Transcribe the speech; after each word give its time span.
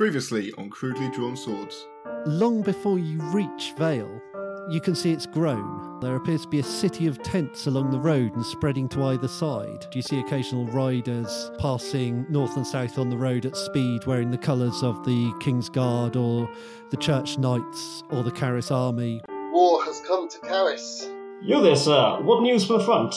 Previously 0.00 0.50
on 0.56 0.70
Crudely 0.70 1.10
Drawn 1.10 1.36
Swords. 1.36 1.86
Long 2.24 2.62
before 2.62 2.98
you 2.98 3.20
reach 3.34 3.74
Vale, 3.76 4.22
you 4.70 4.80
can 4.80 4.94
see 4.94 5.12
it's 5.12 5.26
grown. 5.26 6.00
There 6.00 6.16
appears 6.16 6.40
to 6.44 6.48
be 6.48 6.60
a 6.60 6.62
city 6.62 7.06
of 7.06 7.22
tents 7.22 7.66
along 7.66 7.90
the 7.90 8.00
road 8.00 8.34
and 8.34 8.42
spreading 8.42 8.88
to 8.88 9.04
either 9.04 9.28
side. 9.28 9.86
Do 9.90 9.98
you 9.98 10.02
see 10.02 10.18
occasional 10.18 10.64
riders 10.68 11.50
passing 11.58 12.24
north 12.30 12.56
and 12.56 12.66
south 12.66 12.98
on 12.98 13.10
the 13.10 13.18
road 13.18 13.44
at 13.44 13.58
speed 13.58 14.06
wearing 14.06 14.30
the 14.30 14.38
colours 14.38 14.82
of 14.82 15.04
the 15.04 15.34
King's 15.38 15.68
Guard 15.68 16.16
or 16.16 16.48
the 16.88 16.96
Church 16.96 17.36
Knights 17.36 18.02
or 18.08 18.22
the 18.22 18.32
Caris 18.32 18.70
Army. 18.70 19.20
War 19.52 19.84
has 19.84 20.00
come 20.06 20.30
to 20.30 20.38
Caris. 20.38 21.10
You 21.42 21.60
there, 21.60 21.76
sir. 21.76 22.22
What 22.22 22.40
news 22.40 22.64
from 22.64 22.78
the 22.78 22.84
front? 22.84 23.14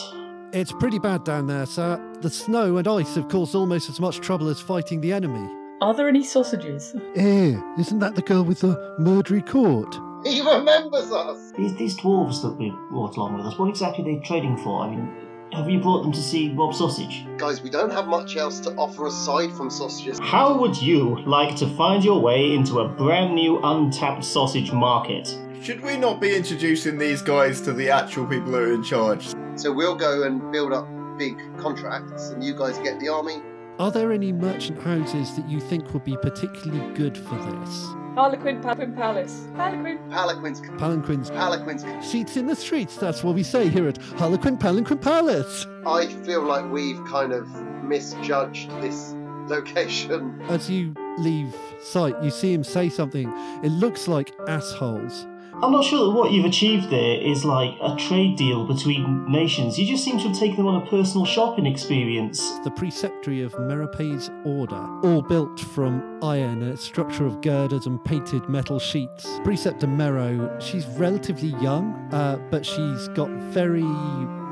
It's 0.51 0.73
pretty 0.73 0.99
bad 0.99 1.23
down 1.23 1.47
there, 1.47 1.65
sir. 1.65 2.13
The 2.19 2.29
snow 2.29 2.75
and 2.75 2.89
ice 2.89 3.15
have 3.15 3.29
caused 3.29 3.55
almost 3.55 3.87
as 3.87 4.01
much 4.01 4.19
trouble 4.19 4.49
as 4.49 4.59
fighting 4.59 4.99
the 4.99 5.13
enemy. 5.13 5.62
Are 5.83 5.93
there 5.93 6.07
any 6.07 6.23
sausages? 6.23 6.95
Eh, 7.17 7.59
isn't 7.77 7.99
that 7.99 8.15
the 8.15 8.21
girl 8.21 8.43
with 8.43 8.61
the 8.61 8.95
murdery 8.97 9.45
court? 9.45 9.93
He 10.25 10.39
remembers 10.39 11.11
us! 11.11 11.51
These, 11.57 11.75
these 11.75 11.99
dwarves 11.99 12.41
that 12.41 12.51
we 12.57 12.69
brought 12.89 13.17
along 13.17 13.35
with 13.35 13.45
us, 13.45 13.59
what 13.59 13.67
exactly 13.67 14.01
are 14.05 14.15
they 14.15 14.25
trading 14.25 14.55
for? 14.55 14.81
I 14.81 14.91
mean, 14.91 15.13
have 15.51 15.69
you 15.69 15.81
brought 15.81 16.03
them 16.03 16.13
to 16.13 16.21
see 16.21 16.53
Rob 16.53 16.73
Sausage? 16.73 17.25
Guys, 17.37 17.61
we 17.61 17.69
don't 17.69 17.91
have 17.91 18.07
much 18.07 18.37
else 18.37 18.61
to 18.61 18.69
offer 18.75 19.07
aside 19.07 19.51
from 19.51 19.69
sausages. 19.69 20.19
How 20.21 20.57
would 20.57 20.81
you 20.81 21.21
like 21.25 21.57
to 21.57 21.67
find 21.75 22.01
your 22.01 22.21
way 22.21 22.53
into 22.53 22.79
a 22.79 22.87
brand 22.87 23.35
new 23.35 23.59
untapped 23.61 24.23
sausage 24.23 24.71
market? 24.71 25.37
Should 25.61 25.81
we 25.81 25.97
not 25.97 26.21
be 26.21 26.33
introducing 26.33 26.97
these 26.97 27.21
guys 27.21 27.59
to 27.59 27.73
the 27.73 27.89
actual 27.89 28.25
people 28.25 28.53
who 28.53 28.57
are 28.57 28.73
in 28.73 28.83
charge? 28.83 29.33
So 29.57 29.73
we'll 29.73 29.95
go 29.95 30.23
and 30.23 30.49
build 30.49 30.71
up 30.71 30.87
big 31.17 31.37
contracts, 31.57 32.29
and 32.29 32.41
you 32.41 32.55
guys 32.55 32.77
get 32.77 33.01
the 33.01 33.09
army. 33.09 33.41
Are 33.79 33.89
there 33.89 34.11
any 34.11 34.31
merchant 34.31 34.79
houses 34.81 35.35
that 35.35 35.49
you 35.49 35.59
think 35.59 35.93
would 35.93 36.03
be 36.03 36.15
particularly 36.17 36.93
good 36.93 37.17
for 37.17 37.35
this? 37.35 37.85
Harlequin, 38.13 38.61
Paladin 38.61 38.93
Palace. 38.93 39.47
Harlequin. 39.55 39.97
Palanquins. 40.09 40.61
Palanquins. 40.77 41.31
Palanquins. 41.31 42.03
Seats 42.03 42.37
in 42.37 42.45
the 42.45 42.55
streets, 42.55 42.97
that's 42.97 43.23
what 43.23 43.33
we 43.33 43.41
say 43.41 43.69
here 43.69 43.87
at 43.87 43.97
Harlequin 44.17 44.57
Palanquin 44.57 45.01
Palace. 45.01 45.65
I 45.87 46.05
feel 46.23 46.43
like 46.43 46.69
we've 46.71 47.03
kind 47.05 47.33
of 47.33 47.47
misjudged 47.83 48.69
this 48.79 49.15
location. 49.47 50.39
As 50.43 50.69
you 50.69 50.93
leave 51.17 51.55
sight, 51.81 52.21
you 52.21 52.29
see 52.29 52.53
him 52.53 52.63
say 52.63 52.89
something. 52.89 53.27
It 53.63 53.69
looks 53.69 54.07
like 54.07 54.31
assholes. 54.47 55.25
I'm 55.61 55.71
not 55.71 55.85
sure 55.85 56.05
that 56.05 56.11
what 56.11 56.31
you've 56.31 56.45
achieved 56.45 56.89
there 56.89 57.21
is 57.21 57.45
like 57.45 57.75
a 57.81 57.95
trade 57.95 58.37
deal 58.37 58.65
between 58.65 59.31
nations. 59.31 59.77
You 59.77 59.85
just 59.85 60.03
seem 60.03 60.17
to 60.17 60.29
have 60.29 60.37
taken 60.37 60.57
them 60.57 60.67
on 60.67 60.81
a 60.81 60.85
personal 60.87 61.25
shopping 61.25 61.65
experience. 61.65 62.39
The 62.63 62.71
preceptory 62.71 63.45
of 63.45 63.53
Merapay's 63.53 64.29
order, 64.45 64.87
all 65.03 65.21
built 65.21 65.59
from 65.59 66.19
iron, 66.21 66.63
a 66.63 66.75
structure 66.75 67.25
of 67.25 67.41
girders 67.41 67.85
and 67.85 68.03
painted 68.03 68.49
metal 68.49 68.79
sheets. 68.79 69.39
Preceptor 69.43 69.87
Mero, 69.87 70.59
she's 70.59 70.85
relatively 70.87 71.49
young, 71.61 71.93
uh, 72.11 72.37
but 72.49 72.65
she's 72.65 73.07
got 73.09 73.29
very 73.29 73.83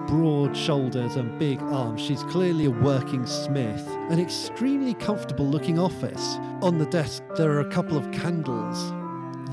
broad 0.08 0.56
shoulders 0.56 1.16
and 1.16 1.38
big 1.40 1.62
arms. 1.64 2.02
She's 2.02 2.24
clearly 2.24 2.66
a 2.66 2.72
working 2.72 3.26
smith. 3.26 3.86
An 4.10 4.20
extremely 4.20 4.94
comfortable 4.94 5.46
looking 5.46 5.80
office. 5.80 6.38
On 6.62 6.78
the 6.78 6.86
desk, 6.86 7.24
there 7.38 7.52
are 7.52 7.62
a 7.62 7.70
couple 7.70 7.98
of 7.98 8.12
candles 8.12 8.92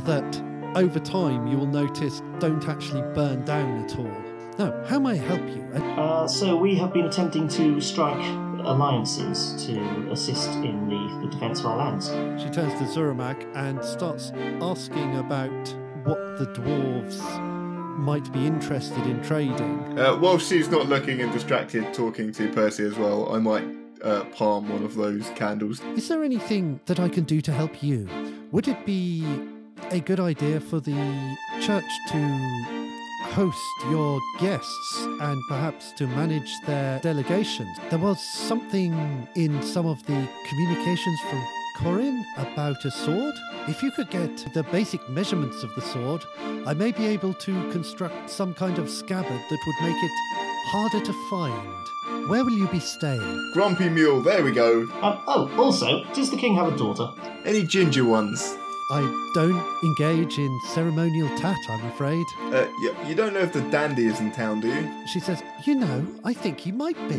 that, 0.04 0.42
over 0.76 0.98
time, 0.98 1.46
you 1.46 1.56
will 1.56 1.66
notice 1.66 2.22
don't 2.38 2.66
actually 2.68 3.02
burn 3.14 3.44
down 3.44 3.84
at 3.84 3.98
all. 3.98 4.10
Now, 4.58 4.84
how 4.86 4.98
may 4.98 5.12
I 5.12 5.16
help 5.16 5.40
you? 5.48 5.66
Uh, 5.74 5.78
Uh, 6.00 6.28
so 6.28 6.56
we 6.56 6.74
have 6.76 6.92
been 6.92 7.06
attempting 7.06 7.48
to 7.48 7.80
strike 7.80 8.24
alliances 8.64 9.66
to 9.66 10.10
assist 10.10 10.50
in 10.50 10.88
the, 10.88 11.26
the 11.26 11.30
defence 11.32 11.60
of 11.60 11.66
our 11.66 11.76
lands. 11.76 12.08
She 12.42 12.50
turns 12.50 12.72
to 12.74 12.84
Zuramak 12.84 13.46
and 13.54 13.84
starts 13.84 14.32
asking 14.60 15.16
about 15.16 15.76
what 16.04 16.38
the 16.38 16.46
dwarves 16.46 17.20
might 17.98 18.32
be 18.32 18.46
interested 18.46 19.04
in 19.06 19.22
trading. 19.22 19.98
Uh, 19.98 20.16
while 20.16 20.38
she's 20.38 20.68
not 20.68 20.86
looking 20.88 21.20
and 21.20 21.32
distracted 21.32 21.92
talking 21.94 22.32
to 22.32 22.50
Percy 22.52 22.84
as 22.84 22.96
well, 22.96 23.32
I 23.34 23.38
might 23.38 23.64
uh, 24.02 24.24
palm 24.26 24.68
one 24.68 24.84
of 24.84 24.94
those 24.94 25.28
candles. 25.30 25.80
Is 25.96 26.08
there 26.08 26.22
anything 26.24 26.80
that 26.86 27.00
I 27.00 27.08
can 27.08 27.24
do 27.24 27.40
to 27.40 27.52
help 27.52 27.82
you? 27.82 28.08
Would 28.52 28.68
it 28.68 28.84
be 28.86 29.24
a 29.90 30.00
good 30.00 30.20
idea 30.20 30.60
for 30.60 30.80
the 30.80 31.36
church 31.60 31.90
to 32.10 32.18
host 33.32 33.58
your 33.90 34.20
guests 34.40 35.06
and 35.20 35.42
perhaps 35.48 35.92
to 35.92 36.06
manage 36.06 36.50
their 36.66 37.00
delegations? 37.00 37.76
There 37.90 37.98
was 37.98 38.18
something 38.20 38.92
in 39.36 39.62
some 39.62 39.86
of 39.86 40.04
the 40.06 40.28
communications 40.48 41.20
from 41.28 41.44
Corin 41.78 42.24
about 42.36 42.84
a 42.84 42.90
sword. 42.90 43.34
If 43.68 43.82
you 43.82 43.90
could 43.92 44.10
get 44.10 44.36
the 44.54 44.64
basic 44.64 45.08
measurements 45.08 45.62
of 45.62 45.74
the 45.74 45.82
sword, 45.82 46.24
I 46.66 46.74
may 46.74 46.92
be 46.92 47.06
able 47.06 47.34
to 47.34 47.70
construct 47.70 48.30
some 48.30 48.54
kind 48.54 48.78
of 48.78 48.90
scabbard 48.90 49.40
that 49.50 49.58
would 49.66 49.88
make 49.88 50.02
it 50.02 50.10
harder 50.70 51.04
to 51.04 51.12
find. 51.30 52.28
Where 52.28 52.44
will 52.44 52.58
you 52.58 52.68
be 52.68 52.80
staying? 52.80 53.52
Grumpy 53.54 53.88
Mule, 53.88 54.20
there 54.20 54.42
we 54.44 54.52
go. 54.52 54.82
Um, 55.00 55.22
oh, 55.26 55.50
also, 55.56 56.04
does 56.14 56.30
the 56.30 56.36
king 56.36 56.54
have 56.56 56.72
a 56.72 56.76
daughter? 56.76 57.10
Any 57.44 57.64
ginger 57.64 58.04
ones? 58.04 58.56
I 58.90 59.30
don't 59.34 59.84
engage 59.84 60.38
in 60.38 60.60
ceremonial 60.60 61.28
tat, 61.36 61.58
I'm 61.68 61.84
afraid. 61.86 62.24
Uh, 62.40 62.66
you, 62.80 62.96
you 63.06 63.14
don't 63.14 63.34
know 63.34 63.40
if 63.40 63.52
the 63.52 63.60
dandy 63.70 64.06
is 64.06 64.18
in 64.20 64.32
town, 64.32 64.60
do 64.60 64.68
you? 64.68 65.06
She 65.06 65.20
says, 65.20 65.42
You 65.66 65.74
know, 65.74 66.06
I 66.24 66.32
think 66.32 66.58
he 66.60 66.72
might 66.72 66.96
be. 67.08 67.18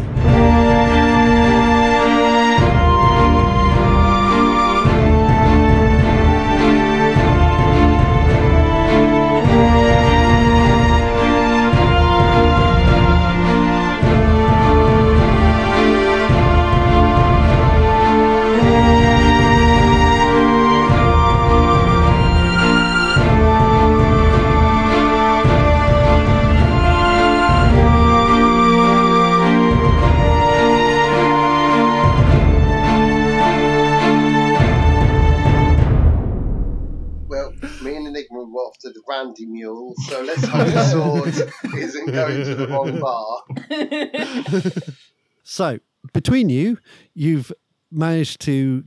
So, 45.59 45.79
between 46.13 46.47
you, 46.47 46.77
you've 47.13 47.51
managed 47.91 48.39
to 48.43 48.85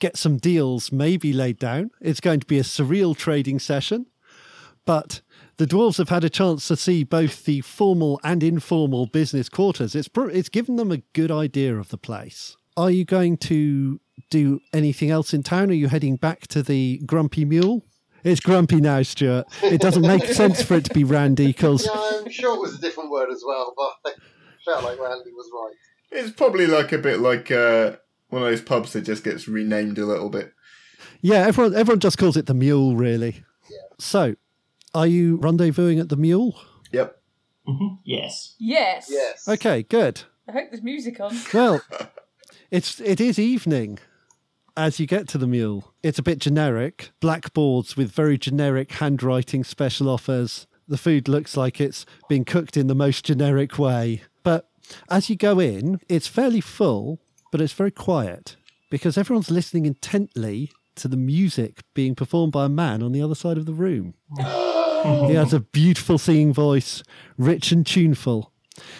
get 0.00 0.16
some 0.16 0.38
deals 0.38 0.90
maybe 0.90 1.34
laid 1.34 1.58
down. 1.58 1.90
It's 2.00 2.18
going 2.18 2.40
to 2.40 2.46
be 2.46 2.58
a 2.58 2.62
surreal 2.62 3.14
trading 3.14 3.58
session, 3.58 4.06
but 4.86 5.20
the 5.58 5.66
dwarves 5.66 5.98
have 5.98 6.08
had 6.08 6.24
a 6.24 6.30
chance 6.30 6.66
to 6.68 6.76
see 6.78 7.04
both 7.04 7.44
the 7.44 7.60
formal 7.60 8.18
and 8.24 8.42
informal 8.42 9.04
business 9.04 9.50
quarters. 9.50 9.94
It's 9.94 10.08
pr- 10.08 10.30
it's 10.30 10.48
given 10.48 10.76
them 10.76 10.90
a 10.90 11.02
good 11.12 11.30
idea 11.30 11.76
of 11.76 11.90
the 11.90 11.98
place. 11.98 12.56
Are 12.74 12.90
you 12.90 13.04
going 13.04 13.36
to 13.52 14.00
do 14.30 14.60
anything 14.72 15.10
else 15.10 15.34
in 15.34 15.42
town? 15.42 15.68
Are 15.68 15.74
you 15.74 15.88
heading 15.88 16.16
back 16.16 16.46
to 16.46 16.62
the 16.62 17.02
Grumpy 17.04 17.44
Mule? 17.44 17.84
It's 18.22 18.40
grumpy 18.40 18.80
now, 18.80 19.02
Stuart. 19.02 19.44
It 19.62 19.82
doesn't 19.82 20.00
make 20.00 20.24
sense 20.42 20.62
for 20.62 20.72
it 20.76 20.86
to 20.86 20.94
be 20.94 21.04
Randy 21.04 21.48
because 21.48 21.84
Yeah, 21.84 22.20
I'm 22.24 22.30
sure 22.30 22.56
it 22.56 22.60
was 22.62 22.74
a 22.74 22.80
different 22.80 23.10
word 23.10 23.28
as 23.30 23.44
well, 23.46 23.74
but 23.76 24.12
I 24.12 24.14
felt 24.64 24.84
like 24.84 24.98
Randy 24.98 25.30
was 25.30 25.50
right. 25.52 25.76
It's 26.14 26.30
probably 26.30 26.66
like 26.66 26.92
a 26.92 26.98
bit 26.98 27.18
like 27.20 27.50
uh, 27.50 27.96
one 28.28 28.42
of 28.42 28.48
those 28.48 28.62
pubs 28.62 28.92
that 28.92 29.02
just 29.02 29.24
gets 29.24 29.48
renamed 29.48 29.98
a 29.98 30.06
little 30.06 30.30
bit. 30.30 30.52
Yeah, 31.20 31.46
everyone 31.46 31.74
everyone 31.74 32.00
just 32.00 32.18
calls 32.18 32.36
it 32.36 32.46
the 32.46 32.54
mule, 32.54 32.96
really. 32.96 33.44
So, 33.98 34.34
are 34.94 35.06
you 35.06 35.38
rendezvousing 35.38 36.00
at 36.00 36.08
the 36.08 36.16
mule? 36.16 36.58
Yep. 36.92 37.20
hmm 37.66 37.86
Yes. 38.04 38.54
yes. 38.58 39.08
Yes. 39.10 39.46
Okay, 39.48 39.82
good. 39.84 40.22
I 40.48 40.52
hope 40.52 40.70
there's 40.70 40.82
music 40.82 41.20
on. 41.20 41.36
Well, 41.54 41.80
it's 42.70 43.00
it 43.00 43.20
is 43.20 43.38
evening 43.38 43.98
as 44.76 44.98
you 44.98 45.06
get 45.06 45.28
to 45.28 45.38
the 45.38 45.46
mule. 45.46 45.92
It's 46.02 46.18
a 46.18 46.22
bit 46.22 46.38
generic, 46.40 47.10
blackboards 47.20 47.96
with 47.96 48.10
very 48.10 48.36
generic 48.38 48.92
handwriting 48.92 49.64
special 49.64 50.08
offers. 50.08 50.66
The 50.88 50.98
food 50.98 51.28
looks 51.28 51.56
like 51.56 51.80
it's 51.80 52.04
been 52.28 52.44
cooked 52.44 52.76
in 52.76 52.88
the 52.88 52.94
most 52.94 53.24
generic 53.24 53.78
way. 53.78 54.22
But 54.88 55.16
as 55.16 55.30
you 55.30 55.36
go 55.36 55.58
in, 55.60 56.00
it's 56.08 56.26
fairly 56.26 56.60
full, 56.60 57.20
but 57.50 57.60
it's 57.60 57.72
very 57.72 57.90
quiet 57.90 58.56
because 58.90 59.18
everyone's 59.18 59.50
listening 59.50 59.86
intently 59.86 60.70
to 60.96 61.08
the 61.08 61.16
music 61.16 61.80
being 61.94 62.14
performed 62.14 62.52
by 62.52 62.66
a 62.66 62.68
man 62.68 63.02
on 63.02 63.12
the 63.12 63.22
other 63.22 63.34
side 63.34 63.58
of 63.58 63.66
the 63.66 63.72
room. 63.74 64.14
He 65.04 65.34
has 65.34 65.52
a 65.52 65.60
beautiful 65.60 66.16
singing 66.16 66.54
voice, 66.54 67.02
rich 67.36 67.70
and 67.72 67.86
tuneful. 67.86 68.50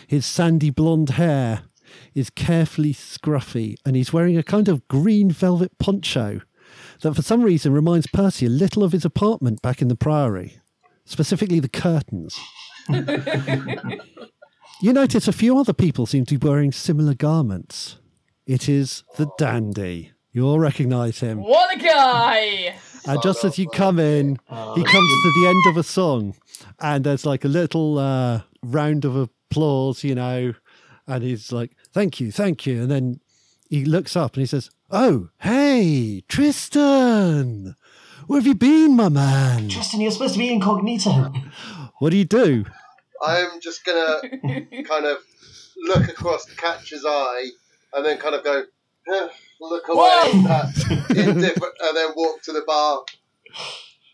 His 0.06 0.26
sandy 0.26 0.68
blonde 0.68 1.10
hair 1.10 1.62
is 2.14 2.28
carefully 2.28 2.92
scruffy, 2.92 3.76
and 3.86 3.96
he's 3.96 4.12
wearing 4.12 4.36
a 4.36 4.42
kind 4.42 4.68
of 4.68 4.86
green 4.86 5.30
velvet 5.30 5.78
poncho 5.78 6.42
that 7.00 7.14
for 7.14 7.22
some 7.22 7.42
reason 7.42 7.72
reminds 7.72 8.06
Percy 8.06 8.44
a 8.44 8.50
little 8.50 8.84
of 8.84 8.92
his 8.92 9.06
apartment 9.06 9.62
back 9.62 9.80
in 9.80 9.88
the 9.88 9.96
Priory, 9.96 10.58
specifically 11.06 11.58
the 11.58 11.70
curtains. 11.70 12.38
you 14.80 14.92
notice 14.92 15.28
a 15.28 15.32
few 15.32 15.58
other 15.58 15.72
people 15.72 16.06
seem 16.06 16.24
to 16.26 16.38
be 16.38 16.46
wearing 16.46 16.72
similar 16.72 17.14
garments. 17.14 17.98
It 18.46 18.68
is 18.68 19.04
the 19.16 19.30
dandy. 19.38 20.12
You 20.32 20.46
all 20.46 20.58
recognise 20.58 21.20
him. 21.20 21.42
What 21.42 21.76
a 21.76 21.78
guy! 21.78 22.74
And 23.06 23.22
just 23.22 23.44
as 23.44 23.58
you 23.58 23.68
come 23.68 23.98
in, 23.98 24.38
he 24.48 24.84
comes 24.84 25.22
to 25.22 25.32
the 25.36 25.46
end 25.48 25.66
of 25.68 25.76
a 25.76 25.82
song, 25.82 26.34
and 26.80 27.04
there's 27.04 27.24
like 27.24 27.44
a 27.44 27.48
little 27.48 27.98
uh, 27.98 28.42
round 28.62 29.04
of 29.04 29.14
applause, 29.16 30.02
you 30.02 30.14
know, 30.14 30.54
and 31.06 31.22
he's 31.22 31.52
like, 31.52 31.72
"Thank 31.92 32.18
you, 32.20 32.32
thank 32.32 32.66
you," 32.66 32.82
and 32.82 32.90
then 32.90 33.20
he 33.70 33.84
looks 33.84 34.16
up 34.16 34.34
and 34.34 34.40
he 34.42 34.46
says, 34.46 34.70
"Oh, 34.90 35.28
hey, 35.38 36.24
Tristan, 36.28 37.76
where 38.26 38.40
have 38.40 38.46
you 38.46 38.54
been, 38.54 38.96
my 38.96 39.08
man? 39.08 39.68
Tristan, 39.68 40.00
you're 40.00 40.10
supposed 40.10 40.34
to 40.34 40.38
be 40.40 40.52
incognito. 40.52 41.32
What 42.00 42.10
do 42.10 42.16
you 42.16 42.24
do?" 42.24 42.64
I'm 43.24 43.60
just 43.60 43.84
gonna 43.84 44.20
kind 44.84 45.06
of 45.06 45.18
look 45.76 46.08
across, 46.08 46.44
catch 46.54 46.90
his 46.90 47.04
eye, 47.06 47.48
and 47.92 48.04
then 48.04 48.18
kind 48.18 48.34
of 48.34 48.44
go, 48.44 48.64
"Eh," 49.08 49.28
look 49.60 49.88
away, 49.88 50.10
Whoa! 50.22 50.62
indifferent, 51.10 51.74
and 51.80 51.96
then 51.96 52.10
walk 52.16 52.42
to 52.42 52.52
the 52.52 52.62
bar. 52.66 53.02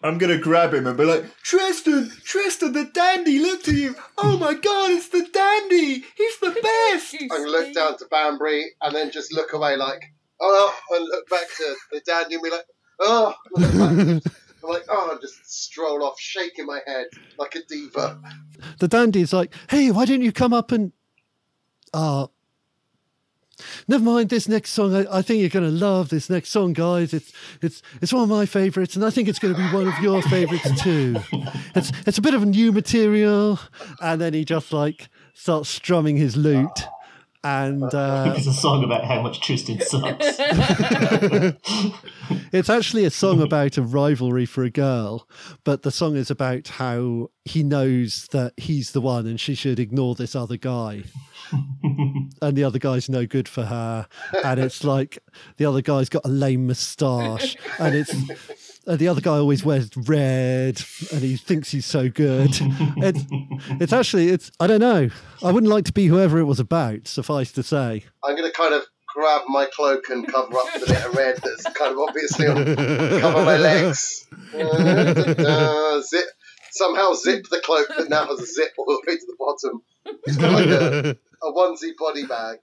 I'm 0.03 0.17
gonna 0.17 0.39
grab 0.39 0.73
him 0.73 0.87
and 0.87 0.97
be 0.97 1.05
like, 1.05 1.25
Tristan, 1.43 2.11
Tristan, 2.25 2.73
the 2.73 2.85
dandy, 2.85 3.39
look 3.39 3.63
to 3.65 3.75
you. 3.75 3.95
Oh 4.17 4.39
my 4.39 4.55
god, 4.55 4.93
it's 4.93 5.09
the 5.11 5.27
dandy. 5.31 6.05
He's 6.17 6.39
the 6.39 6.53
best. 6.53 7.17
I'm 7.21 7.29
gonna 7.29 7.51
look 7.51 7.75
down 7.75 7.99
to 7.99 8.07
Banbury, 8.07 8.65
and 8.81 8.95
then 8.95 9.11
just 9.11 9.33
look 9.35 9.53
away, 9.53 9.77
like, 9.77 10.03
oh, 10.41 10.75
and 10.93 11.05
look 11.05 11.29
back 11.29 11.47
to 11.59 11.75
the 11.93 12.01
dandy, 12.01 12.37
and 12.37 12.43
be 12.43 12.51
like, 12.51 12.67
oh, 13.01 13.35
and 13.57 13.79
look 14.07 14.23
back. 14.25 14.33
I'm 14.63 14.71
like, 14.71 14.85
oh, 14.89 15.11
and 15.13 15.21
just 15.21 15.51
stroll 15.51 16.03
off, 16.05 16.19
shaking 16.19 16.67
my 16.67 16.81
head 16.87 17.07
like 17.39 17.55
a 17.55 17.63
diva. 17.69 18.21
The 18.79 18.89
dandy's 18.89 19.33
like, 19.33 19.53
"Hey, 19.69 19.91
why 19.91 20.05
don't 20.05 20.23
you 20.23 20.33
come 20.33 20.53
up 20.53 20.73
and 20.73 20.93
uh 21.95 22.27
Never 23.89 24.05
mind 24.05 24.31
this 24.31 24.49
next 24.49 24.71
song. 24.71 24.95
I, 24.95 25.19
I 25.19 25.23
think 25.23 25.41
you're 25.41 25.49
going 25.49 25.65
to 25.65 25.71
love 25.71 26.09
this 26.09 26.31
next 26.31 26.51
song, 26.51 26.73
guys. 26.73 27.13
It's 27.13 27.33
it's 27.61 27.83
it's 28.01 28.13
one 28.13 28.23
of 28.23 28.29
my 28.29 28.47
favourites, 28.47 28.97
and 28.97 29.05
I 29.05 29.11
think 29.11 29.29
it's 29.29 29.39
going 29.39 29.55
to 29.55 29.61
be 29.61 29.75
one 29.75 29.89
of 29.89 29.99
your 30.01 30.23
favourites 30.23 30.83
too. 30.83 31.17
It's 31.75 31.93
it's 32.07 32.19
a 32.19 32.23
bit 32.23 32.35
of 32.35 32.45
new 32.47 32.73
material, 32.73 33.61
and 34.01 34.21
then 34.21 34.35
he 34.35 34.45
just 34.45 34.73
like 34.73 35.09
starts 35.35 35.69
strumming 35.69 36.17
his 36.17 36.37
lute, 36.37 36.87
and 37.43 37.83
uh, 37.95 38.35
it's 38.37 38.47
a 38.47 38.53
song 38.53 38.85
about 38.85 39.05
how 39.05 39.23
much 39.23 39.41
Tristan 39.41 39.81
sucks. 39.81 40.37
it's 42.53 42.71
actually 42.71 43.05
a 43.05 43.11
song 43.11 43.41
about 43.41 43.77
a 43.79 43.83
rivalry 43.83 44.47
for 44.47 44.63
a 44.65 44.71
girl, 44.71 45.29
but 45.65 45.83
the 45.83 45.91
song 45.91 46.17
is 46.17 46.31
about 46.31 46.69
how 46.69 47.31
he 47.45 47.63
knows 47.63 48.29
that 48.33 48.53
he's 48.57 48.93
the 48.93 49.01
one, 49.01 49.27
and 49.27 49.41
she 49.41 49.55
should 49.55 49.81
ignore 49.81 50.15
this 50.15 50.35
other 50.37 50.57
guy. 50.57 51.05
and 52.43 52.57
the 52.57 52.65
other 52.65 52.79
guy's 52.79 53.09
no 53.09 53.27
good 53.27 53.49
for 53.49 53.65
her. 53.65 54.07
And 54.45 54.61
it's 54.61 54.85
like 54.85 55.19
the 55.57 55.65
other 55.65 55.83
guy's 55.83 56.09
got 56.09 56.25
a 56.25 56.29
lame 56.29 56.67
moustache, 56.67 57.57
and 57.79 57.95
it's 57.95 58.70
and 58.91 58.99
the 58.99 59.07
other 59.07 59.21
guy 59.21 59.37
always 59.37 59.65
wears 59.65 59.89
red, 59.97 60.83
and 61.13 61.23
he 61.23 61.37
thinks 61.37 61.71
he's 61.71 61.87
so 61.87 62.09
good. 62.09 62.51
It's 63.03 63.25
it's 63.81 63.93
actually 63.93 64.29
it's 64.29 64.51
I 64.59 64.67
don't 64.67 64.81
know. 64.81 65.09
I 65.43 65.53
wouldn't 65.53 65.71
like 65.71 65.85
to 65.87 65.93
be 65.93 66.07
whoever 66.07 66.39
it 66.39 66.45
was 66.45 66.59
about. 66.59 67.07
Suffice 67.07 67.53
to 67.53 67.63
say, 67.63 68.05
I'm 68.25 68.37
gonna 68.37 68.51
kind 68.51 68.75
of 68.75 68.83
grab 69.15 69.43
my 69.49 69.67
cloak 69.75 70.09
and 70.11 70.27
cover 70.27 70.57
up 70.57 70.67
the 70.75 70.87
bit 70.87 71.05
of 71.05 71.15
red 71.15 71.37
that's 71.43 71.65
kind 71.75 71.93
of 71.93 71.99
obviously 71.99 72.47
on 72.47 72.65
cover 73.21 73.45
my 73.45 73.57
legs. 73.57 74.27
Uh, 74.55 76.01
zip 76.03 76.27
somehow 76.73 77.13
zip 77.15 77.45
the 77.51 77.61
cloak 77.61 77.89
that 77.97 78.09
now 78.09 78.27
has 78.27 78.41
a 78.41 78.47
zip 78.47 78.73
all 78.79 78.87
the 78.87 79.03
way 79.07 79.17
to 79.17 79.27
the 79.27 79.37
bottom. 79.39 79.83
It's 80.25 80.37
got 80.37 80.53
like 80.53 80.67
a, 80.67 81.11
a 81.43 81.53
onesie 81.53 81.97
body 81.99 82.27
bag. 82.27 82.59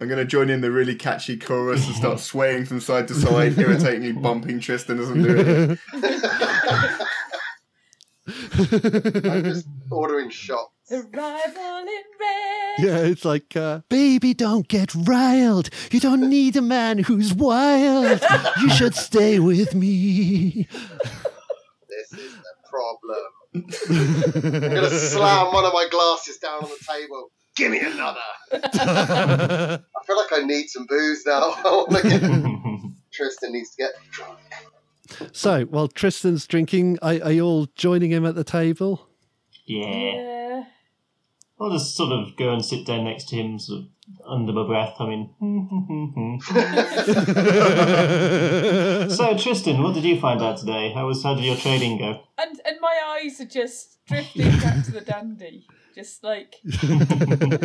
I'm 0.00 0.08
gonna 0.08 0.24
join 0.24 0.50
in 0.50 0.60
the 0.60 0.70
really 0.72 0.94
catchy 0.96 1.36
chorus 1.36 1.86
and 1.86 1.94
start 1.94 2.20
swaying 2.30 2.66
from 2.66 2.80
side 2.80 3.08
to 3.08 3.14
side, 3.14 3.56
irritatingly 3.58 4.12
bumping 4.12 4.60
Tristan 4.60 4.98
as 4.98 5.08
I'm 5.10 5.22
doing 5.22 5.70
it. 5.70 5.78
I'm 8.26 9.44
just 9.44 9.66
ordering 9.90 10.30
shots. 10.30 10.70
The 10.88 11.02
rival 11.02 11.78
in 11.78 11.86
red. 12.20 12.78
yeah, 12.78 12.98
it's 13.10 13.24
like, 13.24 13.56
uh, 13.56 13.80
baby, 13.88 14.34
don't 14.34 14.68
get 14.68 14.94
riled. 14.94 15.70
You 15.90 16.00
don't 16.00 16.28
need 16.28 16.56
a 16.56 16.62
man 16.62 16.98
who's 16.98 17.32
wild. 17.32 18.20
You 18.60 18.68
should 18.70 18.94
stay 18.94 19.38
with 19.38 19.74
me. 19.74 20.68
This 21.88 22.12
is 22.20 22.34
the 22.34 22.54
problem. 22.68 23.16
I'm 23.54 24.74
gonna 24.74 24.90
slam 24.90 25.54
one 25.54 25.64
of 25.64 25.72
my 25.72 25.86
glasses 25.90 26.36
down 26.38 26.64
on 26.64 26.68
the 26.68 26.84
table. 26.86 27.30
Give 27.56 27.70
me 27.70 27.80
another. 27.80 28.20
I 28.52 29.78
feel 30.06 30.16
like 30.16 30.32
I 30.32 30.42
need 30.44 30.68
some 30.68 30.86
booze 30.86 31.24
now. 31.26 31.54
I 31.64 31.66
want 31.70 31.90
to 31.96 32.02
get. 32.02 32.22
Tristan 33.12 33.52
needs 33.52 33.70
to 33.70 33.76
get 33.82 33.92
drunk. 34.10 34.38
So, 35.32 35.64
while 35.66 35.88
Tristan's 35.88 36.46
drinking, 36.46 36.98
are, 37.00 37.14
are 37.22 37.32
you 37.32 37.44
all 37.44 37.66
joining 37.76 38.10
him 38.10 38.26
at 38.26 38.34
the 38.34 38.44
table? 38.44 39.08
yeah. 39.66 39.86
Yeah. 39.86 40.64
I'll 41.60 41.70
just 41.70 41.96
sort 41.96 42.10
of 42.12 42.36
go 42.36 42.52
and 42.52 42.64
sit 42.64 42.84
down 42.84 43.04
next 43.04 43.28
to 43.28 43.36
him, 43.36 43.58
sort 43.60 43.82
of 43.82 43.86
under 44.26 44.52
my 44.52 44.66
breath. 44.66 44.94
I 44.98 45.06
mean, 45.06 45.30
so 49.10 49.36
Tristan, 49.38 49.80
what 49.82 49.94
did 49.94 50.04
you 50.04 50.20
find 50.20 50.42
out 50.42 50.58
today? 50.58 50.92
How 50.92 51.06
was 51.06 51.22
how 51.22 51.34
did 51.34 51.44
your 51.44 51.56
trading 51.56 51.98
go? 51.98 52.20
And 52.36 52.60
and 52.66 52.80
my 52.80 53.00
eyes 53.06 53.40
are 53.40 53.46
just 53.46 54.04
drifting 54.06 54.50
back 54.58 54.84
to 54.86 54.92
the 54.92 55.00
dandy. 55.00 55.66
Just 55.94 56.24
like 56.24 56.56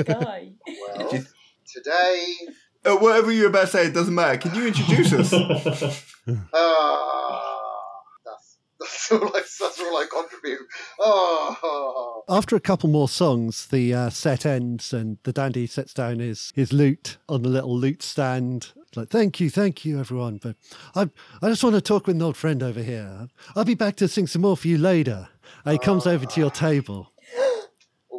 guy. 0.06 0.52
Well, 0.68 1.24
today. 1.66 2.36
Uh, 2.86 2.96
whatever 2.96 3.32
you're 3.32 3.50
about 3.50 3.62
to 3.62 3.68
say, 3.68 3.86
it 3.88 3.94
doesn't 3.94 4.14
matter. 4.16 4.38
Can 4.38 4.56
you 4.56 4.68
introduce 4.68 5.14
us? 5.14 6.06
Ah, 6.54 7.42
that's, 8.24 8.58
that's, 8.80 9.12
all 9.12 9.28
I, 9.30 9.40
that's 9.40 9.80
all 9.80 9.98
I 9.98 10.06
contribute. 10.12 10.60
Oh, 11.00 12.24
After 12.30 12.56
a 12.56 12.60
couple 12.60 12.88
more 12.88 13.10
songs, 13.10 13.66
the 13.66 13.96
uh, 13.96 14.10
set 14.12 14.46
ends 14.46 14.94
and 14.94 15.18
the 15.24 15.34
dandy 15.34 15.66
sets 15.66 15.92
down 15.92 16.20
his, 16.20 16.54
his 16.56 16.72
lute 16.72 17.18
on 17.28 17.42
the 17.42 17.50
little 17.50 17.76
lute 17.76 18.04
stand. 18.04 18.74
Like, 18.96 19.10
thank 19.10 19.40
you, 19.40 19.50
thank 19.50 19.86
you, 19.86 20.00
everyone. 20.00 20.38
But 20.38 20.56
I, 20.94 21.10
I 21.42 21.50
just 21.50 21.64
want 21.64 21.76
to 21.76 21.82
talk 21.82 22.06
with 22.06 22.16
an 22.16 22.22
old 22.22 22.38
friend 22.38 22.62
over 22.62 22.84
here. 22.84 23.28
I'll 23.56 23.66
be 23.66 23.74
back 23.74 23.96
to 23.98 24.08
sing 24.08 24.28
some 24.28 24.44
more 24.44 24.56
for 24.56 24.68
you 24.68 24.78
later. 24.78 25.30
And 25.66 25.74
he 25.74 25.80
comes 25.80 26.06
over 26.06 26.28
to 26.28 26.40
your 26.40 26.52
table. 26.52 27.12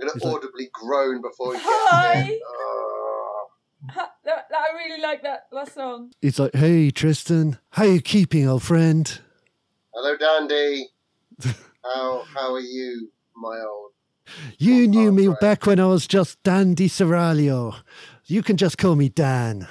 I'm 0.02 0.08
going 0.08 0.12
He's 0.14 0.22
to 0.22 0.28
like- 0.28 0.36
audibly 0.36 0.68
groan 0.72 1.20
before 1.22 1.52
he 1.54 1.58
gets 1.58 1.68
Hi. 1.68 2.22
there. 2.22 2.38
Oh. 2.48 3.46
Ha, 3.92 4.10
that, 4.24 4.46
that, 4.50 4.58
I 4.58 4.76
really 4.76 5.00
like 5.00 5.22
that 5.22 5.46
last 5.52 5.72
song. 5.72 6.12
It's 6.20 6.38
like, 6.38 6.54
hey, 6.54 6.90
Tristan, 6.90 7.56
how 7.70 7.84
you 7.84 8.02
keeping, 8.02 8.46
old 8.46 8.62
friend? 8.62 9.20
Hello, 9.94 10.16
Dandy. 10.18 10.88
How 11.82 12.24
how 12.34 12.52
are 12.52 12.60
you, 12.60 13.10
my 13.34 13.58
old? 13.58 13.92
You 14.58 14.82
Oh, 14.84 14.86
knew 14.86 15.12
me 15.12 15.28
right. 15.28 15.40
back 15.40 15.64
when 15.64 15.80
I 15.80 15.86
was 15.86 16.06
just 16.06 16.42
Dandy 16.42 16.90
Serralio. 16.90 17.74
You 18.26 18.42
can 18.42 18.58
just 18.58 18.76
call 18.76 18.96
me 18.96 19.08
Dan. 19.08 19.66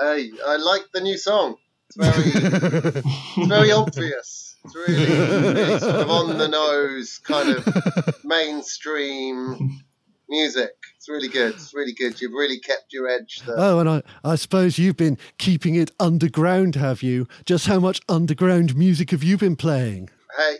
Hey, 0.00 0.30
I 0.46 0.56
like 0.56 0.84
the 0.94 1.00
new 1.00 1.18
song. 1.18 1.56
It's 1.88 1.96
very 1.96 3.02
it's 3.02 3.48
very 3.48 3.72
obvious. 3.72 4.45
It's 4.66 4.74
really, 4.74 5.78
sort 5.78 5.94
of 5.94 6.10
on 6.10 6.38
the 6.38 6.48
nose, 6.60 7.18
kind 7.18 7.50
of 7.50 8.24
mainstream 8.24 9.80
music. 10.28 10.72
It's 10.96 11.08
really 11.08 11.28
good. 11.28 11.54
It's 11.54 11.72
really 11.72 11.92
good. 11.92 12.20
You've 12.20 12.32
really 12.32 12.58
kept 12.58 12.92
your 12.92 13.08
edge 13.08 13.42
there. 13.46 13.54
Oh, 13.56 13.78
and 13.78 13.88
I, 13.88 14.02
I 14.24 14.34
suppose 14.34 14.78
you've 14.78 14.96
been 14.96 15.18
keeping 15.38 15.76
it 15.76 15.92
underground, 16.00 16.74
have 16.74 17.02
you? 17.02 17.28
Just 17.44 17.66
how 17.66 17.78
much 17.78 18.00
underground 18.08 18.76
music 18.76 19.12
have 19.12 19.22
you 19.22 19.38
been 19.38 19.56
playing? 19.56 20.10
Hey, 20.36 20.56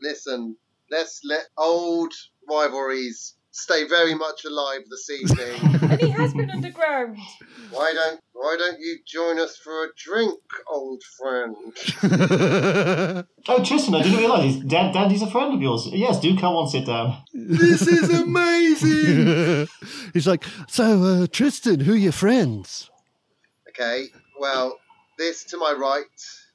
listen, 0.00 0.56
let's 0.90 1.20
let 1.22 1.44
old 1.58 2.14
rivalries 2.48 3.34
stay 3.56 3.86
very 3.86 4.14
much 4.14 4.44
alive 4.44 4.82
this 4.90 5.08
evening. 5.10 5.80
And 5.90 6.00
he 6.00 6.10
has 6.10 6.34
been 6.34 6.50
underground. 6.50 7.16
why 7.70 7.92
don't 7.94 8.20
why 8.32 8.56
don't 8.58 8.78
you 8.80 8.98
join 9.06 9.38
us 9.40 9.56
for 9.56 9.84
a 9.84 9.88
drink, 9.96 10.38
old 10.68 11.02
friend? 11.18 11.56
Oh, 13.48 13.62
Tristan, 13.62 13.94
I 13.94 14.02
didn't 14.02 14.18
realise 14.18 14.54
he's- 14.54 14.64
Dad, 14.64 14.92
Daddy's 14.92 15.22
a 15.22 15.30
friend 15.30 15.54
of 15.54 15.62
yours. 15.62 15.86
Yes, 15.92 16.18
do 16.20 16.36
come 16.36 16.54
on, 16.56 16.66
sit 16.68 16.84
down. 16.86 17.16
this 17.32 17.82
is 17.86 18.10
amazing. 18.10 19.68
He's 20.12 20.26
like, 20.26 20.44
so, 20.66 21.02
uh, 21.04 21.26
Tristan, 21.30 21.78
who 21.80 21.92
are 21.92 21.96
your 22.08 22.10
friends? 22.12 22.90
Okay, 23.68 24.06
well, 24.40 24.76
this 25.16 25.44
to 25.44 25.56
my 25.58 25.72
right 25.78 26.04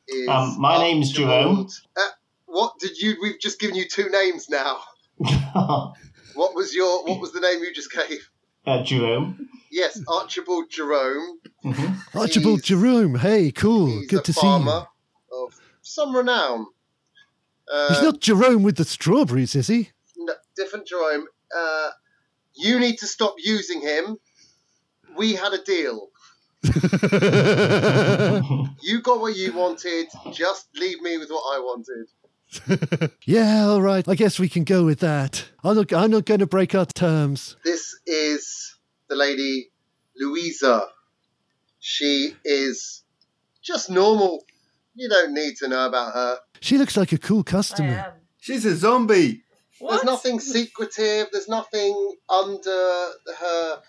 is. 0.10 0.27
Um, 0.27 0.58
my 0.60 0.77
name's 0.79 1.12
Archibald. 1.12 1.72
Uh, 1.96 2.01
what 2.46 2.74
did 2.79 2.98
you? 2.98 3.15
We've 3.22 3.39
just 3.39 3.58
given 3.62 3.77
you 3.77 3.86
two 3.88 4.10
names 4.10 4.50
now. 4.50 4.81
Uh, 6.32 6.40
What 6.40 6.56
was 6.56 6.74
your? 6.74 7.04
What 7.06 7.20
was 7.20 7.32
the 7.34 7.40
name 7.40 7.60
you 7.64 7.74
just 7.74 7.92
gave? 7.92 8.30
Jerome. 8.86 9.50
Yes, 9.72 10.00
Archibald 10.08 10.70
Jerome. 10.70 11.40
Archibald 12.14 12.60
He's- 12.60 12.68
Jerome. 12.68 13.16
Hey, 13.16 13.52
cool. 13.52 13.88
He's 13.88 14.08
Good 14.08 14.20
a 14.20 14.24
to 14.24 14.34
see 14.34 14.48
you. 14.48 14.70
of 14.70 15.54
some 15.82 16.16
renown. 16.16 16.68
Uh, 17.72 17.94
He's 17.94 18.04
not 18.04 18.20
Jerome 18.20 18.64
with 18.64 18.76
the 18.78 18.84
strawberries, 18.86 19.56
is 19.56 19.68
he? 19.68 19.90
no, 20.18 20.34
different 20.58 20.86
Jerome. 20.88 21.26
Uh, 21.56 21.90
you 22.56 22.80
need 22.80 22.98
to 23.00 23.08
stop 23.08 23.36
using 23.38 23.82
him. 23.82 24.18
We 25.18 25.34
had 25.36 25.54
a 25.54 25.62
deal. 25.64 26.10
You 28.82 29.02
got 29.02 29.20
what 29.22 29.36
you 29.36 29.54
wanted. 29.54 30.08
Just 30.32 30.68
leave 30.76 31.02
me 31.02 31.18
with 31.18 31.30
what 31.30 31.44
I 31.56 31.60
wanted. 31.60 32.08
yeah, 33.25 33.65
all 33.65 33.81
right. 33.81 34.08
I 34.08 34.15
guess 34.15 34.39
we 34.39 34.50
can 34.50 34.63
go 34.63 34.86
with 34.86 35.00
that. 35.00 35.46
I'm 35.63 35.75
not, 35.75 35.93
I'm 35.93 36.12
not 36.12 36.25
going 36.25 36.39
to 36.39 36.48
break 36.48 36.75
our 36.75 36.86
terms. 36.86 37.55
This 37.63 37.96
is 38.05 38.75
the 39.10 39.15
lady 39.15 39.72
Louisa. 40.17 40.88
She 41.79 42.36
is 42.43 43.03
just 43.63 43.89
normal. 43.89 44.43
You 44.96 45.10
don't 45.10 45.34
need 45.34 45.55
to 45.58 45.67
know 45.67 45.88
about 45.88 46.13
her. 46.13 46.38
She 46.60 46.77
looks 46.77 46.98
like 46.98 47.12
a 47.12 47.17
cool 47.17 47.43
customer. 47.43 48.15
She's 48.39 48.65
a 48.65 48.75
zombie. 48.75 49.43
What? 49.79 49.91
There's 49.91 50.03
nothing 50.03 50.39
secretive. 50.39 51.27
There's 51.31 51.48
nothing 51.48 52.15
under 52.29 53.10
her 53.39 53.81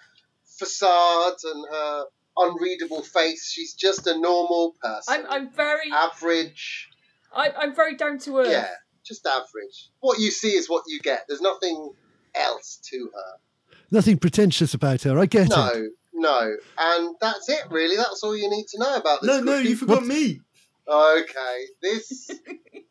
facade 0.47 1.35
and 1.45 1.67
her 1.71 2.05
unreadable 2.37 3.03
face. 3.03 3.51
She's 3.51 3.75
just 3.75 4.07
a 4.07 4.19
normal 4.19 4.75
person. 4.81 5.15
I'm, 5.15 5.27
I'm 5.29 5.53
very, 5.53 5.91
average. 5.93 6.89
I'm, 7.35 7.53
I'm 7.59 7.75
very 7.75 7.97
down 7.97 8.19
to 8.21 8.39
earth. 8.39 8.51
Yeah, 8.51 8.69
just 9.05 9.27
average. 9.27 9.91
What 10.01 10.19
you 10.19 10.31
see 10.31 10.53
is 10.53 10.69
what 10.69 10.85
you 10.87 11.01
get. 11.01 11.25
There's 11.29 11.41
nothing 11.41 11.93
else 12.35 12.81
to 12.91 13.11
her. 13.15 13.77
Nothing 13.91 14.19
pretentious 14.19 14.75
about 14.75 15.03
her. 15.03 15.19
I 15.19 15.27
get 15.27 15.47
it. 15.47 15.51
No, 15.51 15.89
no. 16.15 16.57
And 16.79 17.15
that's 17.21 17.49
it, 17.49 17.65
really. 17.71 17.97
That's 17.97 18.23
all 18.23 18.37
you 18.37 18.49
need 18.49 18.67
to 18.69 18.79
know 18.79 18.97
about 18.97 19.21
this. 19.21 19.29
No, 19.29 19.41
no, 19.41 19.59
cookie. 19.59 19.69
you 19.69 19.77
forgot 19.77 20.07
me. 20.07 20.41
Okay, 20.89 21.65
this 21.81 22.31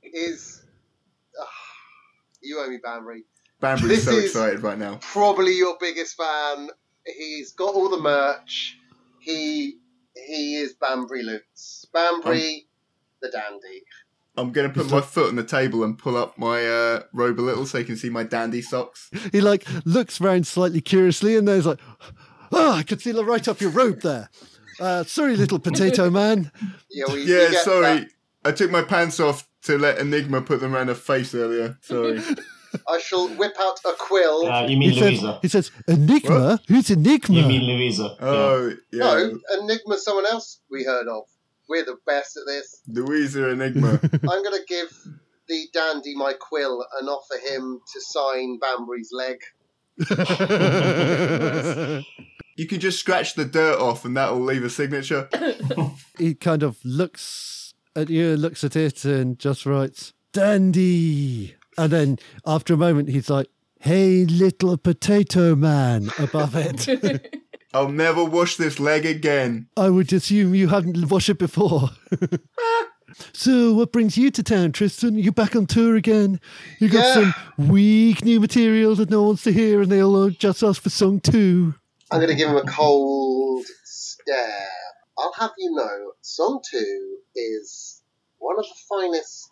is. 0.03 0.63
ah, 1.39 1.47
you 2.41 2.59
owe 2.59 2.69
me, 2.69 2.77
Banbury. 2.77 3.23
Banbury's 3.59 4.05
This 4.05 4.05
so 4.05 4.17
excited 4.17 4.61
right 4.61 4.77
now. 4.77 4.99
Probably 5.01 5.57
your 5.57 5.77
biggest 5.79 6.15
fan. 6.15 6.69
He's 7.05 7.51
got 7.53 7.75
all 7.75 7.89
the 7.89 7.99
merch. 7.99 8.77
He 9.19 9.77
he 10.15 10.55
is 10.55 10.73
Banbury 10.73 11.23
Lutz. 11.23 11.85
Banbury, 11.93 12.67
the 13.21 13.29
dandy. 13.29 13.83
I'm 14.37 14.51
gonna 14.51 14.69
put 14.69 14.89
my 14.89 15.01
foot 15.01 15.29
on 15.29 15.35
the 15.35 15.43
table 15.43 15.83
and 15.83 15.97
pull 15.97 16.15
up 16.15 16.37
my 16.37 16.65
uh, 16.65 17.03
robe 17.13 17.39
a 17.39 17.41
little 17.41 17.65
so 17.65 17.77
you 17.79 17.85
can 17.85 17.97
see 17.97 18.09
my 18.09 18.23
dandy 18.23 18.61
socks. 18.61 19.09
He 19.31 19.41
like 19.41 19.65
looks 19.85 20.21
round 20.21 20.47
slightly 20.47 20.79
curiously, 20.81 21.35
and 21.35 21.47
there's 21.47 21.65
like, 21.65 21.79
oh, 22.51 22.71
I 22.71 22.83
could 22.83 23.01
see 23.01 23.11
the 23.11 23.25
right 23.25 23.45
up 23.47 23.59
your 23.59 23.71
robe 23.71 24.01
there. 24.01 24.29
Uh, 24.79 25.03
sorry, 25.03 25.35
little 25.35 25.59
potato 25.59 26.09
man. 26.09 26.51
Yeah, 26.89 27.05
we, 27.07 27.13
we 27.13 27.21
Yeah, 27.25 27.51
get 27.51 27.63
sorry. 27.63 27.81
that. 27.99 28.07
I 28.43 28.51
took 28.51 28.71
my 28.71 28.81
pants 28.81 29.19
off 29.19 29.47
to 29.63 29.77
let 29.77 29.97
Enigma 29.99 30.41
put 30.41 30.59
them 30.59 30.75
around 30.75 30.87
her 30.87 30.95
face 30.95 31.33
earlier. 31.35 31.77
Sorry. 31.81 32.19
I 32.89 32.99
shall 32.99 33.27
whip 33.29 33.53
out 33.59 33.79
a 33.85 33.93
quill. 33.97 34.47
Uh, 34.47 34.65
you 34.67 34.77
mean 34.77 34.91
He 34.91 34.99
says, 34.99 35.21
Louisa? 35.21 35.39
he 35.41 35.47
says, 35.49 35.71
Enigma? 35.87 36.59
Who's 36.67 36.89
Enigma? 36.89 37.35
You 37.35 37.45
mean 37.45 37.61
Louisa? 37.63 38.15
Yeah. 38.19 38.25
oh, 38.27 38.73
yeah. 38.91 38.99
No, 39.03 39.39
Enigma's 39.61 40.03
someone 40.03 40.25
else 40.25 40.59
we 40.69 40.83
heard 40.83 41.07
of. 41.07 41.23
We're 41.71 41.85
the 41.85 41.97
best 42.05 42.35
at 42.35 42.43
this. 42.45 42.81
Louisa 42.85 43.47
Enigma. 43.47 43.97
I'm 44.13 44.43
going 44.43 44.51
to 44.51 44.65
give 44.67 44.91
the 45.47 45.67
dandy 45.73 46.13
my 46.17 46.33
quill 46.33 46.85
and 46.99 47.07
offer 47.07 47.37
him 47.37 47.79
to 47.93 48.01
sign 48.01 48.59
Banbury's 48.59 49.11
leg. 49.13 49.37
you 52.57 52.67
can 52.67 52.81
just 52.81 52.99
scratch 52.99 53.35
the 53.35 53.45
dirt 53.45 53.79
off 53.79 54.03
and 54.03 54.17
that'll 54.17 54.41
leave 54.41 54.65
a 54.65 54.69
signature. 54.69 55.29
he 56.17 56.35
kind 56.35 56.61
of 56.61 56.77
looks 56.83 57.73
at 57.95 58.09
you, 58.09 58.35
looks 58.35 58.65
at 58.65 58.75
it, 58.75 59.05
and 59.05 59.39
just 59.39 59.65
writes, 59.65 60.11
Dandy. 60.33 61.55
And 61.77 61.89
then 61.89 62.19
after 62.45 62.73
a 62.73 62.77
moment, 62.77 63.07
he's 63.07 63.29
like, 63.29 63.47
Hey, 63.79 64.25
little 64.25 64.77
potato 64.77 65.55
man, 65.55 66.11
above 66.19 66.53
it. 66.57 67.33
I'll 67.73 67.89
never 67.89 68.23
wash 68.23 68.57
this 68.57 68.79
leg 68.79 69.05
again. 69.05 69.67
I 69.77 69.89
would 69.89 70.11
assume 70.11 70.53
you 70.55 70.67
haven't 70.67 71.09
washed 71.09 71.29
it 71.29 71.39
before. 71.39 71.89
so, 73.33 73.73
what 73.73 73.91
brings 73.91 74.17
you 74.17 74.29
to 74.31 74.43
town, 74.43 74.71
Tristan? 74.71 75.17
You 75.17 75.31
back 75.31 75.55
on 75.55 75.65
tour 75.67 75.95
again? 75.95 76.39
You 76.79 76.89
got 76.89 77.05
Yeah. 77.05 77.13
some 77.13 77.69
weak 77.69 78.23
new 78.25 78.39
material 78.39 78.95
that 78.95 79.09
no 79.09 79.19
one 79.19 79.27
wants 79.27 79.43
to 79.43 79.53
hear, 79.53 79.81
and 79.81 79.91
they'll 79.91 80.29
just 80.29 80.63
ask 80.63 80.81
for 80.81 80.89
song 80.89 81.19
two. 81.19 81.75
I'm 82.11 82.19
going 82.19 82.29
to 82.29 82.35
give 82.35 82.49
him 82.49 82.57
a 82.57 82.63
cold 82.65 83.65
stare. 83.85 84.67
I'll 85.17 85.33
have 85.39 85.51
you 85.57 85.71
know, 85.73 86.11
Song 86.21 86.61
2 86.71 87.17
is 87.35 88.01
one 88.39 88.57
of 88.57 88.65
the 88.65 88.75
finest. 88.89 89.49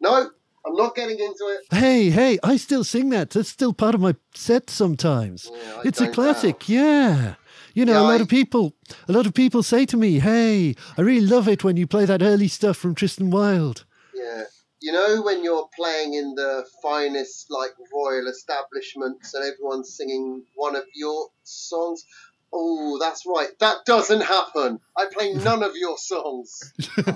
No, 0.00 0.30
I'm 0.66 0.74
not 0.74 0.94
getting 0.94 1.18
into 1.18 1.44
it. 1.48 1.76
Hey, 1.76 2.08
hey, 2.10 2.38
I 2.42 2.56
still 2.56 2.84
sing 2.84 3.10
that. 3.10 3.30
That's 3.30 3.48
still 3.48 3.72
part 3.72 3.94
of 3.94 4.00
my 4.00 4.14
set 4.34 4.70
sometimes. 4.70 5.50
Yeah, 5.52 5.82
it's 5.84 6.00
a 6.00 6.04
don't 6.04 6.14
classic, 6.14 6.68
yeah. 6.68 7.34
You 7.74 7.84
know, 7.84 7.92
Yeah, 7.94 8.00
a 8.00 8.08
lot 8.12 8.20
I- 8.20 8.22
of 8.22 8.28
people, 8.28 8.74
a 9.08 9.12
lot 9.12 9.26
of 9.26 9.34
people 9.34 9.62
say 9.62 9.86
to 9.86 9.96
me, 9.96 10.18
"Hey, 10.18 10.74
I 10.98 11.00
really 11.02 11.26
love 11.26 11.48
it 11.48 11.64
when 11.64 11.76
you 11.76 11.86
play 11.86 12.04
that 12.06 12.22
early 12.22 12.48
stuff 12.48 12.76
from 12.76 12.94
Tristan 12.94 13.30
Wilde." 13.30 13.84
Yeah. 14.14 14.44
You 14.80 14.92
know 14.92 15.22
when 15.22 15.44
you're 15.44 15.68
playing 15.76 16.14
in 16.14 16.34
the 16.34 16.64
finest, 16.82 17.46
like, 17.50 17.70
royal 17.94 18.26
establishments 18.26 19.32
and 19.32 19.44
everyone's 19.44 19.94
singing 19.94 20.42
one 20.56 20.74
of 20.74 20.84
your 20.94 21.28
songs? 21.44 22.04
Oh, 22.52 22.98
that's 23.00 23.24
right. 23.24 23.56
That 23.60 23.78
doesn't 23.86 24.22
happen. 24.22 24.80
I 24.96 25.06
play 25.10 25.32
none 25.32 25.62
of 25.62 25.74
your 25.76 25.96
songs. 25.96 26.72
Just 26.80 27.06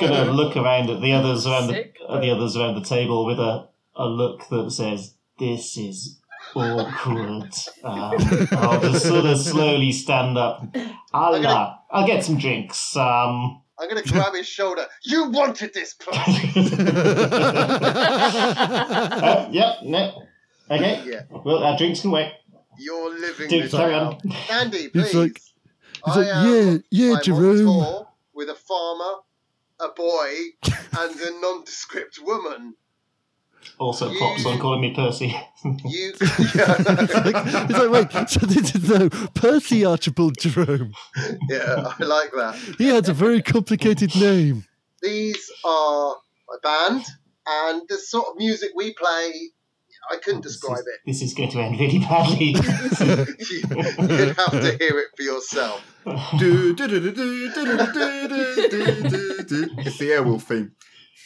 gonna 0.00 0.30
look 0.32 0.56
around 0.56 0.88
at 0.88 1.02
the 1.02 1.12
others 1.12 1.46
around 1.46 1.66
the 1.66 1.74
Sick. 1.74 1.96
at 2.08 2.20
the 2.22 2.30
others 2.30 2.56
around 2.56 2.76
the 2.76 2.88
table 2.88 3.26
with 3.26 3.38
a, 3.38 3.68
a 3.96 4.06
look 4.06 4.48
that 4.48 4.70
says, 4.70 5.14
"This 5.38 5.76
is 5.76 6.18
awkward." 6.56 7.52
Um, 7.84 8.48
I'll 8.58 8.80
just 8.80 9.06
sort 9.06 9.24
of 9.26 9.38
slowly 9.38 9.92
stand 9.92 10.36
up. 10.38 10.66
I'll 11.12 11.34
I'm 11.34 11.42
gonna- 11.42 11.54
uh, 11.54 11.74
I'll 11.90 12.06
get 12.06 12.24
some 12.24 12.38
drinks. 12.38 12.96
Um, 12.96 13.62
I'm 13.78 13.90
going 13.90 14.02
to 14.02 14.10
grab 14.10 14.32
his 14.34 14.46
shoulder. 14.46 14.86
You 15.04 15.28
wanted 15.30 15.74
this 15.74 15.92
place. 16.00 16.72
uh, 18.16 19.48
yep, 19.50 19.76
no, 19.84 20.22
okay. 20.70 21.02
Yeah. 21.06 21.22
Well, 21.30 21.62
our 21.62 21.76
drinks 21.76 22.00
can 22.00 22.10
wait. 22.10 22.32
You're 22.78 23.18
living 23.18 23.48
Do 23.48 23.62
this 23.62 23.70
carry 23.72 23.94
out. 23.94 24.22
on. 24.24 24.32
Andy, 24.50 24.88
please. 24.88 25.04
It's 25.06 25.14
like- 25.14 25.40
He's 26.04 26.14
I 26.16 26.20
like, 26.20 26.28
am, 26.28 26.46
"Yeah, 26.46 26.78
yeah, 26.90 27.10
I'm 27.12 27.16
on 27.16 27.22
Jerome." 27.24 27.56
tour 27.66 28.08
with 28.34 28.48
a 28.50 28.54
farmer, 28.54 29.14
a 29.80 29.88
boy, 29.88 30.34
and 31.00 31.20
a 31.20 31.40
nondescript 31.40 32.18
woman 32.22 32.74
also 33.78 34.10
you, 34.10 34.18
pops 34.18 34.46
on 34.46 34.58
calling 34.58 34.80
me 34.80 34.94
Percy. 34.94 35.36
You, 35.84 36.12
yeah. 36.54 36.76
it's 36.78 37.72
like, 37.72 37.90
wait, 37.90 38.28
so 38.28 38.46
this 38.46 38.76
is 38.76 38.88
no 38.88 39.08
Percy 39.34 39.84
Archibald 39.84 40.36
Jerome. 40.38 40.92
Yeah, 41.48 41.92
I 41.98 42.04
like 42.04 42.30
that. 42.36 42.54
He 42.78 42.86
has 42.88 43.08
a 43.08 43.12
very 43.12 43.42
complicated 43.42 44.14
name. 44.14 44.64
These 45.02 45.50
are 45.64 46.14
my 46.48 46.56
band, 46.62 47.04
and 47.46 47.82
the 47.88 47.96
sort 47.98 48.28
of 48.28 48.36
music 48.36 48.70
we 48.76 48.94
play. 48.94 49.32
I 50.08 50.18
couldn't 50.18 50.38
oh, 50.38 50.42
describe 50.42 50.78
is, 50.78 50.86
it. 50.86 51.00
This 51.04 51.22
is 51.22 51.34
going 51.34 51.50
to 51.50 51.58
end 51.58 51.80
really 51.80 51.98
badly. 51.98 52.46
you, 52.46 53.62
would 53.68 54.36
have 54.36 54.52
to 54.52 54.76
hear 54.78 55.00
it 55.00 55.08
for 55.16 55.22
yourself. 55.22 55.82
it's 56.06 56.38
the 59.98 60.10
Airwolf 60.10 60.42
theme. 60.42 60.72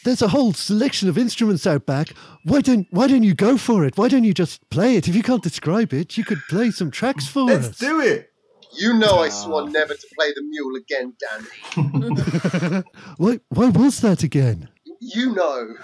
There's 0.03 0.21
a 0.21 0.27
whole 0.29 0.53
selection 0.53 1.09
of 1.09 1.17
instruments 1.17 1.67
out 1.67 1.85
back. 1.85 2.09
Why 2.43 2.61
don't 2.61 2.87
Why 2.91 3.07
don't 3.07 3.23
you 3.23 3.35
go 3.35 3.57
for 3.57 3.85
it? 3.85 3.97
Why 3.97 4.07
don't 4.07 4.23
you 4.23 4.33
just 4.33 4.67
play 4.69 4.95
it? 4.95 5.07
If 5.07 5.15
you 5.15 5.23
can't 5.23 5.43
describe 5.43 5.93
it, 5.93 6.17
you 6.17 6.23
could 6.23 6.39
play 6.49 6.71
some 6.71 6.89
tracks 6.91 7.27
for 7.27 7.43
Let's 7.43 7.67
us. 7.69 7.77
do 7.77 7.99
it. 7.99 8.29
You 8.73 8.93
know 8.97 9.19
I 9.19 9.29
swore 9.29 9.69
never 9.69 9.93
to 9.93 10.07
play 10.15 10.31
the 10.33 10.43
mule 10.43 10.75
again, 10.77 11.13
Danny. 11.19 12.83
Why 13.17 13.39
Why 13.49 13.69
was 13.69 13.99
that 14.01 14.23
again? 14.23 14.69
You 14.99 15.33
know. 15.35 15.75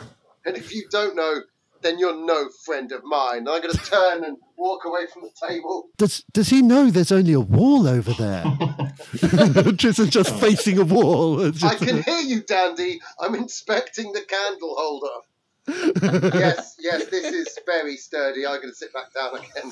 And 0.46 0.56
if 0.56 0.74
you 0.74 0.88
don't 0.90 1.16
know, 1.16 1.42
then 1.81 2.00
you're 2.00 2.15
no 2.15 2.50
friend 2.65 2.91
of 2.91 3.03
mine. 3.03 3.48
I'm 3.48 3.62
going 3.62 3.74
to 3.74 3.77
turn 3.77 4.24
and 4.24 4.38
walk 4.57 4.86
away 4.86 5.07
from 5.12 5.24
the 5.24 5.31
table. 5.48 5.89
Does 5.98 6.24
Does 6.34 6.50
he 6.50 6.62
know 6.62 6.89
there's 6.89 7.12
only 7.12 7.34
a 7.34 7.39
wall 7.39 7.88
over 7.88 8.13
there? 8.13 8.43
Tristan's 9.77 10.10
just 10.10 10.36
facing 10.39 10.77
a 10.79 10.86
wall. 10.86 11.41
It's 11.41 11.63
I 11.63 11.75
can 11.75 12.00
uh, 12.00 12.03
hear 12.03 12.19
you, 12.19 12.41
Dandy. 12.41 13.00
I'm 13.19 13.36
inspecting 13.36 14.12
the 14.13 14.22
candle 14.22 14.75
holder. 14.77 15.22
yes, 16.39 16.77
yes, 16.79 17.07
this 17.07 17.25
is 17.25 17.60
very 17.65 17.98
sturdy. 17.98 18.48
I'm 18.48 18.62
going 18.62 18.69
to 18.69 18.75
sit 18.75 18.93
back 18.93 19.13
down 19.13 19.36
again. 19.36 19.72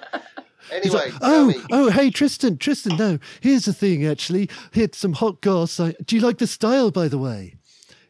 Anyway, 0.72 1.10
like, 1.10 1.18
tell 1.18 1.34
oh, 1.34 1.46
me. 1.46 1.56
oh, 1.72 1.90
hey, 1.90 2.10
Tristan, 2.10 2.56
Tristan, 2.56 2.96
no. 2.96 3.18
Here's 3.40 3.64
the 3.64 3.72
thing, 3.72 4.06
actually. 4.06 4.48
Here's 4.72 4.96
some 4.96 5.14
hot 5.14 5.40
goss. 5.40 5.80
I, 5.80 5.94
do 6.04 6.14
you 6.16 6.22
like 6.22 6.38
the 6.38 6.46
style, 6.46 6.90
by 6.90 7.08
the 7.08 7.18
way? 7.18 7.56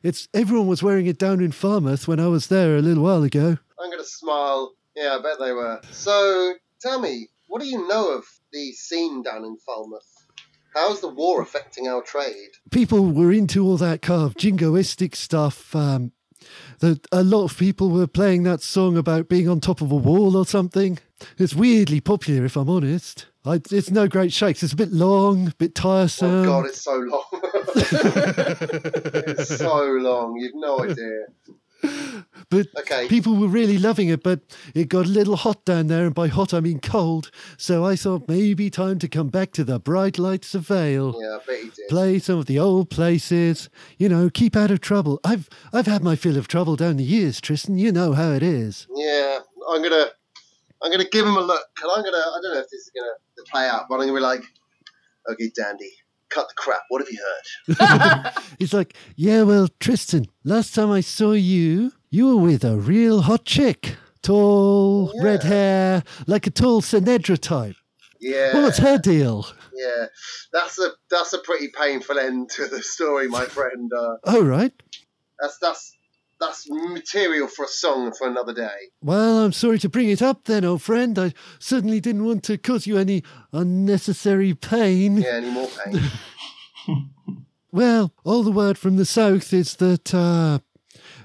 It's 0.03 0.29
Everyone 0.33 0.67
was 0.67 0.83
wearing 0.83 1.07
it 1.07 1.19
down 1.19 1.41
in 1.41 1.53
Falmouth 1.53 2.09
when 2.09 2.21
I 2.21 2.29
was 2.29 2.47
there 2.47 2.77
a 2.77 2.83
little 2.83 3.05
while 3.05 3.23
ago. 3.23 3.59
I'm 3.79 3.91
going 3.91 3.99
to 4.03 4.05
smile. 4.05 4.75
Yeah, 4.97 5.19
I 5.19 5.23
bet 5.23 5.39
they 5.39 5.53
were. 5.53 5.81
So, 5.91 6.55
tell 6.81 7.01
me, 7.01 7.29
what 7.49 7.61
do 7.61 7.69
you 7.69 7.87
know 7.87 8.13
of 8.13 8.25
the 8.53 8.73
scene 8.73 9.23
down 9.23 9.45
in 9.45 9.57
Falmouth? 9.59 10.27
How's 10.75 11.01
the 11.01 11.09
war 11.09 11.43
affecting 11.43 11.89
our 11.89 12.03
trade? 12.03 12.51
People 12.71 13.11
were 13.11 13.33
into 13.33 13.65
all 13.65 13.77
that 13.79 14.03
kind 14.03 14.23
of 14.23 14.35
jingoistic 14.35 15.17
stuff. 15.17 15.75
Um, 15.75 16.13
that 16.79 17.07
a 17.13 17.23
lot 17.23 17.45
of 17.45 17.59
people 17.59 17.91
were 17.91 18.07
playing 18.07 18.45
that 18.45 18.63
song 18.63 18.97
about 18.97 19.29
being 19.29 19.49
on 19.49 19.61
top 19.61 19.81
of 19.81 19.93
a 19.93 19.97
wall 19.97 20.37
or 20.37 20.47
something. 20.47 20.99
It's 21.39 21.55
weirdly 21.55 22.01
popular, 22.01 22.45
if 22.47 22.57
I'm 22.57 22.71
honest. 22.71 23.27
I, 23.45 23.61
it's 23.71 23.91
no 23.91 24.07
great 24.07 24.33
shakes. 24.33 24.63
It's 24.63 24.73
a 24.75 24.77
bit 24.77 24.93
long, 24.93 25.49
a 25.49 25.55
bit 25.57 25.75
tiresome. 25.75 26.31
Oh 26.31 26.45
God, 26.45 26.67
it's 26.67 26.83
so 26.83 26.97
long. 26.99 27.25
it's 28.55 29.57
so 29.59 29.85
long. 29.85 30.37
You've 30.39 30.55
no 30.55 30.81
idea. 30.85 31.27
But 32.51 32.67
Okay. 32.81 33.09
people 33.09 33.37
were 33.37 33.49
really 33.49 33.79
loving 33.79 34.09
it, 34.09 34.23
but 34.23 34.41
it 34.75 34.89
got 34.89 35.07
a 35.07 35.09
little 35.09 35.37
hot 35.37 35.65
down 35.65 35.87
there, 35.87 36.05
and 36.05 36.15
by 36.15 36.29
hot 36.29 36.53
I 36.53 36.61
mean 36.61 36.81
cold. 36.81 37.31
So 37.57 37.85
I 37.87 37.97
thought 37.97 38.29
maybe 38.29 38.69
time 38.69 38.99
to 38.99 39.09
come 39.09 39.29
back 39.29 39.53
to 39.53 39.65
the 39.65 39.79
bright 39.79 40.19
lights 40.19 40.55
of 40.55 40.67
Vale. 40.67 41.15
Yeah, 41.19 41.37
I 41.37 41.39
bet 41.47 41.57
he 41.65 41.71
did. 41.71 41.89
Play 41.89 42.19
some 42.19 42.39
of 42.39 42.47
the 42.47 42.59
old 42.59 42.91
places, 42.91 43.71
you 43.99 44.09
know, 44.11 44.29
keep 44.29 44.57
out 44.57 44.71
of 44.71 44.81
trouble. 44.81 45.21
I've 45.25 45.49
I've 45.73 45.87
had 45.87 46.03
my 46.03 46.17
fill 46.17 46.37
of 46.37 46.49
trouble 46.49 46.77
down 46.77 46.97
the 46.99 47.05
years, 47.05 47.41
Tristan. 47.41 47.79
You 47.79 47.93
know 47.93 48.13
how 48.13 48.33
it 48.33 48.43
is. 48.43 48.87
Yeah, 48.95 49.39
I'm 49.71 49.83
gonna, 49.83 50.07
I'm 50.83 50.91
gonna 50.91 51.09
give 51.09 51.25
him 51.27 51.37
a 51.37 51.41
look, 51.43 51.65
and 51.83 51.91
I'm 51.97 52.03
gonna, 52.05 52.19
I 52.19 52.39
don't 52.43 52.53
know 52.55 52.61
if 52.61 52.69
this 52.69 52.81
is 52.83 52.91
gonna 52.95 53.13
play 53.51 53.67
out, 53.69 53.87
but 53.89 53.97
I'm 53.97 54.01
gonna 54.03 54.15
be 54.15 54.21
like, 54.21 54.43
okay, 55.31 55.51
Dandy, 55.57 55.91
cut 56.29 56.49
the 56.49 56.55
crap. 56.57 56.83
What 56.89 57.03
have 57.03 57.11
you 57.11 57.19
heard? 57.79 58.33
He's 58.59 58.73
like, 58.75 58.95
yeah, 59.17 59.43
well, 59.43 59.69
Tristan, 59.81 60.27
last 60.45 60.75
time 60.75 60.91
I 60.91 61.01
saw 61.01 61.33
you, 61.33 61.93
you 62.11 62.27
were 62.37 62.43
with 62.43 62.65
a 62.65 62.77
real 62.77 63.23
hot 63.23 63.45
chick, 63.45 63.97
tall, 64.23 65.13
Yeah. 65.15 65.23
red 65.23 65.43
hair, 65.43 66.03
like 66.27 66.47
a 66.47 66.51
tall 66.51 66.83
Sinedra 66.83 67.39
type. 67.39 67.77
Yeah, 68.21 68.55
Well, 68.55 68.65
what's 68.65 68.79
her 68.79 68.99
deal? 68.99 69.47
yeah, 69.75 70.07
that's 70.53 70.79
a 70.79 70.91
that's 71.11 71.33
a 71.33 71.39
pretty 71.39 71.69
painful 71.69 72.19
end 72.19 72.51
to 72.51 72.67
the 72.67 72.83
story, 72.83 73.29
my 73.29 73.47
friend. 73.47 73.91
Uh, 73.97 74.17
Oh, 74.25 74.43
right. 74.45 74.73
that's 75.41 75.57
that's 75.63 75.97
that's 76.41 76.69
material 76.71 77.47
for 77.49 77.65
a 77.65 77.69
song 77.69 78.13
for 78.13 78.27
another 78.27 78.55
day. 78.55 78.89
Well, 79.03 79.45
I'm 79.45 79.53
sorry 79.53 79.79
to 79.81 79.89
bring 79.89 80.09
it 80.09 80.23
up 80.23 80.45
then, 80.45 80.65
old 80.65 80.83
friend. 80.83 81.19
I 81.19 81.33
certainly 81.59 82.01
didn't 82.01 82.25
want 82.25 82.43
to 82.45 82.59
cause 82.59 82.87
you 82.87 82.97
any 82.99 83.23
unnecessary 83.53 84.55
pain. 84.55 85.19
Yeah, 85.19 85.35
any 85.35 85.51
more 85.51 85.69
pain? 85.85 86.01
Well, 87.73 88.13
all 88.25 88.43
the 88.43 88.51
word 88.51 88.77
from 88.79 88.97
the 88.97 89.05
south 89.05 89.53
is 89.53 89.77
that 89.77 90.13
uh, 90.13 90.59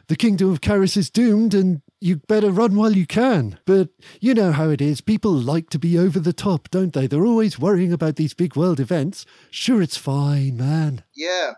the 0.07 0.15
kingdom 0.15 0.51
of 0.51 0.61
Caris 0.61 0.95
is 0.95 1.09
doomed 1.09 1.55
and 1.55 1.81
you 1.99 2.17
better 2.17 2.51
run 2.51 2.75
while 2.75 2.95
you 2.95 3.07
can. 3.07 3.57
But 3.65 3.89
you 4.21 4.35
know 4.35 4.51
how 4.51 4.69
it 4.69 4.79
is. 4.79 5.01
People 5.01 5.31
like 5.31 5.71
to 5.71 5.79
be 5.79 5.97
over 5.97 6.19
the 6.19 6.33
top, 6.33 6.69
don't 6.69 6.93
they? 6.93 7.07
They're 7.07 7.25
always 7.25 7.57
worrying 7.57 7.91
about 7.91 8.17
these 8.17 8.35
big 8.35 8.55
world 8.55 8.79
events. 8.79 9.25
Sure, 9.49 9.81
it's 9.81 9.97
fine, 9.97 10.57
man. 10.57 11.03
yeah, 11.15 11.53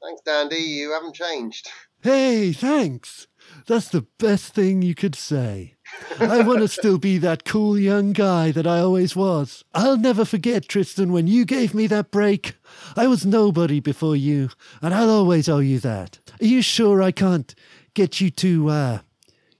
thanks, 0.00 0.22
Dandy. 0.22 0.58
You 0.58 0.92
haven't 0.92 1.16
changed. 1.16 1.68
Hey, 2.02 2.52
thanks. 2.52 3.26
That's 3.66 3.88
the 3.88 4.06
best 4.18 4.54
thing 4.54 4.80
you 4.80 4.94
could 4.94 5.14
say. 5.14 5.74
I 6.18 6.42
want 6.42 6.60
to 6.60 6.68
still 6.68 6.98
be 6.98 7.18
that 7.18 7.44
cool 7.44 7.78
young 7.78 8.12
guy 8.12 8.52
that 8.52 8.66
I 8.66 8.80
always 8.80 9.14
was. 9.14 9.64
I'll 9.74 9.98
never 9.98 10.24
forget, 10.24 10.68
Tristan, 10.68 11.12
when 11.12 11.26
you 11.26 11.44
gave 11.44 11.74
me 11.74 11.86
that 11.88 12.10
break. 12.10 12.54
I 12.96 13.06
was 13.06 13.26
nobody 13.26 13.80
before 13.80 14.16
you, 14.16 14.48
and 14.80 14.94
I'll 14.94 15.10
always 15.10 15.48
owe 15.48 15.58
you 15.58 15.78
that. 15.80 16.20
Are 16.40 16.46
you 16.46 16.62
sure 16.62 17.02
I 17.02 17.10
can't 17.10 17.54
get 17.92 18.20
you 18.20 18.30
to, 18.30 18.70
uh, 18.70 18.98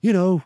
you 0.00 0.12
know, 0.12 0.42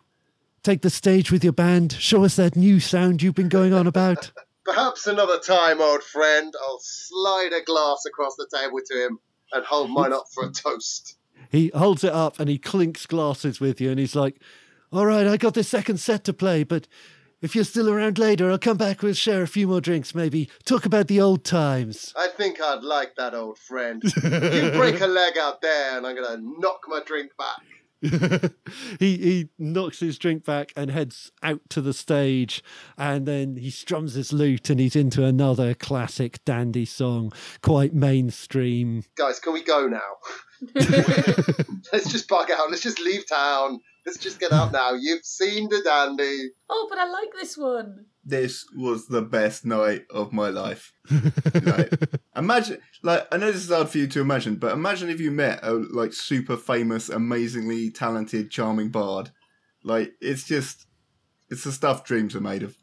take 0.62 0.82
the 0.82 0.90
stage 0.90 1.30
with 1.30 1.44
your 1.44 1.52
band, 1.52 1.92
show 1.92 2.24
us 2.24 2.36
that 2.36 2.56
new 2.56 2.80
sound 2.80 3.22
you've 3.22 3.34
been 3.34 3.48
going 3.48 3.72
on 3.72 3.86
about? 3.86 4.32
Perhaps 4.64 5.06
another 5.06 5.38
time, 5.38 5.80
old 5.80 6.02
friend. 6.02 6.52
I'll 6.62 6.80
slide 6.80 7.52
a 7.52 7.62
glass 7.62 8.04
across 8.06 8.34
the 8.36 8.48
table 8.52 8.80
to 8.84 9.04
him 9.06 9.18
and 9.52 9.64
hold 9.64 9.90
mine 9.90 10.12
up 10.14 10.24
for 10.34 10.44
a 10.44 10.50
toast. 10.50 11.18
He 11.54 11.70
holds 11.75 12.02
it 12.02 12.12
up 12.12 12.40
and 12.40 12.48
he 12.48 12.59
clinks 12.59 13.07
glasses 13.07 13.61
with 13.61 13.81
you, 13.81 13.90
and 13.90 14.00
he's 14.00 14.16
like, 14.16 14.40
All 14.92 15.07
right, 15.07 15.26
I 15.26 15.37
got 15.37 15.55
this 15.55 15.68
second 15.68 15.98
set 15.98 16.24
to 16.24 16.33
play, 16.33 16.64
but 16.64 16.88
if 17.42 17.55
you're 17.55 17.64
still 17.64 17.88
around 17.90 18.18
later, 18.18 18.50
I'll 18.50 18.59
come 18.59 18.76
back. 18.76 19.02
We'll 19.02 19.12
share 19.12 19.42
a 19.42 19.46
few 19.46 19.68
more 19.68 19.81
drinks, 19.81 20.14
maybe. 20.14 20.48
Talk 20.64 20.87
about 20.87 21.09
the 21.09 21.20
old 21.20 21.44
times. 21.44 22.12
I 22.16 22.28
think 22.28 22.61
I'd 22.61 22.83
like 22.83 23.14
that, 23.16 23.35
old 23.35 23.59
friend. 23.59 24.02
you 24.02 24.70
break 24.72 25.00
a 25.00 25.07
leg 25.07 25.38
out 25.38 25.61
there, 25.61 25.96
and 25.96 26.07
I'm 26.07 26.16
gonna 26.16 26.42
knock 26.42 26.81
my 26.88 27.02
drink 27.05 27.33
back. 27.38 27.61
he 28.98 29.16
he 29.16 29.48
knocks 29.59 30.00
his 30.00 30.18
drink 30.18 30.44
back 30.44 30.72
and 30.76 30.90
heads 30.90 31.33
out 31.42 31.61
to 31.70 31.81
the 31.81 31.94
stage, 31.94 32.62
and 32.98 33.26
then 33.26 33.57
he 33.57 33.70
strums 33.70 34.14
his 34.14 34.33
lute 34.33 34.68
and 34.70 34.81
he's 34.81 34.96
into 34.96 35.24
another 35.24 35.72
classic 35.74 36.44
dandy 36.44 36.85
song, 36.85 37.33
quite 37.62 37.94
mainstream. 37.94 39.05
Guys, 39.16 39.38
can 39.38 39.52
we 39.52 39.62
go 39.62 39.87
now? 39.87 40.00
Let's 41.92 42.11
just 42.11 42.29
bug 42.29 42.50
out. 42.50 42.70
Let's 42.70 42.83
just 42.83 43.00
leave 43.00 43.27
town. 43.29 43.81
Let's 44.07 44.18
just 44.18 44.38
get 44.40 44.53
out 44.53 44.72
now. 44.72 44.92
You've 44.92 45.24
seen 45.24 45.68
the 45.68 45.81
dandy. 45.83 46.50
oh, 46.68 46.87
but 46.90 46.98
I 46.98 47.07
like 47.09 47.31
this 47.38 47.57
one. 47.57 48.07
This 48.24 48.64
was 48.74 49.07
the 49.07 49.22
best 49.22 49.64
night 49.66 50.05
of 50.11 50.33
my 50.33 50.48
life. 50.48 50.92
Like, 51.62 51.92
imagine, 52.37 52.79
like, 53.03 53.27
I 53.33 53.37
know 53.37 53.50
this 53.53 53.64
is 53.64 53.70
hard 53.70 53.88
for 53.88 53.98
you 53.98 54.07
to 54.09 54.20
imagine, 54.20 54.57
but 54.57 54.72
imagine 54.72 55.09
if 55.09 55.20
you 55.20 55.31
met 55.31 55.61
a 55.62 55.72
like 55.72 56.12
super 56.12 56.57
famous, 56.57 57.09
amazingly 57.09 57.90
talented, 57.90 58.50
charming 58.50 58.88
bard. 58.90 59.31
Like, 59.83 60.12
it's 60.20 60.44
just, 60.44 60.87
it's 61.50 61.64
the 61.64 61.72
stuff 61.72 62.05
dreams 62.05 62.35
are 62.35 62.40
made 62.40 62.62
of. 62.62 62.74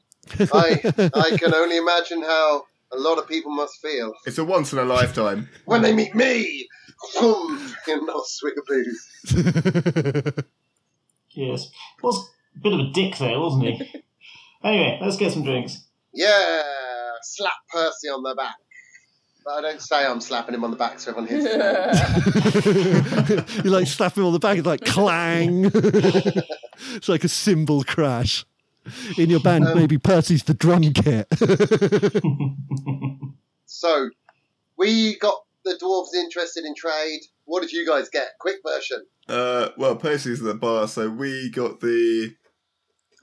I 0.53 0.79
I 1.13 1.37
can 1.37 1.53
only 1.53 1.77
imagine 1.77 2.21
how 2.21 2.63
a 2.93 2.97
lot 2.97 3.17
of 3.17 3.27
people 3.27 3.51
must 3.51 3.79
feel 3.81 4.13
It's 4.25 4.37
a 4.37 4.43
once 4.45 4.71
in 4.73 4.79
a 4.79 4.83
lifetime. 4.85 5.49
when 5.65 5.81
they 5.81 5.93
meet 5.93 6.13
me. 6.15 6.67
Boom, 7.19 7.73
in 7.87 8.05
no 8.05 8.23
swig 8.25 8.53
of 8.57 8.65
booze. 8.67 10.35
Yes. 11.33 11.69
Was 12.03 12.29
a 12.55 12.59
bit 12.59 12.73
of 12.73 12.79
a 12.79 12.91
dick 12.91 13.17
there, 13.17 13.39
wasn't 13.39 13.63
he? 13.65 14.03
anyway, 14.63 14.99
let's 15.01 15.17
get 15.17 15.31
some 15.31 15.43
drinks. 15.43 15.85
Yeah, 16.13 16.61
slap 17.21 17.53
Percy 17.71 18.09
on 18.09 18.21
the 18.23 18.35
back. 18.35 18.55
But 19.43 19.51
I 19.53 19.61
don't 19.61 19.81
say 19.81 20.05
I'm 20.05 20.21
slapping 20.21 20.53
him 20.53 20.63
on 20.63 20.69
the 20.71 20.77
back 20.77 20.99
so 20.99 21.11
everyone 21.11 21.29
hears 21.29 21.45
it. 21.47 21.55
you 23.65 23.71
like 23.71 23.87
slap 23.87 24.15
him 24.15 24.25
on 24.25 24.33
the 24.33 24.39
back, 24.39 24.57
it's 24.57 24.67
like 24.67 24.85
clang. 24.85 25.65
it's 26.93 27.09
like 27.09 27.23
a 27.23 27.29
cymbal 27.29 27.83
crash. 27.83 28.45
In 29.17 29.29
your 29.29 29.39
band, 29.39 29.67
Um, 29.67 29.77
maybe 29.77 29.97
Percy's 29.99 30.43
the 30.43 30.53
drum 30.53 30.81
kit. 30.93 31.27
So, 33.65 34.09
we 34.77 35.17
got 35.19 35.43
the 35.65 35.77
dwarves 35.81 36.13
interested 36.19 36.65
in 36.65 36.73
trade. 36.75 37.21
What 37.45 37.61
did 37.61 37.71
you 37.71 37.85
guys 37.87 38.09
get? 38.09 38.29
Quick 38.39 38.57
version. 38.65 39.05
Uh, 39.27 39.69
well, 39.77 39.95
Percy's 39.95 40.39
at 40.39 40.45
the 40.45 40.53
bar, 40.55 40.87
so 40.87 41.09
we 41.09 41.49
got 41.49 41.79
the. 41.79 42.33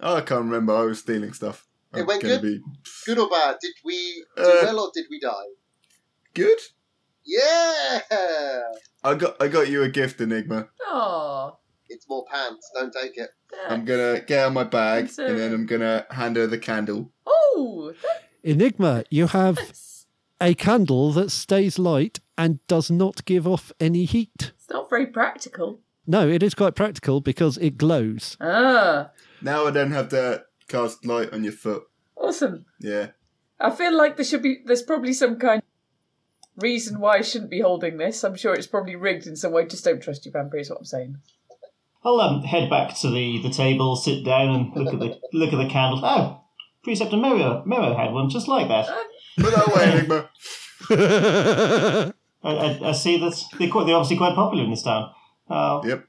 Oh, 0.01 0.17
I 0.17 0.21
can't 0.21 0.45
remember. 0.45 0.75
I 0.75 0.83
was 0.83 1.01
stealing 1.01 1.33
stuff. 1.33 1.67
It 1.95 2.01
I'm 2.01 2.07
went 2.07 2.23
good? 2.23 2.43
Be 2.43 2.61
Good 3.07 3.19
or 3.19 3.29
bad? 3.31 3.57
Did 3.61 3.73
we 3.85 4.25
do 4.37 4.43
Uh, 4.43 4.61
well 4.65 4.81
or 4.81 4.91
did 4.95 5.07
we 5.11 5.19
die? 5.21 5.33
good. 6.35 6.59
Yeah! 7.25 8.01
I 9.05 9.15
got 9.15 9.41
I 9.43 9.49
got 9.49 9.69
you 9.69 9.83
a 9.83 9.89
gift, 9.89 10.21
Enigma. 10.21 10.69
Oh, 10.87 11.59
It's 11.89 12.09
more 12.09 12.25
pants. 12.31 12.71
Don't 12.75 12.93
take 12.93 13.17
it. 13.17 13.31
I'm 13.69 13.85
gonna 13.85 14.21
get 14.21 14.41
out 14.47 14.53
my 14.53 14.65
bag 14.65 15.07
Thanks, 15.07 15.19
and 15.19 15.39
then 15.39 15.53
I'm 15.53 15.67
gonna 15.67 16.07
hand 16.11 16.37
her 16.37 16.47
the 16.47 16.59
candle. 16.59 17.11
oh, 17.27 17.93
Enigma, 18.45 19.05
you 19.11 19.27
have 19.27 19.57
that's 19.57 19.88
a 20.41 20.55
candle 20.55 21.13
that 21.13 21.31
stays 21.31 21.79
light 21.79 22.21
and 22.37 22.65
does 22.69 22.91
not 22.91 23.25
give 23.25 23.47
off 23.47 23.73
any 23.81 24.05
heat. 24.05 24.53
it's 24.57 24.71
not 24.71 24.89
very 24.91 25.07
practical. 25.07 25.81
No, 26.07 26.29
it 26.29 26.43
is 26.43 26.55
quite 26.55 26.75
practical 26.75 27.21
because 27.21 27.59
it 27.59 27.77
glows. 27.77 28.37
Ah, 28.41 29.11
Now 29.43 29.67
I 29.67 29.71
don't 29.71 29.93
have 29.93 30.09
to 30.11 30.45
cast 30.69 31.05
light 31.05 31.33
on 31.33 31.45
your 31.45 31.53
foot. 31.53 31.85
awesome. 32.17 32.65
Yeah. 32.81 33.09
I 33.61 33.71
feel 33.71 33.97
like 33.97 34.17
there 34.17 34.25
should 34.25 34.43
be. 34.43 34.59
There's 34.65 34.83
probably 34.83 35.13
some 35.13 35.37
kind 35.39 35.61
of 35.61 36.63
reason 36.63 37.01
why 37.01 37.17
I 37.17 37.23
shouldn't 37.23 37.51
be 37.51 37.61
holding 37.61 37.97
this. 37.99 38.23
I'm 38.23 38.37
sure 38.37 38.55
it's 38.55 38.69
probably 38.69 38.95
rigged 38.95 39.27
in 39.27 39.35
some 39.35 39.51
way. 39.53 39.67
Just 39.67 39.85
don't 39.85 40.01
trust 40.01 40.25
you, 40.25 40.31
Vampire. 40.33 40.61
Is 40.61 40.71
what 40.71 40.79
I'm 40.79 40.85
saying. 40.85 41.17
I'll 42.05 42.21
um, 42.21 42.43
head 42.43 42.71
back 42.71 42.97
to 43.01 43.11
the, 43.11 43.43
the 43.43 43.51
table, 43.51 43.97
sit 43.97 44.25
down, 44.25 44.51
and 44.51 44.77
look 44.77 44.95
at 44.95 45.01
the 45.01 45.19
look 45.33 45.53
at 45.53 45.57
the 45.57 45.69
candle. 45.69 46.01
Oh, 46.05 46.41
Preceptor 46.85 47.17
Mero 47.17 47.65
Mero 47.67 47.97
had 47.97 48.13
one 48.13 48.31
just 48.31 48.47
like 48.47 48.69
that. 48.69 48.87
Put 49.37 49.55
that 49.55 49.69
away, 49.69 49.93
Enigma. 49.93 50.31
I, 52.43 52.51
I, 52.51 52.89
I 52.89 52.93
see 52.93 53.19
that 53.19 53.35
they're, 53.59 53.69
quite, 53.69 53.87
they're 53.87 53.95
obviously 53.97 54.17
quite 54.17 54.35
popular 54.35 54.65
in 54.65 54.71
this 54.71 54.83
town. 54.83 55.11
Uh, 55.49 55.81
Yep. 55.85 56.05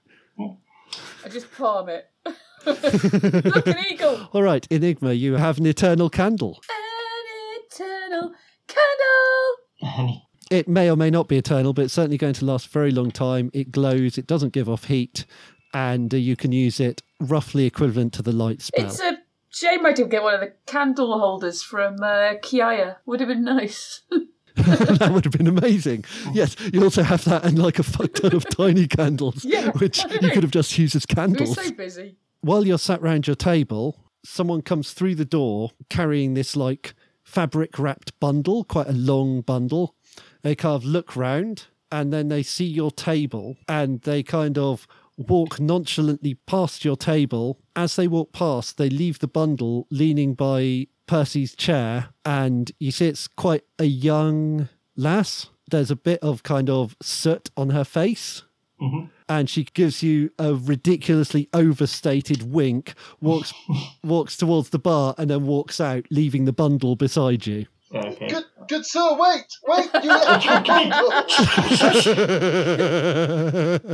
I 1.26 1.30
just 1.30 1.52
palm 1.52 1.90
it. 1.90 2.10
Look, 2.66 3.68
an 3.68 3.76
eagle. 3.92 4.30
All 4.34 4.42
right, 4.44 4.66
Enigma, 4.72 5.14
you 5.14 5.36
have 5.36 5.58
an 5.58 5.66
eternal 5.66 6.10
candle. 6.10 6.60
An 6.70 7.62
eternal 7.66 8.34
candle. 8.68 10.00
and 10.00 10.22
It 10.50 10.68
may 10.68 10.90
or 10.90 10.96
may 10.96 11.10
not 11.10 11.28
be 11.28 11.38
eternal, 11.38 11.74
but 11.74 11.86
it's 11.86 11.94
certainly 11.94 12.18
going 12.18 12.34
to 12.34 12.46
last 12.46 12.68
a 12.68 12.70
very 12.70 12.92
long 12.92 13.12
time. 13.12 13.52
It 13.54 13.72
glows, 13.72 14.18
it 14.18 14.28
doesn't 14.28 14.54
give 14.54 14.70
off 14.70 14.86
heat, 14.86 15.26
and 15.74 16.14
uh, 16.14 16.18
you 16.18 16.36
can 16.36 16.52
use 16.52 16.80
it 16.80 17.02
roughly 17.20 17.66
equivalent 17.66 18.14
to 18.14 18.22
the 18.22 18.32
light 18.32 18.62
spell. 18.62 18.86
It's 18.86 19.00
a 19.00 19.18
Shame 19.50 19.86
I 19.86 19.94
didn't 19.94 20.12
get 20.12 20.24
one 20.24 20.36
of 20.36 20.42
the 20.42 20.54
candle 20.66 21.20
holders 21.20 21.64
from 21.64 21.96
uh, 22.02 22.36
Kiaya. 22.42 22.98
Would 23.06 23.20
have 23.20 23.30
been 23.30 23.44
nice. 23.44 24.02
that 24.56 25.12
would 25.12 25.26
have 25.26 25.34
been 25.34 25.48
amazing. 25.48 26.06
Yes, 26.34 26.56
you 26.74 26.84
also 26.84 27.04
have 27.04 27.24
that 27.26 27.46
and 27.46 27.58
like 27.58 27.80
a 27.80 27.84
fuck 27.84 28.14
ton 28.14 28.36
of 28.36 28.48
tiny 28.50 28.88
candles, 28.88 29.44
Yeah, 29.46 29.72
which 29.72 30.04
you 30.22 30.30
could 30.30 30.44
have 30.44 30.52
just 30.52 30.78
used 30.78 30.96
as 30.96 31.06
were 31.10 31.16
candles. 31.16 31.56
so 31.56 31.72
busy. 31.72 32.16
While 32.42 32.66
you're 32.68 32.78
sat 32.78 33.02
round 33.02 33.28
your 33.28 33.36
table, 33.36 33.98
someone 34.24 34.62
comes 34.62 34.92
through 34.94 35.16
the 35.16 35.26
door 35.26 35.72
carrying 35.90 36.34
this 36.34 36.56
like 36.56 36.94
fabric 37.24 37.78
wrapped 37.80 38.18
bundle, 38.20 38.64
quite 38.64 38.88
a 38.88 38.94
long 38.94 39.42
bundle. 39.42 39.96
They 40.42 40.56
kind 40.56 40.76
of 40.76 40.86
look 40.86 41.16
round 41.16 41.66
and 41.92 42.14
then 42.14 42.28
they 42.28 42.44
see 42.44 42.66
your 42.66 42.92
table 42.92 43.58
and 43.68 44.02
they 44.02 44.24
kind 44.24 44.58
of 44.58 44.88
walk 45.28 45.60
nonchalantly 45.60 46.36
past 46.48 46.86
your 46.86 46.96
table. 46.96 47.60
As 47.76 47.96
they 47.96 48.08
walk 48.08 48.32
past, 48.32 48.78
they 48.78 48.90
leave 48.90 49.20
the 49.20 49.28
bundle 49.28 49.86
leaning 49.92 50.34
by 50.34 50.88
Percy's 51.08 51.56
chair 51.56 52.10
and 52.24 52.72
you 52.80 52.92
see 52.92 53.08
it's 53.08 53.28
quite 53.28 53.64
a 53.78 53.86
young 53.86 54.70
lass. 54.96 55.50
There's 55.70 55.92
a 55.92 55.96
bit 55.96 56.20
of 56.22 56.44
kind 56.44 56.70
of 56.70 56.96
soot 57.02 57.50
on 57.58 57.72
her 57.72 57.84
face 57.84 58.44
mm-hmm. 58.82 59.06
and 59.28 59.50
she 59.50 59.66
gives 59.66 60.02
you 60.02 60.32
a 60.40 60.54
ridiculously 60.56 61.50
overstated 61.54 62.52
wink, 62.52 62.94
walks 63.20 63.54
walks 64.04 64.38
towards 64.38 64.70
the 64.70 64.80
bar, 64.80 65.16
and 65.18 65.30
then 65.30 65.46
walks 65.46 65.82
out, 65.82 66.06
leaving 66.10 66.46
the 66.46 66.54
bundle 66.54 66.96
beside 66.96 67.46
you. 67.46 67.66
Okay. 67.94 68.28
Good, 68.28 68.46
good 68.68 68.86
sir, 68.86 69.18
wait, 69.18 69.46
wait, 69.68 69.90
you 70.04 70.10
left 70.10 70.46
your 70.46 70.62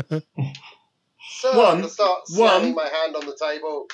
bundle. 0.09 0.21
Sir, 1.45 1.51
I'm 1.51 1.57
One, 1.57 1.75
gonna 1.77 1.89
start 1.89 2.27
slamming 2.27 2.73
one. 2.75 2.85
my 2.85 2.89
hand 2.97 3.15
on 3.15 3.25
the 3.25 3.37
table. 3.39 3.87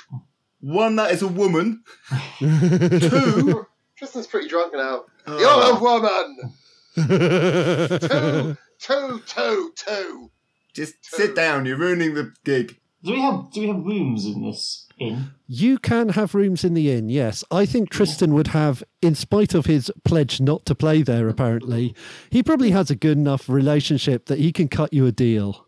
One 0.62 0.96
that 0.98 1.12
is 1.12 1.22
a 1.22 1.28
woman. 1.28 1.84
Two. 2.40 3.66
Tristan's 3.98 4.28
pretty 4.28 4.48
drunk 4.48 4.74
now. 4.74 5.04
Oh. 5.28 5.40
You're 5.40 5.76
a 5.76 5.80
woman. 5.80 6.54
Two, 8.00 8.58
two, 8.80 9.22
two, 9.26 9.72
two. 9.76 10.32
Just 10.74 10.94
sit 11.04 11.36
down. 11.36 11.66
You're 11.66 11.78
ruining 11.78 12.14
the 12.14 12.34
gig. 12.44 12.78
Do 13.04 13.12
we 13.14 13.22
have 13.22 13.52
do 13.52 13.62
we 13.62 13.68
have 13.68 13.84
rooms 13.84 14.26
in 14.26 14.44
this 14.44 14.88
inn? 15.00 15.32
you 15.48 15.80
can 15.80 16.10
have 16.10 16.36
rooms 16.36 16.64
in 16.64 16.74
the 16.76 16.92
inn, 16.92 17.10
yes. 17.10 17.44
I 17.52 17.66
think 17.66 17.90
Tristan 17.90 18.34
would 18.36 18.48
have, 18.48 18.84
in 19.02 19.16
spite 19.16 19.54
of 19.56 19.66
his 19.66 19.92
pledge 20.06 20.40
not 20.40 20.66
to 20.68 20.76
play 20.76 21.02
there, 21.02 21.28
apparently, 21.28 21.96
he 22.30 22.44
probably 22.44 22.72
has 22.72 22.90
a 22.92 22.96
good 22.96 23.18
enough 23.18 23.50
relationship 23.50 24.28
that 24.28 24.38
he 24.40 24.52
can 24.52 24.68
cut 24.68 24.94
you 24.94 25.06
a 25.08 25.12
deal. 25.12 25.66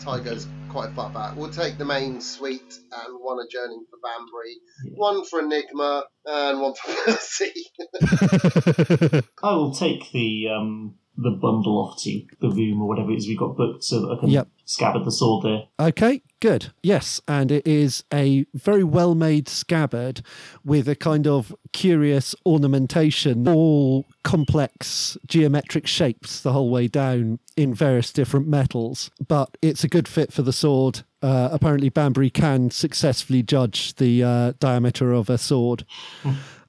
Yeah, 0.00 0.06
my 0.06 0.18
tie 0.18 0.24
goes 0.24 0.46
quite 0.68 0.92
far 0.92 1.10
back. 1.10 1.36
We'll 1.36 1.50
take 1.50 1.78
the 1.78 1.84
main 1.84 2.20
suite 2.20 2.78
and 2.92 3.18
one 3.20 3.38
adjourning 3.44 3.84
for 3.90 3.98
Banbury, 4.02 4.56
one 4.94 5.24
for 5.24 5.40
Enigma, 5.40 6.04
and 6.26 6.60
one 6.60 6.74
for 6.74 6.92
Percy. 7.04 7.52
I 9.42 9.54
will 9.54 9.72
take 9.72 10.10
the 10.12 10.48
um 10.48 10.94
the 11.16 11.30
bundle 11.30 11.78
off 11.78 12.00
to 12.02 12.22
the 12.40 12.48
room 12.50 12.80
or 12.80 12.88
whatever 12.88 13.10
it 13.12 13.16
is 13.16 13.26
we 13.28 13.36
got 13.36 13.56
booked 13.56 13.84
so 13.84 14.00
that 14.00 14.12
I 14.16 14.20
can 14.20 14.30
Yep. 14.30 14.48
scabbard 14.64 15.04
the 15.04 15.10
sword 15.12 15.44
there. 15.44 15.64
Okay, 15.88 16.22
good. 16.40 16.72
Yes, 16.82 17.20
and 17.28 17.50
it 17.52 17.66
is 17.66 18.04
a 18.12 18.46
very 18.54 18.84
well 18.84 19.14
made 19.14 19.48
scabbard 19.48 20.22
with 20.64 20.88
a 20.88 20.94
kind 20.94 21.26
of 21.26 21.54
curious 21.72 22.34
ornamentation, 22.46 23.46
all 23.46 24.06
complex 24.22 25.18
geometric 25.26 25.86
shapes 25.86 26.40
the 26.40 26.52
whole 26.52 26.70
way 26.70 26.88
down 26.88 27.38
in 27.56 27.74
various 27.74 28.12
different 28.12 28.48
metals. 28.48 29.10
But 29.26 29.58
it's 29.60 29.84
a 29.84 29.88
good 29.88 30.08
fit 30.08 30.32
for 30.32 30.42
the 30.42 30.52
sword. 30.52 31.02
Uh, 31.20 31.50
apparently, 31.52 31.90
Banbury 31.90 32.30
can 32.30 32.70
successfully 32.70 33.42
judge 33.42 33.94
the 33.96 34.22
uh, 34.24 34.52
diameter 34.58 35.12
of 35.12 35.28
a 35.28 35.36
sword. 35.36 35.84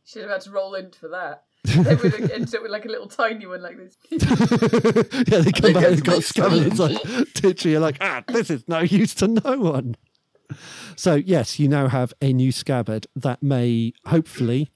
Should 0.03 0.23
have 0.23 0.31
had 0.31 0.41
to 0.41 0.51
roll 0.51 0.73
in 0.75 0.91
for 0.91 1.07
that. 1.07 1.45
Then 1.63 1.97
we'd 2.01 2.13
have 2.19 2.31
ended 2.31 2.55
up 2.55 2.61
with 2.63 2.71
like 2.71 2.85
a 2.85 2.89
little 2.89 3.07
tiny 3.07 3.45
one 3.45 3.61
like 3.61 3.77
this. 3.77 3.97
yeah, 4.11 5.39
they 5.39 5.51
come 5.51 5.73
back 5.73 5.85
and 5.85 6.03
got 6.03 6.15
makes 6.15 6.27
scabbard. 6.27 6.63
It's 6.63 6.79
like, 6.79 7.03
literally, 7.43 7.71
you're 7.71 7.79
like, 7.79 7.97
ah, 8.01 8.23
this 8.27 8.49
is 8.49 8.67
no 8.67 8.79
use 8.79 9.13
to 9.15 9.27
no 9.27 9.57
one. 9.59 9.95
So, 10.95 11.15
yes, 11.15 11.59
you 11.59 11.67
now 11.69 11.87
have 11.87 12.13
a 12.21 12.33
new 12.33 12.51
scabbard 12.51 13.07
that 13.15 13.41
may 13.41 13.93
hopefully 14.07 14.69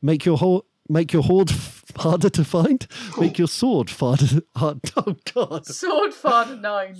make 0.00 0.24
your 0.24 0.38
ho- 0.38 0.64
make 0.88 1.12
your 1.12 1.24
hoard 1.24 1.50
f- 1.50 1.82
harder 1.96 2.30
to 2.30 2.44
find, 2.44 2.86
make 3.18 3.38
your 3.38 3.48
sword 3.48 3.90
harder. 3.90 4.42
Hard- 4.54 4.80
oh 4.96 5.16
God, 5.34 5.66
Sword 5.66 6.14
Father 6.14 6.56
Nine. 6.56 6.94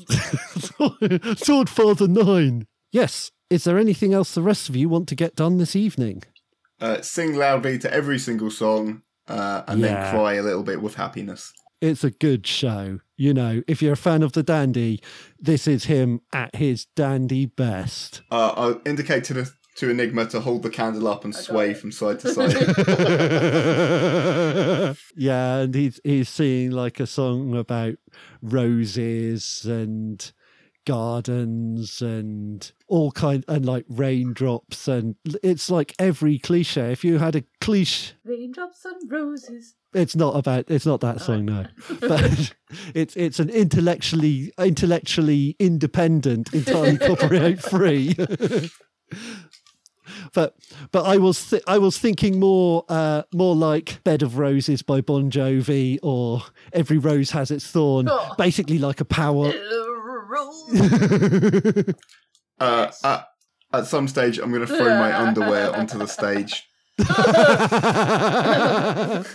sword 1.37 1.68
father 1.68 2.09
nine. 2.09 2.66
Yes. 2.90 3.31
Is 3.49 3.62
there 3.64 3.79
anything 3.79 4.12
else 4.12 4.35
the 4.35 4.42
rest 4.42 4.68
of 4.68 4.75
you 4.75 4.88
want 4.88 5.09
to 5.09 5.14
get 5.14 5.37
done 5.37 5.59
this 5.59 5.77
evening? 5.77 6.25
Uh, 6.81 7.01
sing 7.01 7.37
loudly 7.37 7.79
to 7.79 7.92
every 7.94 8.18
single 8.18 8.51
song, 8.51 9.03
uh, 9.29 9.62
and 9.69 9.81
Yeah. 9.81 10.03
then 10.03 10.11
cry 10.15 10.35
a 10.35 10.43
little 10.43 10.62
bit 10.62 10.81
with 10.83 10.95
happiness. 10.95 11.53
It's 11.81 12.05
a 12.05 12.11
good 12.11 12.47
show. 12.47 13.01
You 13.19 13.35
know, 13.35 13.62
if 13.67 13.83
you're 13.83 13.93
a 13.93 13.97
fan 13.97 14.23
of 14.23 14.33
the 14.33 14.43
dandy, 14.43 15.01
this 15.39 15.69
is 15.69 15.85
him 15.85 16.21
at 16.33 16.55
his 16.57 16.87
dandy 16.97 17.47
best. 17.47 18.23
Uh, 18.31 18.53
I'll 18.57 18.81
indicate 18.87 19.25
to 19.25 19.35
the 19.35 19.51
to 19.77 19.91
Enigma 19.91 20.25
to 20.29 20.41
hold 20.41 20.62
the 20.62 20.71
candle 20.71 21.07
up 21.07 21.27
and 21.27 21.35
sway 21.35 21.75
from 21.75 21.93
side 21.93 22.19
to 22.21 22.33
side. 22.33 22.55
yeah, 25.17 25.57
and 25.59 25.75
he's 25.75 26.01
he's 26.03 26.31
singing 26.31 26.71
like 26.71 26.99
a 26.99 27.07
song 27.07 27.55
about 27.55 27.97
roses 28.43 29.67
and 29.67 30.33
gardens 30.87 32.01
and 32.01 32.72
all 32.88 33.12
kind 33.12 33.44
and 33.49 33.66
like 33.66 33.85
raindrops 33.88 34.88
and 34.88 35.16
it's 35.42 35.70
like 35.70 35.94
every 35.99 36.38
cliche. 36.38 36.90
If 36.92 37.05
you 37.05 37.18
had 37.18 37.37
a 37.37 37.44
cliche, 37.61 38.14
Raindrops 38.25 38.85
and 38.87 39.11
roses. 39.12 39.75
it's 39.92 40.16
not 40.16 40.37
about 40.37 40.64
it's 40.70 40.87
not 40.87 41.01
that 41.03 41.20
song 41.20 41.44
no, 41.44 41.66
but 42.01 42.55
it's 42.94 43.14
it's 43.16 43.38
an 43.38 43.51
intellectually 43.51 44.53
intellectually 44.59 45.57
independent, 45.59 46.55
entirely 46.55 46.96
copyright 47.07 47.61
free. 47.61 48.14
but 50.33 50.55
but 50.92 51.05
I 51.05 51.16
was 51.16 51.51
th- 51.51 51.62
I 51.66 51.79
was 51.79 51.99
thinking 51.99 52.38
more 52.38 52.85
uh, 52.88 53.22
more 53.35 53.57
like 53.57 54.03
Bed 54.05 54.22
of 54.22 54.38
Roses 54.38 54.83
by 54.83 55.01
Bon 55.01 55.31
Jovi 55.31 55.99
or 56.03 56.42
Every 56.72 56.99
Rose 56.99 57.33
Has 57.33 57.51
Its 57.51 57.66
Thorn, 57.66 58.07
Oh. 58.09 58.35
basically 58.38 58.79
like 58.79 59.01
a 59.01 59.05
power. 59.05 59.53
Uh, 62.59 62.91
at, 63.05 63.27
at 63.75 63.87
some 63.87 64.09
stage, 64.09 64.39
I'm 64.39 64.51
going 64.51 64.67
to 64.67 64.67
throw 64.67 64.99
my 64.99 65.15
underwear 65.15 65.77
onto 65.77 65.99
the 65.99 66.07
stage. 66.07 66.67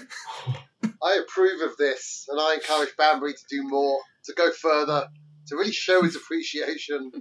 I 1.04 1.22
approve 1.24 1.62
of 1.62 1.78
this, 1.78 2.26
and 2.30 2.40
I 2.40 2.56
encourage 2.56 2.96
Banbury 2.98 3.34
to 3.34 3.44
do 3.50 3.68
more, 3.68 4.00
to 4.26 4.34
go 4.34 4.52
further, 4.52 5.08
to 5.48 5.56
really 5.56 5.72
show 5.72 6.02
his 6.02 6.16
appreciation. 6.16 7.12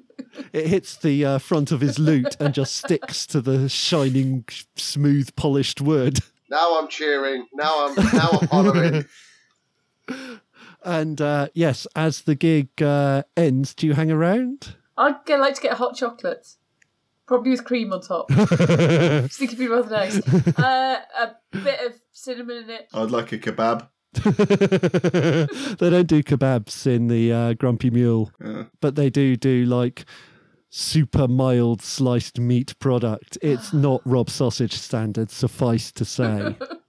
it 0.53 0.67
hits 0.67 0.97
the 0.97 1.25
uh, 1.25 1.39
front 1.39 1.73
of 1.73 1.81
his 1.81 1.99
lute 1.99 2.37
and 2.41 2.55
just 2.55 2.77
sticks 2.77 3.27
to 3.27 3.41
the 3.41 3.69
shining, 3.69 4.45
smooth, 4.77 5.35
polished 5.37 5.81
wood. 5.81 6.21
Now 6.49 6.79
I'm 6.79 6.89
cheering. 6.89 7.47
Now 7.53 7.89
I'm 7.89 7.95
now 8.13 8.31
I'm 8.41 8.49
hollering. 8.49 9.05
And 10.85 11.21
uh, 11.21 11.49
yes, 11.55 11.87
as 11.95 12.23
the 12.23 12.35
gig 12.35 12.69
uh, 12.83 13.23
ends, 13.37 13.75
do 13.75 13.87
you 13.87 13.95
hang 13.95 14.11
around? 14.11 14.77
I'd 14.97 15.25
get, 15.27 15.41
like 15.41 15.55
to 15.55 15.61
get 15.63 15.75
hot 15.75 15.97
chocolate, 15.97 16.47
Probably 17.27 17.53
with 17.53 17.65
cream 17.65 17.93
on 17.93 18.01
top. 18.01 18.29
Just 18.29 18.49
think 19.39 19.53
it'd 19.53 19.59
be 19.59 19.69
rather 19.69 19.89
nice. 19.91 20.21
Uh, 20.59 20.97
a 21.19 21.31
bit 21.53 21.87
of 21.87 21.93
cinnamon 22.11 22.65
in 22.65 22.71
it. 22.71 22.89
I'd 22.93 23.11
like 23.13 23.31
a 23.33 23.39
kebab. 23.39 23.89
they 24.15 25.91
don't 25.91 26.09
do 26.09 26.23
kebabs 26.25 26.87
in 26.89 27.07
the 27.07 27.33
uh, 27.33 27.53
Grumpy 27.55 27.91
Mule, 27.91 28.33
Uh, 28.45 28.65
but 28.81 28.97
they 28.97 29.11
do 29.11 29.37
do 29.37 29.65
like 29.65 30.05
super 30.71 31.29
mild 31.29 31.83
sliced 31.83 32.41
meat 32.41 32.77
product. 32.81 33.39
It's 33.41 33.73
not 33.73 34.01
Rob 34.05 34.29
Sausage 34.29 34.73
standard, 34.75 35.31
suffice 35.31 35.93
to 35.93 36.05
say. 36.05 36.57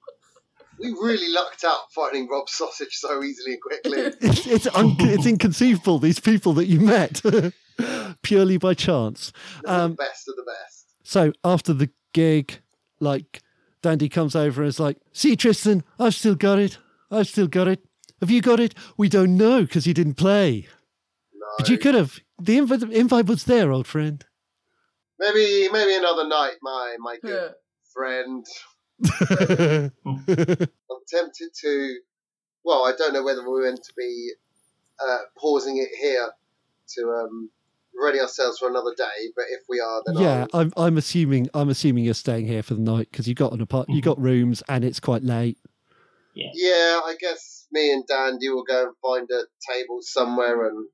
We 0.81 0.89
really 0.91 1.31
lucked 1.31 1.63
out 1.63 1.91
finding 1.93 2.27
Rob 2.27 2.49
Sausage 2.49 2.93
so 2.95 3.23
easily 3.23 3.53
and 3.53 3.61
quickly. 3.61 3.99
it's 4.29 4.47
it's, 4.47 4.67
un- 4.75 4.95
it's 4.99 5.25
inconceivable. 5.25 5.99
These 5.99 6.19
people 6.19 6.53
that 6.53 6.65
you 6.67 6.79
met 6.79 7.21
purely 8.23 8.57
by 8.57 8.73
chance. 8.73 9.31
Um, 9.65 9.91
the 9.91 9.95
best 9.97 10.27
of 10.27 10.35
the 10.35 10.43
best. 10.43 10.85
So 11.03 11.33
after 11.43 11.73
the 11.73 11.89
gig, 12.13 12.59
like 12.99 13.41
Dandy 13.81 14.09
comes 14.09 14.35
over 14.35 14.61
and 14.61 14.69
is 14.69 14.79
like, 14.79 14.97
"See, 15.13 15.35
Tristan, 15.35 15.83
I've 15.99 16.15
still 16.15 16.35
got 16.35 16.59
it. 16.59 16.77
I've 17.11 17.27
still 17.27 17.47
got 17.47 17.67
it. 17.67 17.83
Have 18.19 18.31
you 18.31 18.41
got 18.41 18.59
it? 18.59 18.75
We 18.97 19.09
don't 19.09 19.35
know 19.37 19.61
because 19.61 19.85
you 19.87 19.93
didn't 19.93 20.15
play. 20.15 20.67
No. 21.33 21.47
But 21.57 21.69
you 21.69 21.77
could 21.77 21.95
have. 21.95 22.19
The 22.39 22.57
invite, 22.57 22.83
invite 22.83 23.25
was 23.27 23.43
there, 23.43 23.71
old 23.71 23.85
friend. 23.87 24.25
Maybe 25.19 25.69
maybe 25.71 25.95
another 25.95 26.27
night, 26.27 26.55
my 26.61 26.95
my 26.99 27.17
good 27.21 27.31
Yeah. 27.31 27.47
friend. 27.93 28.45
I'm 30.05 31.01
tempted 31.07 31.49
to. 31.61 31.95
Well, 32.63 32.85
I 32.85 32.93
don't 32.97 33.13
know 33.13 33.23
whether 33.23 33.47
we're 33.47 33.65
meant 33.65 33.83
to 33.83 33.93
be 33.97 34.31
uh, 34.99 35.17
pausing 35.37 35.77
it 35.77 35.89
here 35.99 36.29
to 36.95 37.11
um, 37.11 37.49
ready 37.99 38.19
ourselves 38.19 38.59
for 38.59 38.69
another 38.69 38.93
day. 38.95 39.31
But 39.35 39.45
if 39.49 39.61
we 39.67 39.79
are, 39.79 40.01
then 40.05 40.15
yeah, 40.17 40.45
I'll, 40.53 40.61
I'm 40.61 40.73
I'm 40.77 40.97
assuming 40.97 41.49
I'm 41.53 41.69
assuming 41.69 42.03
you're 42.03 42.13
staying 42.13 42.47
here 42.47 42.63
for 42.63 42.75
the 42.75 42.81
night 42.81 43.09
because 43.11 43.27
you 43.27 43.33
got 43.33 43.53
an 43.53 43.61
apart 43.61 43.89
you 43.89 44.01
got 44.01 44.19
rooms 44.19 44.63
and 44.69 44.83
it's 44.83 44.99
quite 44.99 45.23
late. 45.23 45.57
yeah, 46.53 47.01
I 47.03 47.15
guess 47.19 47.67
me 47.71 47.91
and 47.91 48.05
Dandy 48.07 48.49
will 48.49 48.63
go 48.63 48.83
and 48.83 48.95
find 49.01 49.29
a 49.31 49.43
table 49.71 49.99
somewhere 50.01 50.67
and 50.67 50.87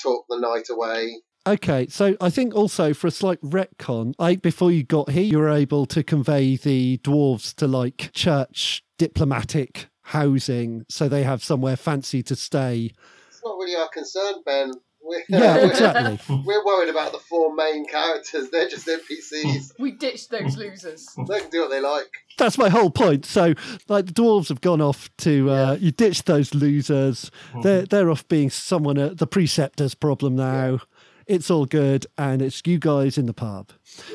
talk 0.00 0.24
the 0.28 0.38
night 0.38 0.68
away. 0.70 1.20
Okay, 1.48 1.86
so 1.88 2.14
I 2.20 2.28
think 2.28 2.54
also 2.54 2.92
for 2.92 3.06
a 3.06 3.10
slight 3.10 3.40
retcon, 3.40 4.12
I 4.18 4.36
before 4.36 4.70
you 4.70 4.82
got 4.82 5.08
here, 5.08 5.22
you 5.22 5.38
were 5.38 5.48
able 5.48 5.86
to 5.86 6.02
convey 6.02 6.56
the 6.56 6.98
dwarves 6.98 7.54
to 7.54 7.66
like 7.66 8.10
church 8.12 8.84
diplomatic 8.98 9.88
housing, 10.02 10.84
so 10.90 11.08
they 11.08 11.22
have 11.22 11.42
somewhere 11.42 11.76
fancy 11.76 12.22
to 12.24 12.36
stay. 12.36 12.92
It's 13.28 13.40
not 13.42 13.56
really 13.56 13.74
our 13.76 13.88
concern, 13.88 14.34
Ben. 14.44 14.72
We're, 15.00 15.22
Yeah, 15.30 15.56
exactly. 15.66 16.18
We're 16.44 16.62
worried 16.66 16.90
about 16.90 17.12
the 17.12 17.18
four 17.18 17.54
main 17.54 17.86
characters. 17.86 18.50
They're 18.50 18.68
just 18.68 18.86
NPCs. 18.86 19.72
We 19.78 19.92
ditched 19.92 20.30
those 20.30 20.58
losers. 20.58 21.08
they 21.28 21.40
can 21.40 21.48
do 21.48 21.62
what 21.62 21.70
they 21.70 21.80
like. 21.80 22.10
That's 22.36 22.58
my 22.58 22.68
whole 22.68 22.90
point. 22.90 23.24
So, 23.24 23.54
like 23.88 24.04
the 24.04 24.12
dwarves 24.12 24.50
have 24.50 24.60
gone 24.60 24.82
off 24.82 25.08
to 25.18 25.48
uh, 25.48 25.76
you 25.80 25.92
ditched 25.92 26.26
those 26.26 26.54
losers. 26.54 27.30
They're 27.62 27.86
they're 27.86 28.10
off 28.10 28.28
being 28.28 28.50
someone 28.50 28.98
at 28.98 29.16
the 29.16 29.26
preceptor's 29.26 29.94
problem 29.94 30.36
now. 30.36 30.80
It's 31.28 31.50
all 31.50 31.66
good, 31.66 32.06
and 32.16 32.40
it's 32.40 32.62
you 32.64 32.78
guys 32.78 33.18
in 33.18 33.26
the 33.26 33.34
pub. 33.34 33.70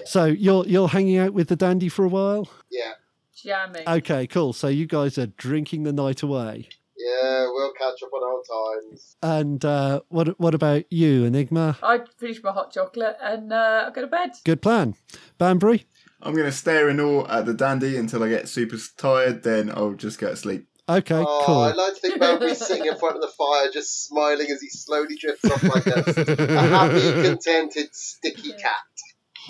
So 0.05 0.25
you're 0.25 0.65
you're 0.65 0.87
hanging 0.87 1.17
out 1.17 1.33
with 1.33 1.47
the 1.47 1.55
dandy 1.55 1.87
for 1.87 2.03
a 2.03 2.07
while. 2.09 2.49
Yeah, 2.71 2.93
Jamming. 3.35 3.87
Okay, 3.87 4.25
cool. 4.27 4.51
So 4.51 4.67
you 4.67 4.87
guys 4.87 5.17
are 5.19 5.27
drinking 5.27 5.83
the 5.83 5.93
night 5.93 6.23
away. 6.23 6.67
yeah, 6.97 7.45
we'll 7.51 7.73
catch 7.73 8.01
up 8.01 8.09
on 8.13 8.23
old 8.23 8.47
times. 8.91 9.15
And 9.21 9.63
uh, 9.63 10.01
what 10.09 10.39
what 10.39 10.55
about 10.55 10.91
you, 10.91 11.23
Enigma? 11.25 11.77
I 11.83 11.99
finished 12.17 12.43
my 12.43 12.51
hot 12.51 12.73
chocolate 12.73 13.17
and 13.21 13.53
uh, 13.53 13.85
I 13.87 13.91
go 13.93 14.01
to 14.01 14.07
bed. 14.07 14.31
Good 14.43 14.61
plan, 14.63 14.95
Banbury. 15.37 15.85
I'm 16.21 16.33
going 16.33 16.45
to 16.45 16.51
stare 16.53 16.89
in 16.89 16.99
awe 17.01 17.27
at 17.27 17.45
the 17.45 17.53
dandy 17.53 17.97
until 17.97 18.23
I 18.23 18.29
get 18.29 18.47
super 18.47 18.77
tired, 18.97 19.43
then 19.43 19.69
I'll 19.69 19.93
just 19.93 20.19
go 20.19 20.29
to 20.29 20.35
sleep. 20.37 20.67
Okay, 20.89 21.15
Oh, 21.25 21.43
cool. 21.45 21.59
I 21.59 21.71
like 21.71 21.93
to 21.95 21.99
think 22.01 22.15
about 22.17 22.41
me 22.41 22.53
sitting 22.53 22.85
in 22.85 22.97
front 22.97 23.15
of 23.15 23.21
the 23.21 23.29
fire, 23.29 23.69
just 23.71 24.05
smiling 24.05 24.47
as 24.51 24.59
he 24.61 24.67
slowly 24.69 25.15
drifts 25.15 25.45
off 25.49 25.63
like 25.63 25.87
a, 25.87 26.03
a 26.05 26.67
happy, 26.67 27.23
contented, 27.23 27.95
sticky 27.95 28.51
cat. 28.53 28.83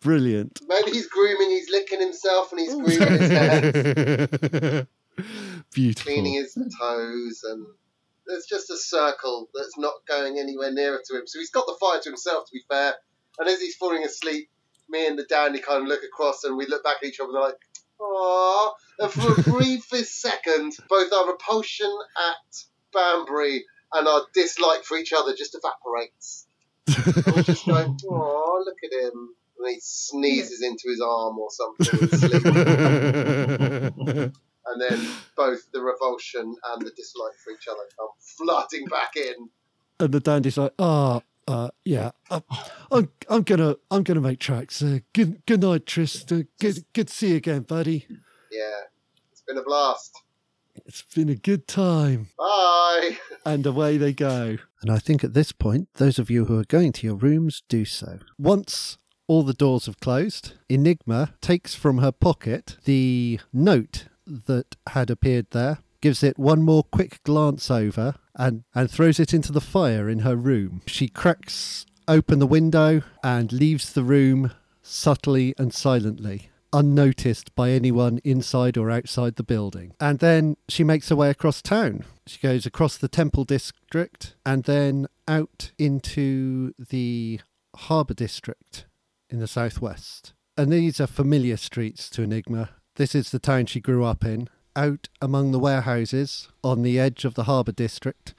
Brilliant. 0.00 0.60
Maybe 0.66 0.90
he's 0.92 1.06
grooming, 1.08 1.50
he's 1.50 1.70
licking 1.70 2.00
himself, 2.00 2.52
and 2.52 2.60
he's 2.60 2.74
grooming 2.74 3.20
his 3.20 3.30
hands, 3.30 4.86
Beautiful. 5.74 6.12
cleaning 6.12 6.34
his 6.34 6.54
toes, 6.80 7.42
and 7.44 7.66
there's 8.26 8.46
just 8.46 8.70
a 8.70 8.76
circle 8.76 9.48
that's 9.54 9.76
not 9.78 9.94
going 10.08 10.38
anywhere 10.38 10.72
nearer 10.72 11.00
to 11.08 11.16
him. 11.18 11.26
So 11.26 11.38
he's 11.38 11.50
got 11.50 11.66
the 11.66 11.76
fire 11.80 12.00
to 12.00 12.08
himself, 12.08 12.46
to 12.46 12.52
be 12.52 12.62
fair. 12.68 12.94
And 13.38 13.48
as 13.48 13.60
he's 13.60 13.76
falling 13.76 14.04
asleep, 14.04 14.48
me 14.88 15.06
and 15.06 15.18
the 15.18 15.24
dandy 15.24 15.60
kind 15.60 15.82
of 15.82 15.88
look 15.88 16.02
across, 16.04 16.42
and 16.44 16.56
we 16.56 16.66
look 16.66 16.82
back 16.84 16.96
at 17.02 17.08
each 17.08 17.20
other, 17.20 17.28
and 17.28 17.34
they're 17.36 17.42
like, 17.42 17.58
"Aww." 18.02 18.72
And 18.98 19.12
for 19.12 19.32
a 19.32 19.42
briefest 19.42 20.20
second, 20.26 20.72
both 20.88 21.12
our 21.12 21.26
repulsion 21.30 21.96
at 22.18 22.64
Banbury 22.92 23.64
and 23.92 24.08
our 24.08 24.26
dislike 24.34 24.84
for 24.84 24.96
each 24.96 25.12
other 25.12 25.34
just 25.34 25.54
evaporates. 25.56 26.46
And 26.86 27.26
we're 27.36 27.42
just 27.42 27.66
going, 27.66 27.96
"Aww, 28.04 28.64
look 28.64 28.78
at 28.84 28.92
him." 29.04 29.34
And 29.58 29.68
he 29.70 29.78
sneezes 29.80 30.62
into 30.62 30.88
his 30.88 31.00
arm 31.00 31.38
or 31.38 31.48
something 31.50 31.98
and 32.02 32.10
and 34.66 34.80
then 34.80 35.08
both 35.36 35.70
the 35.72 35.80
revulsion 35.80 36.54
and 36.72 36.82
the 36.86 36.90
dislike 36.96 37.32
for 37.44 37.52
each 37.52 37.68
other 37.68 37.80
come 37.96 38.08
flooding 38.36 38.86
back 38.86 39.16
in. 39.16 39.48
and 40.00 40.12
the 40.12 40.20
dandy's 40.20 40.58
like, 40.58 40.72
"Oh, 40.78 41.22
uh, 41.48 41.70
yeah, 41.84 42.10
uh, 42.30 42.40
I'm, 42.90 43.10
I'm 43.28 43.42
gonna, 43.42 43.76
I'm 43.90 44.02
gonna 44.02 44.20
make 44.20 44.38
tracks. 44.38 44.82
Uh, 44.82 45.00
good, 45.12 45.44
good 45.46 45.62
night, 45.62 45.86
Trist. 45.86 46.32
Uh, 46.32 46.42
good, 46.60 46.84
good 46.92 47.08
to 47.08 47.14
see 47.14 47.30
you 47.30 47.36
again, 47.36 47.62
buddy. 47.62 48.06
Yeah, 48.50 48.80
it's 49.30 49.42
been 49.42 49.58
a 49.58 49.62
blast. 49.62 50.12
It's 50.86 51.02
been 51.02 51.28
a 51.28 51.34
good 51.34 51.66
time." 51.66 52.28
Bye. 52.38 53.18
And 53.44 53.66
away 53.66 53.96
they 53.96 54.12
go. 54.12 54.58
And 54.80 54.90
I 54.90 54.98
think 54.98 55.24
at 55.24 55.34
this 55.34 55.52
point, 55.52 55.88
those 55.94 56.18
of 56.18 56.30
you 56.30 56.46
who 56.46 56.58
are 56.58 56.64
going 56.64 56.92
to 56.92 57.06
your 57.06 57.16
rooms 57.16 57.62
do 57.68 57.84
so. 57.84 58.18
Once 58.38 58.98
all 59.26 59.42
the 59.42 59.52
doors 59.54 59.86
have 59.86 60.00
closed, 60.00 60.54
Enigma 60.68 61.34
takes 61.40 61.74
from 61.74 61.98
her 61.98 62.12
pocket 62.12 62.76
the 62.84 63.40
note 63.52 64.06
that 64.26 64.76
had 64.88 65.10
appeared 65.10 65.46
there, 65.50 65.78
gives 66.00 66.22
it 66.22 66.38
one 66.38 66.62
more 66.62 66.84
quick 66.84 67.22
glance 67.24 67.70
over, 67.70 68.14
and, 68.36 68.64
and 68.74 68.90
throws 68.90 69.20
it 69.20 69.34
into 69.34 69.52
the 69.52 69.60
fire 69.60 70.08
in 70.08 70.20
her 70.20 70.36
room. 70.36 70.82
She 70.86 71.08
cracks 71.08 71.86
open 72.08 72.38
the 72.38 72.46
window 72.46 73.02
and 73.22 73.52
leaves 73.52 73.92
the 73.92 74.02
room 74.02 74.52
subtly 74.82 75.54
and 75.58 75.72
silently. 75.72 76.50
Unnoticed 76.72 77.54
by 77.54 77.70
anyone 77.70 78.18
inside 78.24 78.78
or 78.78 78.90
outside 78.90 79.36
the 79.36 79.42
building. 79.42 79.92
And 80.00 80.20
then 80.20 80.56
she 80.68 80.84
makes 80.84 81.10
her 81.10 81.16
way 81.16 81.28
across 81.28 81.60
town. 81.60 82.04
She 82.26 82.38
goes 82.38 82.64
across 82.64 82.96
the 82.96 83.08
Temple 83.08 83.44
District 83.44 84.34
and 84.46 84.64
then 84.64 85.06
out 85.28 85.72
into 85.78 86.72
the 86.78 87.40
Harbour 87.76 88.14
District 88.14 88.86
in 89.28 89.38
the 89.38 89.46
southwest. 89.46 90.32
And 90.56 90.72
these 90.72 91.00
are 91.00 91.06
familiar 91.06 91.58
streets 91.58 92.08
to 92.10 92.22
Enigma. 92.22 92.70
This 92.96 93.14
is 93.14 93.30
the 93.30 93.38
town 93.38 93.66
she 93.66 93.80
grew 93.80 94.04
up 94.04 94.24
in. 94.24 94.48
Out 94.74 95.10
among 95.20 95.52
the 95.52 95.58
warehouses 95.58 96.48
on 96.64 96.80
the 96.80 96.98
edge 96.98 97.26
of 97.26 97.34
the 97.34 97.44
Harbour 97.44 97.72
District, 97.72 98.32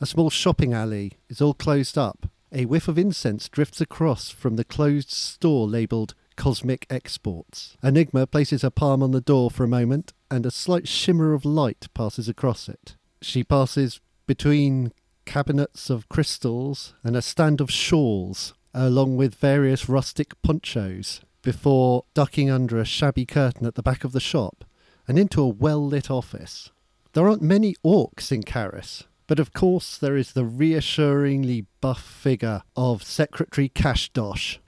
a 0.00 0.06
small 0.06 0.30
shopping 0.30 0.72
alley 0.72 1.14
is 1.28 1.40
all 1.40 1.52
closed 1.52 1.98
up. 1.98 2.30
A 2.52 2.64
whiff 2.64 2.86
of 2.86 2.96
incense 2.96 3.48
drifts 3.48 3.80
across 3.80 4.30
from 4.30 4.54
the 4.54 4.64
closed 4.64 5.10
store 5.10 5.66
labelled 5.66 6.14
Cosmic 6.36 6.86
Exports. 6.90 7.76
Enigma 7.82 8.28
places 8.28 8.62
her 8.62 8.70
palm 8.70 9.02
on 9.02 9.10
the 9.10 9.20
door 9.20 9.50
for 9.50 9.64
a 9.64 9.68
moment, 9.68 10.12
and 10.30 10.46
a 10.46 10.50
slight 10.52 10.86
shimmer 10.86 11.32
of 11.32 11.44
light 11.44 11.88
passes 11.92 12.28
across 12.28 12.68
it. 12.68 12.94
She 13.20 13.42
passes 13.42 14.00
between 14.28 14.92
cabinets 15.24 15.90
of 15.90 16.08
crystals 16.08 16.94
and 17.02 17.16
a 17.16 17.22
stand 17.22 17.60
of 17.60 17.68
shawls, 17.68 18.54
along 18.72 19.16
with 19.16 19.34
various 19.34 19.88
rustic 19.88 20.40
ponchos, 20.42 21.20
before 21.42 22.04
ducking 22.14 22.48
under 22.48 22.78
a 22.78 22.84
shabby 22.84 23.26
curtain 23.26 23.66
at 23.66 23.74
the 23.74 23.82
back 23.82 24.04
of 24.04 24.12
the 24.12 24.20
shop 24.20 24.64
and 25.10 25.18
into 25.18 25.42
a 25.42 25.48
well 25.48 25.84
lit 25.84 26.08
office. 26.08 26.70
There 27.14 27.28
aren't 27.28 27.42
many 27.42 27.74
orcs 27.84 28.30
in 28.30 28.44
Caris, 28.44 29.02
but 29.26 29.40
of 29.40 29.52
course 29.52 29.98
there 29.98 30.16
is 30.16 30.34
the 30.34 30.44
reassuringly 30.44 31.66
buff 31.80 32.00
figure 32.00 32.62
of 32.76 33.02
Secretary 33.02 33.68
Cashdosh, 33.68 34.58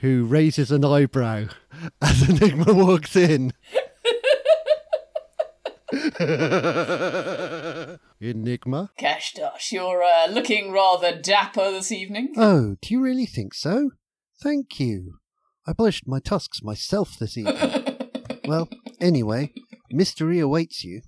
who 0.00 0.24
raises 0.24 0.72
an 0.72 0.84
eyebrow 0.84 1.46
as 2.02 2.28
Enigma 2.28 2.74
walks 2.74 3.14
in. 3.14 3.52
Enigma? 8.20 8.90
Cash 8.98 9.34
Dash, 9.34 9.70
you're 9.70 10.02
uh, 10.02 10.26
looking 10.28 10.72
rather 10.72 11.16
dapper 11.16 11.70
this 11.70 11.92
evening. 11.92 12.32
Oh, 12.36 12.74
do 12.82 12.92
you 12.92 13.00
really 13.00 13.26
think 13.26 13.54
so? 13.54 13.92
Thank 14.42 14.80
you. 14.80 15.20
I 15.68 15.72
polished 15.72 16.08
my 16.08 16.18
tusks 16.18 16.64
myself 16.64 17.16
this 17.16 17.38
evening. 17.38 17.96
well, 18.44 18.68
anyway, 19.00 19.52
mystery 19.90 20.38
awaits 20.38 20.84
you. 20.84 21.02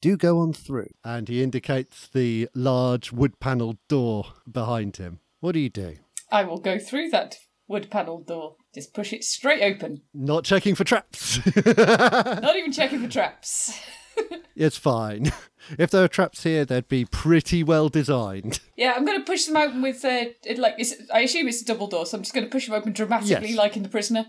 Do 0.00 0.16
go 0.16 0.38
on 0.38 0.52
through. 0.52 0.90
And 1.04 1.28
he 1.28 1.42
indicates 1.42 2.08
the 2.08 2.48
large 2.54 3.12
wood 3.12 3.40
panelled 3.40 3.78
door 3.88 4.26
behind 4.50 4.96
him. 4.98 5.20
What 5.40 5.52
do 5.52 5.60
you 5.60 5.70
do? 5.70 5.96
I 6.30 6.44
will 6.44 6.58
go 6.58 6.78
through 6.78 7.08
that 7.10 7.36
wood 7.66 7.90
panelled 7.90 8.26
door. 8.26 8.56
Just 8.74 8.94
push 8.94 9.12
it 9.12 9.24
straight 9.24 9.62
open. 9.62 10.02
Not 10.14 10.44
checking 10.44 10.74
for 10.74 10.84
traps. 10.84 11.40
Not 11.66 12.56
even 12.56 12.70
checking 12.72 13.00
for 13.02 13.08
traps. 13.08 13.78
it's 14.56 14.76
fine. 14.76 15.32
If 15.78 15.90
there 15.90 16.02
were 16.02 16.08
traps 16.08 16.44
here, 16.44 16.64
they'd 16.64 16.88
be 16.88 17.04
pretty 17.04 17.62
well 17.62 17.88
designed. 17.88 18.60
Yeah, 18.76 18.94
I'm 18.96 19.04
going 19.04 19.18
to 19.18 19.24
push 19.24 19.44
them 19.46 19.56
open 19.56 19.82
with 19.82 20.04
uh, 20.04 20.26
it, 20.44 20.58
like 20.58 20.74
it's, 20.78 20.94
I 21.12 21.20
assume 21.20 21.48
it's 21.48 21.62
a 21.62 21.64
double 21.64 21.88
door, 21.88 22.06
so 22.06 22.16
I'm 22.16 22.22
just 22.22 22.34
going 22.34 22.46
to 22.46 22.50
push 22.50 22.66
them 22.66 22.74
open 22.74 22.92
dramatically, 22.92 23.48
Yes. 23.50 23.58
like 23.58 23.76
in 23.76 23.82
the 23.82 23.88
prisoner. 23.88 24.26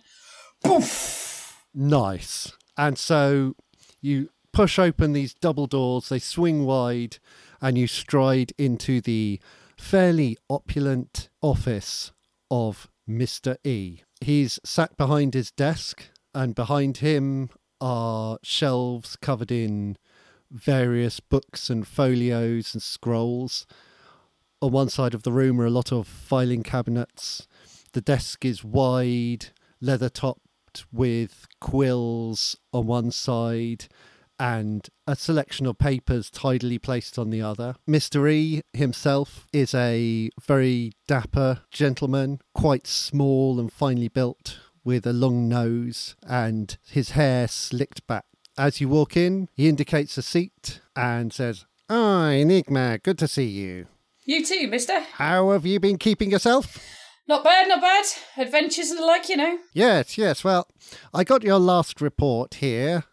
Poof. 0.63 1.63
Nice. 1.73 2.51
And 2.77 2.97
so 2.97 3.55
you 4.01 4.29
push 4.51 4.79
open 4.79 5.13
these 5.13 5.33
double 5.33 5.67
doors, 5.67 6.09
they 6.09 6.19
swing 6.19 6.65
wide, 6.65 7.17
and 7.61 7.77
you 7.77 7.87
stride 7.87 8.53
into 8.57 9.01
the 9.01 9.39
fairly 9.77 10.37
opulent 10.49 11.29
office 11.41 12.11
of 12.51 12.89
Mr. 13.07 13.57
E. 13.63 14.01
He's 14.21 14.59
sat 14.63 14.97
behind 14.97 15.33
his 15.33 15.51
desk, 15.51 16.09
and 16.33 16.55
behind 16.55 16.97
him 16.97 17.49
are 17.81 18.37
shelves 18.43 19.15
covered 19.15 19.51
in 19.51 19.97
various 20.51 21.19
books 21.19 21.69
and 21.69 21.87
folios 21.87 22.73
and 22.73 22.81
scrolls. 22.81 23.65
On 24.61 24.71
one 24.71 24.89
side 24.89 25.13
of 25.13 25.23
the 25.23 25.31
room 25.31 25.61
are 25.61 25.65
a 25.65 25.71
lot 25.71 25.91
of 25.91 26.07
filing 26.07 26.63
cabinets. 26.63 27.47
The 27.93 28.01
desk 28.01 28.43
is 28.43 28.63
wide, 28.63 29.47
leather 29.79 30.09
topped 30.69 30.85
with 30.91 31.47
quills 31.59 32.55
on 32.73 32.85
one 32.87 33.11
side 33.11 33.85
and 34.39 34.87
a 35.05 35.15
selection 35.15 35.65
of 35.65 35.77
papers 35.77 36.29
tidily 36.29 36.77
placed 36.77 37.19
on 37.19 37.29
the 37.29 37.41
other. 37.41 37.75
Mr. 37.87 38.31
E 38.31 38.61
himself 38.73 39.47
is 39.51 39.73
a 39.73 40.29
very 40.41 40.93
dapper 41.07 41.61
gentleman, 41.71 42.39
quite 42.53 42.87
small 42.87 43.59
and 43.59 43.71
finely 43.73 44.07
built, 44.07 44.59
with 44.85 45.05
a 45.05 45.11
long 45.11 45.49
nose 45.49 46.15
and 46.25 46.77
his 46.89 47.11
hair 47.11 47.47
slicked 47.49 48.05
back. 48.07 48.25
As 48.57 48.79
you 48.79 48.87
walk 48.87 49.17
in, 49.17 49.49
he 49.53 49.67
indicates 49.67 50.17
a 50.17 50.21
seat 50.21 50.79
and 50.95 51.33
says, 51.33 51.65
Ah, 51.89 52.29
Enigma, 52.29 52.99
good 52.99 53.17
to 53.17 53.27
see 53.27 53.47
you. 53.47 53.87
You 54.23 54.45
too, 54.45 54.67
mister. 54.67 54.99
How 54.99 55.51
have 55.51 55.65
you 55.65 55.79
been 55.79 55.97
keeping 55.97 56.31
yourself? 56.31 56.98
Not 57.29 57.43
bad, 57.43 57.67
not 57.67 57.79
bad. 57.79 58.05
Adventures 58.37 58.89
and 58.89 58.97
the 58.97 59.05
like, 59.05 59.29
you 59.29 59.37
know. 59.37 59.59
Yes, 59.71 60.17
yes. 60.17 60.43
Well, 60.43 60.67
I 61.13 61.23
got 61.23 61.43
your 61.43 61.59
last 61.59 62.01
report 62.01 62.55
here. 62.55 63.03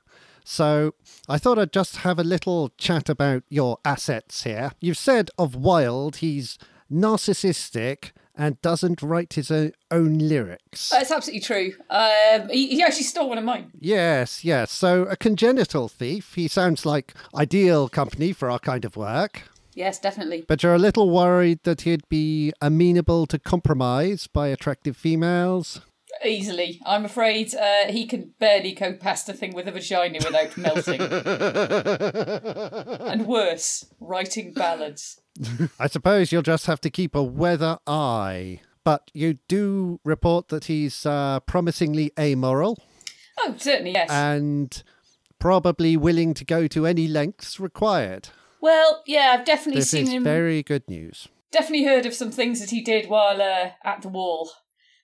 So 0.42 0.94
I 1.29 1.37
thought 1.37 1.59
I'd 1.59 1.70
just 1.70 1.98
have 1.98 2.18
a 2.18 2.24
little 2.24 2.70
chat 2.79 3.11
about 3.11 3.42
your 3.50 3.76
assets 3.85 4.44
here. 4.44 4.72
You've 4.81 4.96
said 4.96 5.29
of 5.37 5.55
Wilde 5.55 6.16
he's 6.16 6.57
narcissistic 6.90 8.12
and 8.35 8.59
doesn't 8.62 9.02
write 9.02 9.35
his 9.35 9.50
own 9.50 10.18
lyrics. 10.18 10.88
That's 10.88 11.11
absolutely 11.11 11.42
true. 11.42 11.72
Um, 11.90 12.48
he, 12.48 12.68
he 12.68 12.83
actually 12.83 13.02
stole 13.02 13.29
one 13.29 13.37
of 13.37 13.44
mine. 13.44 13.70
Yes, 13.79 14.46
yes. 14.46 14.72
So 14.72 15.02
a 15.02 15.16
congenital 15.16 15.88
thief. 15.88 16.33
He 16.37 16.48
sounds 16.48 16.87
like 16.87 17.12
ideal 17.35 17.90
company 17.90 18.33
for 18.33 18.50
our 18.50 18.61
kind 18.61 18.87
of 18.87 18.96
work. 18.96 19.42
Yes, 19.77 20.01
definitely. 20.01 20.45
But 20.49 20.62
you're 20.62 20.75
a 20.75 20.79
little 20.79 21.11
worried 21.11 21.62
that 21.65 21.83
he'd 21.83 22.09
be 22.09 22.51
amenable 22.62 23.27
to 23.27 23.39
compromise 23.39 24.27
by 24.27 24.49
attractive 24.49 24.97
females. 24.97 25.83
Easily. 26.25 26.81
I'm 26.87 27.05
afraid 27.05 27.55
uh, 27.55 27.93
he 27.93 28.07
can 28.07 28.33
barely 28.41 28.73
go 28.73 28.95
past 28.95 29.29
a 29.29 29.35
thing 29.35 29.55
with 29.55 29.69
a 29.69 29.73
vagina 29.73 30.19
without 30.25 30.57
melting. 30.57 30.99
and 33.03 33.27
worse, 33.27 33.85
writing 34.01 34.55
ballads. 34.55 35.21
I 35.79 35.89
suppose 35.89 36.33
you'll 36.33 36.41
just 36.41 36.65
have 36.65 36.81
to 36.81 36.89
keep 36.89 37.15
a 37.15 37.23
weather 37.23 37.79
eye. 37.87 38.61
But 38.83 39.11
you 39.12 39.35
do 39.47 40.01
report 40.05 40.49
that 40.49 40.65
he's 40.65 41.05
uh, 41.05 41.41
promisingly 41.41 42.12
amoral 42.19 42.83
Oh, 43.41 43.55
certainly, 43.59 43.93
yes. 43.93 44.09
and 44.11 44.83
probably 45.39 45.99
willing 45.99 46.33
to 46.33 46.47
go 46.47 46.67
to 46.69 46.87
any 46.87 47.07
lengths 47.07 47.61
required. 47.61 48.31
Well, 48.66 49.02
yeah, 49.07 49.35
I've 49.35 49.44
definitely 49.46 49.81
This 49.83 49.90
seen 49.90 50.02
is 50.09 50.11
him. 50.11 50.24
very 50.24 50.62
good 50.62 50.88
news. 50.88 51.29
Definitely 51.52 51.85
heard 51.85 52.05
of 52.05 52.14
some 52.14 52.33
things 52.33 52.61
that 52.61 52.70
he 52.70 52.83
did 52.83 53.09
while 53.09 53.40
uh, 53.40 53.70
at 53.85 54.02
the 54.02 54.09
wall. 54.09 54.50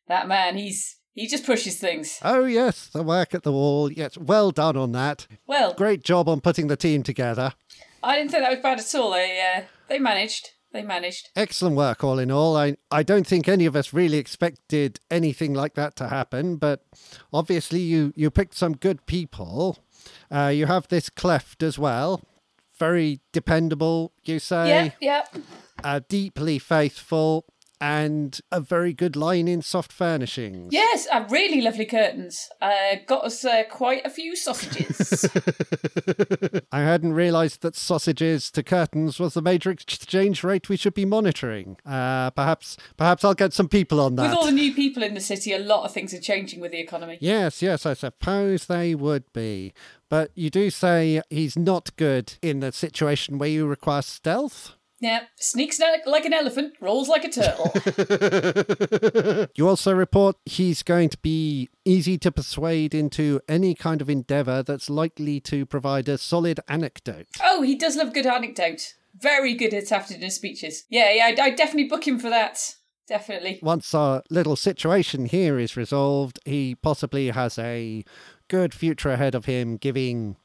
That 0.09 0.27
man, 0.27 0.57
he's 0.57 0.97
he 1.15 1.29
just 1.29 1.47
pushes 1.47 1.79
things. 1.79 2.19
Oh, 2.23 2.45
yes, 2.45 2.89
the 2.89 3.03
work 3.03 3.35
at 3.35 3.45
the 3.45 3.53
wall. 3.53 3.93
Yes, 3.93 4.19
well 4.19 4.51
done 4.51 4.77
on 4.77 4.93
that. 4.93 5.27
Well, 5.47 5.75
Great 5.75 6.03
job 6.03 6.29
on 6.29 6.41
putting 6.41 6.67
the 6.67 6.77
team 6.77 7.03
together. 7.03 7.53
I 8.03 8.17
didn't 8.17 8.33
think 8.33 8.43
that 8.43 8.51
was 8.51 8.61
bad 8.63 8.81
at 8.81 8.95
all. 8.95 9.13
They 9.13 9.41
uh, 9.57 9.63
they 9.89 9.99
managed. 10.01 10.51
They 10.73 10.83
managed. 10.83 11.29
Excellent 11.37 11.77
work, 11.77 12.03
all 12.03 12.19
in 12.19 12.31
all. 12.31 12.57
I, 12.57 12.77
I 12.91 13.03
don't 13.03 13.27
think 13.27 13.47
any 13.47 13.67
of 13.67 13.77
us 13.77 13.93
really 13.93 14.17
expected 14.17 14.99
anything 15.11 15.53
like 15.53 15.75
that 15.75 15.97
to 15.97 16.09
happen, 16.09 16.57
but 16.57 16.83
obviously 17.31 17.81
you, 17.81 18.15
you 18.17 18.31
picked 18.31 18.55
some 18.55 18.73
good 18.77 19.05
people. 19.05 19.79
Uh, 20.31 20.47
you 20.47 20.65
have 20.65 20.89
this 20.89 21.11
cleft 21.11 21.63
as 21.63 21.79
well. 21.79 22.23
Very 22.83 23.21
dependable, 23.31 24.11
you 24.25 24.41
say. 24.41 24.67
Yeah, 24.69 24.91
yeah. 25.01 25.43
Uh, 25.85 26.01
deeply 26.09 26.59
faithful, 26.59 27.45
and 27.83 28.41
a 28.53 28.61
very 28.61 28.93
good 28.93 29.17
line 29.17 29.49
in 29.49 29.61
soft 29.61 29.91
furnishings. 29.91 30.73
Yes, 30.73 31.09
uh, 31.13 31.27
really 31.29 31.61
lovely 31.61 31.85
curtains. 31.85 32.49
Uh, 32.61 32.95
got 33.09 33.25
us 33.25 33.45
uh, 33.45 33.65
quite 33.69 34.07
a 34.07 34.11
few 34.11 34.37
sausages. 34.37 35.29
I 36.73 36.83
hadn't 36.83 37.15
realised 37.15 37.63
that 37.63 37.75
sausages 37.75 38.53
to 38.53 38.63
curtains 38.63 39.19
was 39.19 39.35
the 39.35 39.43
major 39.43 39.73
exchange 39.73 40.45
rate 40.45 40.69
we 40.69 40.77
should 40.77 40.95
be 40.95 41.05
monitoring. 41.05 41.77
Uh, 41.85 42.31
perhaps, 42.31 42.77
perhaps 42.97 43.25
I'll 43.25 43.35
get 43.35 43.53
some 43.53 43.69
people 43.69 43.99
on 43.99 44.15
that. 44.15 44.29
with 44.29 44.39
all 44.39 44.47
the 44.47 44.53
new 44.53 44.73
people 44.73 45.03
in 45.03 45.15
the 45.15 45.21
city, 45.21 45.53
a 45.53 45.59
lot 45.59 45.85
of 45.85 45.93
things 45.93 46.15
are 46.15 46.21
changing 46.21 46.61
with 46.61 46.71
the 46.71 46.79
economy. 46.79 47.19
Yes, 47.21 47.63
yes, 47.63 47.85
I 47.85 47.95
suppose 47.95 48.67
they 48.67 48.95
would 48.95 49.25
be. 49.33 49.73
But 50.09 50.31
you 50.37 50.51
do 50.51 50.71
say 50.71 51.21
he's 51.31 51.59
not 51.59 51.97
good 51.97 52.35
in 52.43 52.61
the 52.61 52.71
situation 52.71 53.39
where 53.39 53.49
you 53.49 53.67
require 53.67 54.03
stealth. 54.03 54.77
Yeah, 55.03 55.25
sneaks 55.35 55.81
like 56.07 56.25
an 56.25 56.33
elephant, 56.33 56.75
rolls 56.81 57.09
like 57.09 57.25
a 57.25 57.29
turtle. 57.29 57.73
You 59.57 59.69
also 59.69 59.93
report 59.93 60.37
he's 60.47 60.85
going 60.85 61.09
to 61.09 61.19
be 61.19 61.69
easy 61.85 62.17
to 62.19 62.31
persuade 62.31 62.95
into 62.95 63.41
any 63.49 63.75
kind 63.75 64.01
of 64.01 64.09
endeavour 64.09 64.63
that's 64.63 64.89
likely 64.89 65.41
to 65.41 65.67
provide 65.67 66.09
a 66.09 66.19
solid 66.19 66.61
anecdote. 66.69 67.27
oh, 67.43 67.63
he 67.63 67.75
does 67.75 67.97
love 67.97 68.15
good 68.15 68.27
anecdote. 68.27 68.95
Very 69.19 69.55
good 69.55 69.75
at 69.75 69.91
afternoon 69.91 70.31
speeches. 70.31 70.85
Yeah, 70.89 71.13
yeah, 71.13 71.25
I'd, 71.27 71.41
I'd 71.41 71.57
definitely 71.57 71.89
book 71.89 72.07
him 72.07 72.21
for 72.21 72.31
that. 72.31 72.77
Definitely. 73.09 73.59
Once 73.61 73.93
our 73.95 74.23
little 74.31 74.55
situation 74.55 75.27
here 75.27 75.59
is 75.59 75.77
resolved, 75.77 76.39
he 76.45 76.77
possibly 76.77 77.31
has 77.31 77.59
a 77.59 78.05
good 78.47 78.73
future 78.73 79.11
ahead 79.11 79.35
of 79.35 79.47
him 79.47 79.77
giving 79.77 80.37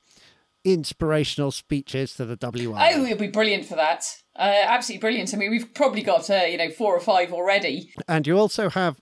inspirational 0.65 1.51
speeches 1.51 2.15
to 2.15 2.25
the 2.25 2.35
WI. 2.35 2.91
Oh, 2.93 3.05
he'll 3.05 3.17
be 3.17 3.27
brilliant 3.27 3.65
for 3.65 3.75
that. 3.75 4.03
Uh, 4.37 4.63
absolutely 4.65 5.01
brilliant. 5.01 5.33
I 5.33 5.37
mean, 5.37 5.51
we've 5.51 5.73
probably 5.73 6.03
got, 6.03 6.29
uh, 6.29 6.43
you 6.47 6.57
know, 6.57 6.69
four 6.69 6.95
or 6.95 6.99
five 6.99 7.33
already. 7.33 7.91
And 8.07 8.27
you 8.27 8.37
also 8.37 8.69
have 8.69 9.01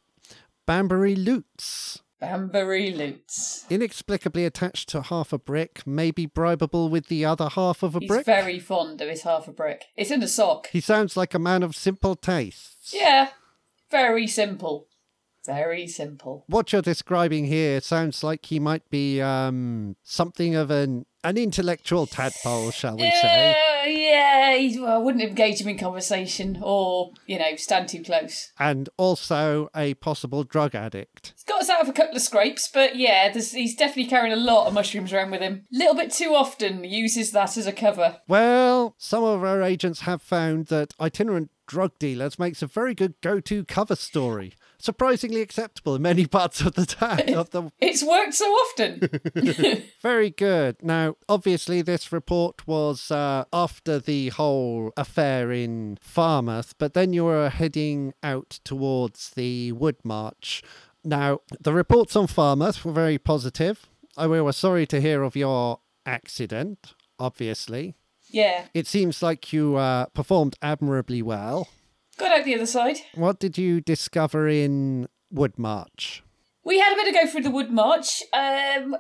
Banbury 0.66 1.16
Lutes. 1.16 2.02
Banbury 2.20 2.92
Lutes. 2.94 3.66
inexplicably 3.70 4.46
attached 4.46 4.88
to 4.90 5.02
half 5.02 5.34
a 5.34 5.38
brick, 5.38 5.86
maybe 5.86 6.26
bribable 6.26 6.90
with 6.90 7.08
the 7.08 7.26
other 7.26 7.50
half 7.50 7.84
of 7.84 7.96
a 7.96 8.00
brick. 8.00 8.04
He's 8.04 8.10
brick. 8.10 8.26
very 8.26 8.60
fond 8.60 9.02
of 9.02 9.10
his 9.10 9.24
half 9.24 9.48
a 9.48 9.52
brick. 9.52 9.86
It's 9.98 10.12
in 10.12 10.24
a 10.24 10.28
sock. 10.28 10.68
He 10.72 10.80
sounds 10.80 11.18
like 11.18 11.34
a 11.34 11.40
man 11.40 11.62
of 11.62 11.76
simple 11.76 12.16
tastes. 12.16 12.94
Yeah, 12.94 13.30
very 13.92 14.28
simple. 14.28 14.88
Very 15.46 15.88
simple. 15.88 16.44
What 16.48 16.74
you're 16.74 16.82
describing 16.82 17.46
here 17.46 17.80
sounds 17.80 18.24
like 18.24 18.48
he 18.48 18.60
might 18.60 18.90
be 18.90 19.22
um, 19.22 19.96
something 20.02 20.56
of 20.56 20.72
an 20.72 21.06
an 21.26 21.38
intellectual 21.38 22.06
tadpole, 22.06 22.72
shall 22.72 22.96
we 22.96 23.10
say? 23.10 23.52
Uh, 23.52 23.88
yeah, 23.88 24.56
he, 24.56 24.80
well, 24.80 24.96
I 24.96 24.98
wouldn't 24.98 25.24
engage 25.24 25.60
him 25.60 25.68
in 25.68 25.78
conversation 25.78 26.60
or, 26.62 27.12
you 27.26 27.40
know, 27.40 27.56
stand 27.56 27.90
too 27.90 28.04
close. 28.04 28.52
And 28.60 28.90
also 28.98 29.70
a 29.76 29.96
possible 29.96 30.44
drug 30.44 30.76
addict. 30.76 31.34
He's 31.36 31.44
got 31.44 31.62
us 31.62 31.70
out 31.70 31.82
of 31.82 31.90
a 31.90 31.94
couple 31.94 32.16
of 32.16 32.22
scrapes, 32.22 32.70
but 32.72 32.96
yeah, 32.96 33.32
there's, 33.32 33.52
he's 33.52 33.76
definitely 33.76 34.10
carrying 34.10 34.34
a 34.34 34.38
lot 34.38 34.68
of 34.68 34.74
mushrooms 34.74 35.12
around 35.12 35.32
with 35.32 35.42
him. 35.42 35.66
Little 35.72 35.96
bit 35.96 36.12
too 36.12 36.36
often 36.36 36.84
uses 36.84 37.32
that 37.32 37.58
as 37.58 37.66
a 37.66 37.74
cover. 37.74 38.18
Well, 38.28 38.96
some 38.98 39.24
of 39.24 39.44
our 39.44 39.62
agents 39.64 40.02
have 40.02 40.22
found 40.22 40.68
that 40.68 40.94
itinerant 41.00 41.50
drug 41.68 41.98
dealers 42.00 42.40
makes 42.40 42.62
a 42.62 42.68
very 42.68 42.94
good 42.94 43.16
go-to 43.22 43.66
cover 43.66 43.96
story. 43.96 44.54
Surprisingly 44.78 45.42
acceptable 45.42 45.96
in 45.96 46.02
many 46.02 46.26
parts 46.38 46.62
of 46.62 46.74
the 46.74 46.86
town 46.86 47.34
of 47.34 47.50
the 47.52 47.72
It's 47.80 48.04
worked 48.04 48.34
so 48.34 48.46
often. 48.46 49.10
Very 50.02 50.30
good. 50.30 50.78
Now, 50.82 51.16
obviously, 51.30 51.82
this 51.82 52.12
report 52.12 52.68
was 52.68 53.10
uh, 53.10 53.46
after 53.54 54.00
the 54.00 54.30
whole 54.30 54.92
affair 54.98 55.52
in 55.52 55.98
Farmouth, 56.02 56.76
but 56.78 56.94
then 56.94 57.14
you 57.14 57.26
were 57.26 57.50
heading 57.50 58.14
out 58.22 58.60
towards 58.64 59.32
the 59.32 59.72
Wood 59.72 59.98
March. 60.04 60.62
Now, 61.04 61.40
the 61.60 61.74
reports 61.74 62.16
on 62.16 62.28
Farmouth 62.28 62.84
were 62.84 62.92
very 62.92 63.18
positive. 63.18 63.88
I 64.18 64.28
we 64.28 64.42
were 64.42 64.54
sorry 64.54 64.86
to 64.88 65.02
hear 65.02 65.24
of 65.24 65.36
your 65.36 65.80
accident, 66.06 66.94
obviously. 67.20 67.96
Yeah, 68.36 68.66
It 68.74 68.86
seems 68.88 69.24
like 69.24 69.54
you 69.54 69.76
uh, 69.78 70.06
performed 70.08 70.56
admirably 70.62 71.22
well. 71.22 71.70
got 72.18 72.32
out 72.38 72.44
the 72.46 72.56
other 72.56 72.66
side. 72.66 72.98
What 73.16 73.40
did 73.40 73.58
you 73.58 73.80
discover 73.82 74.48
in 74.48 75.08
Wood 75.32 75.58
March? 75.58 76.22
We 76.64 76.80
had 76.80 76.94
a 76.94 76.96
bit 76.98 77.08
of 77.08 77.14
go 77.14 77.28
through 77.32 77.44
the 77.44 77.52
Wood 77.58 77.72
March. 77.72 78.22
Um, 78.34 78.96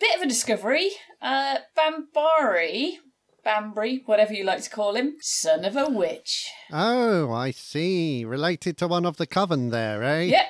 bit 0.00 0.16
of 0.16 0.22
a 0.22 0.26
discovery. 0.26 0.90
Uh, 1.20 1.58
Bambari, 1.78 2.94
Bambry, 3.46 4.02
whatever 4.06 4.32
you 4.32 4.44
like 4.44 4.62
to 4.62 4.70
call 4.70 4.94
him, 4.96 5.16
son 5.20 5.64
of 5.64 5.76
a 5.76 5.88
witch. 5.88 6.48
Oh, 6.72 7.30
I 7.32 7.50
see. 7.52 8.24
Related 8.24 8.76
to 8.78 8.88
one 8.88 9.06
of 9.06 9.16
the 9.16 9.26
coven 9.26 9.70
there, 9.70 10.02
eh? 10.02 10.22
Yep, 10.22 10.46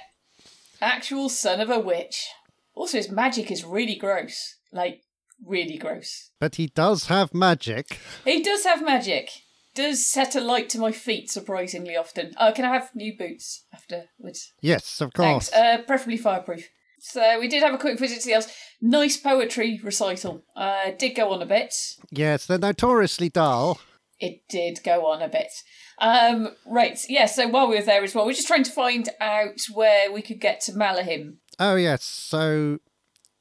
actual 0.81 1.29
son 1.29 1.61
of 1.61 1.69
a 1.71 1.79
witch. 1.81 2.29
Also, 2.75 2.97
his 2.97 3.11
magic 3.11 3.51
is 3.51 3.65
really 3.65 3.95
gross. 3.97 4.57
Like, 4.73 5.03
really 5.47 5.79
gross. 5.79 6.31
But 6.41 6.57
he 6.57 6.67
does 6.67 7.07
have 7.07 7.35
magic. 7.35 7.99
He 8.25 8.43
does 8.43 8.65
have 8.65 8.85
magic. 8.85 9.31
Does 9.75 10.07
set 10.07 10.37
a 10.37 10.41
light 10.41 10.69
to 10.71 10.79
my 10.79 10.93
feet 10.93 11.31
surprisingly 11.31 11.97
often. 11.97 12.33
Uh, 12.37 12.53
can 12.53 12.65
I 12.65 12.75
have 12.75 12.91
new 12.95 13.17
boots 13.17 13.65
afterwards? 13.73 14.53
Yes, 14.61 15.01
of 15.01 15.13
course. 15.15 15.49
Thanks. 15.49 15.53
Uh, 15.53 15.83
preferably 15.87 16.19
fireproof. 16.19 16.69
So 17.01 17.41
we 17.41 17.49
did 17.49 17.63
have 17.63 17.75
a 17.75 17.79
quick 17.79 17.99
visit 17.99 18.21
to 18.21 18.27
the 18.27 18.35
elves. 18.35 18.55
Nice 18.81 19.17
poetry 19.17 19.81
recital. 19.83 20.45
Uh, 20.55 20.93
did 20.97 21.17
go 21.17 21.33
on 21.33 21.43
a 21.43 21.47
bit. 21.47 21.75
Yes, 22.11 22.47
they're 22.47 22.59
notoriously 22.59 23.29
dull. 23.29 23.81
It 24.21 24.43
did 24.49 24.81
go 24.85 25.07
on 25.07 25.21
a 25.21 25.29
bit. 25.29 25.53
Um, 25.99 26.51
right, 26.65 26.99
yeah, 27.09 27.27
so 27.27 27.49
while 27.49 27.69
we 27.69 27.77
were 27.77 27.83
there 27.83 28.05
as 28.05 28.15
well, 28.15 28.25
we 28.25 28.33
are 28.33 28.37
just 28.37 28.47
trying 28.47 28.63
to 28.63 28.71
find 28.71 29.09
out 29.21 29.59
where 29.73 30.13
we 30.13 30.23
could 30.23 30.41
get 30.41 30.61
to 30.63 30.73
Malahim. 30.73 31.39
Oh, 31.59 31.75
yes. 31.75 32.05
So 32.05 32.79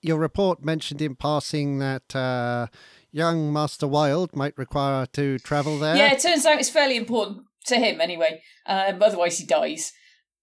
your 0.02 0.18
report 0.18 0.64
mentioned 0.64 1.02
in 1.02 1.16
passing 1.16 1.80
that 1.80 2.16
uh, 2.16 2.68
young 3.12 3.52
Master 3.54 3.88
Wilde 3.88 4.36
might 4.36 4.58
require 4.58 5.06
to 5.08 5.39
travel 5.39 5.78
there. 5.78 5.95
Yeah, 5.95 6.12
it 6.14 6.22
turns 6.22 6.45
out 6.45 6.60
it's 6.60 6.70
fairly 6.70 6.97
important 6.97 7.43
to 7.66 7.76
him 7.76 8.02
anyway. 8.02 8.41
Um, 8.66 9.02
otherwise, 9.02 9.38
he 9.38 9.45
dies. 9.45 9.93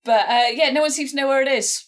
But 0.04 0.28
uh, 0.28 0.48
yeah, 0.52 0.70
no 0.70 0.82
one 0.82 0.90
seems 0.90 1.10
to 1.10 1.16
know 1.16 1.28
where 1.28 1.42
it 1.42 1.48
is. 1.48 1.84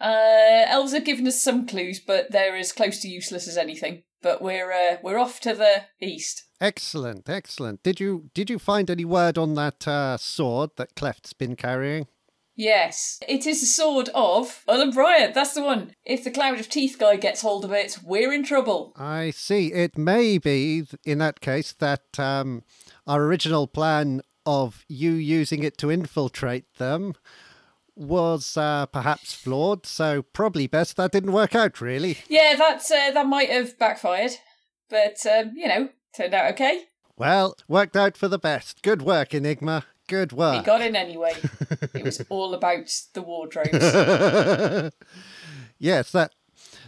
Uh, 0.00 0.64
elves 0.66 0.92
have 0.92 1.04
given 1.04 1.26
us 1.26 1.42
some 1.42 1.66
clues, 1.66 2.00
but 2.00 2.30
they're 2.30 2.56
as 2.56 2.72
close 2.72 3.00
to 3.00 3.08
useless 3.08 3.48
as 3.48 3.56
anything. 3.56 4.02
But 4.22 4.42
we're 4.42 4.72
uh, 4.72 4.96
we're 5.02 5.18
off 5.18 5.40
to 5.40 5.54
the 5.54 5.84
east. 6.00 6.42
Excellent, 6.60 7.28
excellent. 7.28 7.82
Did 7.82 8.00
you 8.00 8.30
did 8.34 8.50
you 8.50 8.58
find 8.58 8.90
any 8.90 9.04
word 9.04 9.38
on 9.38 9.54
that 9.54 9.86
uh, 9.86 10.16
sword 10.16 10.70
that 10.76 10.96
Cleft's 10.96 11.32
been 11.32 11.56
carrying? 11.56 12.08
Yes, 12.56 13.20
it 13.28 13.46
is 13.46 13.60
the 13.60 13.66
sword 13.66 14.08
of 14.14 14.64
Ullum 14.66 14.94
Bryant. 14.94 15.34
That's 15.34 15.52
the 15.52 15.62
one. 15.62 15.92
If 16.06 16.24
the 16.24 16.30
Cloud 16.30 16.58
of 16.58 16.70
Teeth 16.70 16.96
guy 16.98 17.16
gets 17.16 17.42
hold 17.42 17.66
of 17.66 17.72
it, 17.72 17.98
we're 18.02 18.32
in 18.32 18.44
trouble. 18.44 18.94
I 18.96 19.30
see. 19.30 19.72
It 19.74 19.98
may 19.98 20.38
be 20.38 20.84
in 21.04 21.18
that 21.18 21.40
case 21.40 21.72
that 21.72 22.18
um, 22.18 22.62
our 23.06 23.22
original 23.22 23.66
plan 23.66 24.22
of 24.46 24.86
you 24.88 25.12
using 25.12 25.62
it 25.64 25.76
to 25.78 25.90
infiltrate 25.90 26.76
them 26.76 27.14
was 27.94 28.56
uh, 28.56 28.86
perhaps 28.86 29.34
flawed. 29.34 29.84
So 29.84 30.22
probably 30.22 30.66
best 30.66 30.96
that 30.96 31.12
didn't 31.12 31.32
work 31.32 31.54
out. 31.54 31.82
Really. 31.82 32.18
Yeah, 32.26 32.54
that's 32.56 32.90
uh, 32.90 33.10
that 33.12 33.26
might 33.26 33.50
have 33.50 33.78
backfired, 33.78 34.32
but 34.88 35.24
um, 35.26 35.52
you 35.54 35.68
know, 35.68 35.90
turned 36.14 36.32
out 36.32 36.52
okay. 36.52 36.84
Well, 37.18 37.56
worked 37.68 37.96
out 37.96 38.16
for 38.16 38.28
the 38.28 38.38
best. 38.38 38.82
Good 38.82 39.02
work, 39.02 39.34
Enigma. 39.34 39.84
Good 40.06 40.32
work. 40.32 40.56
He 40.58 40.62
got 40.62 40.82
in 40.82 40.94
anyway. 40.94 41.34
it 41.94 42.04
was 42.04 42.20
all 42.28 42.54
about 42.54 42.92
the 43.12 43.22
wardrobes. 43.22 43.72
yes, 45.78 46.12
that 46.12 46.32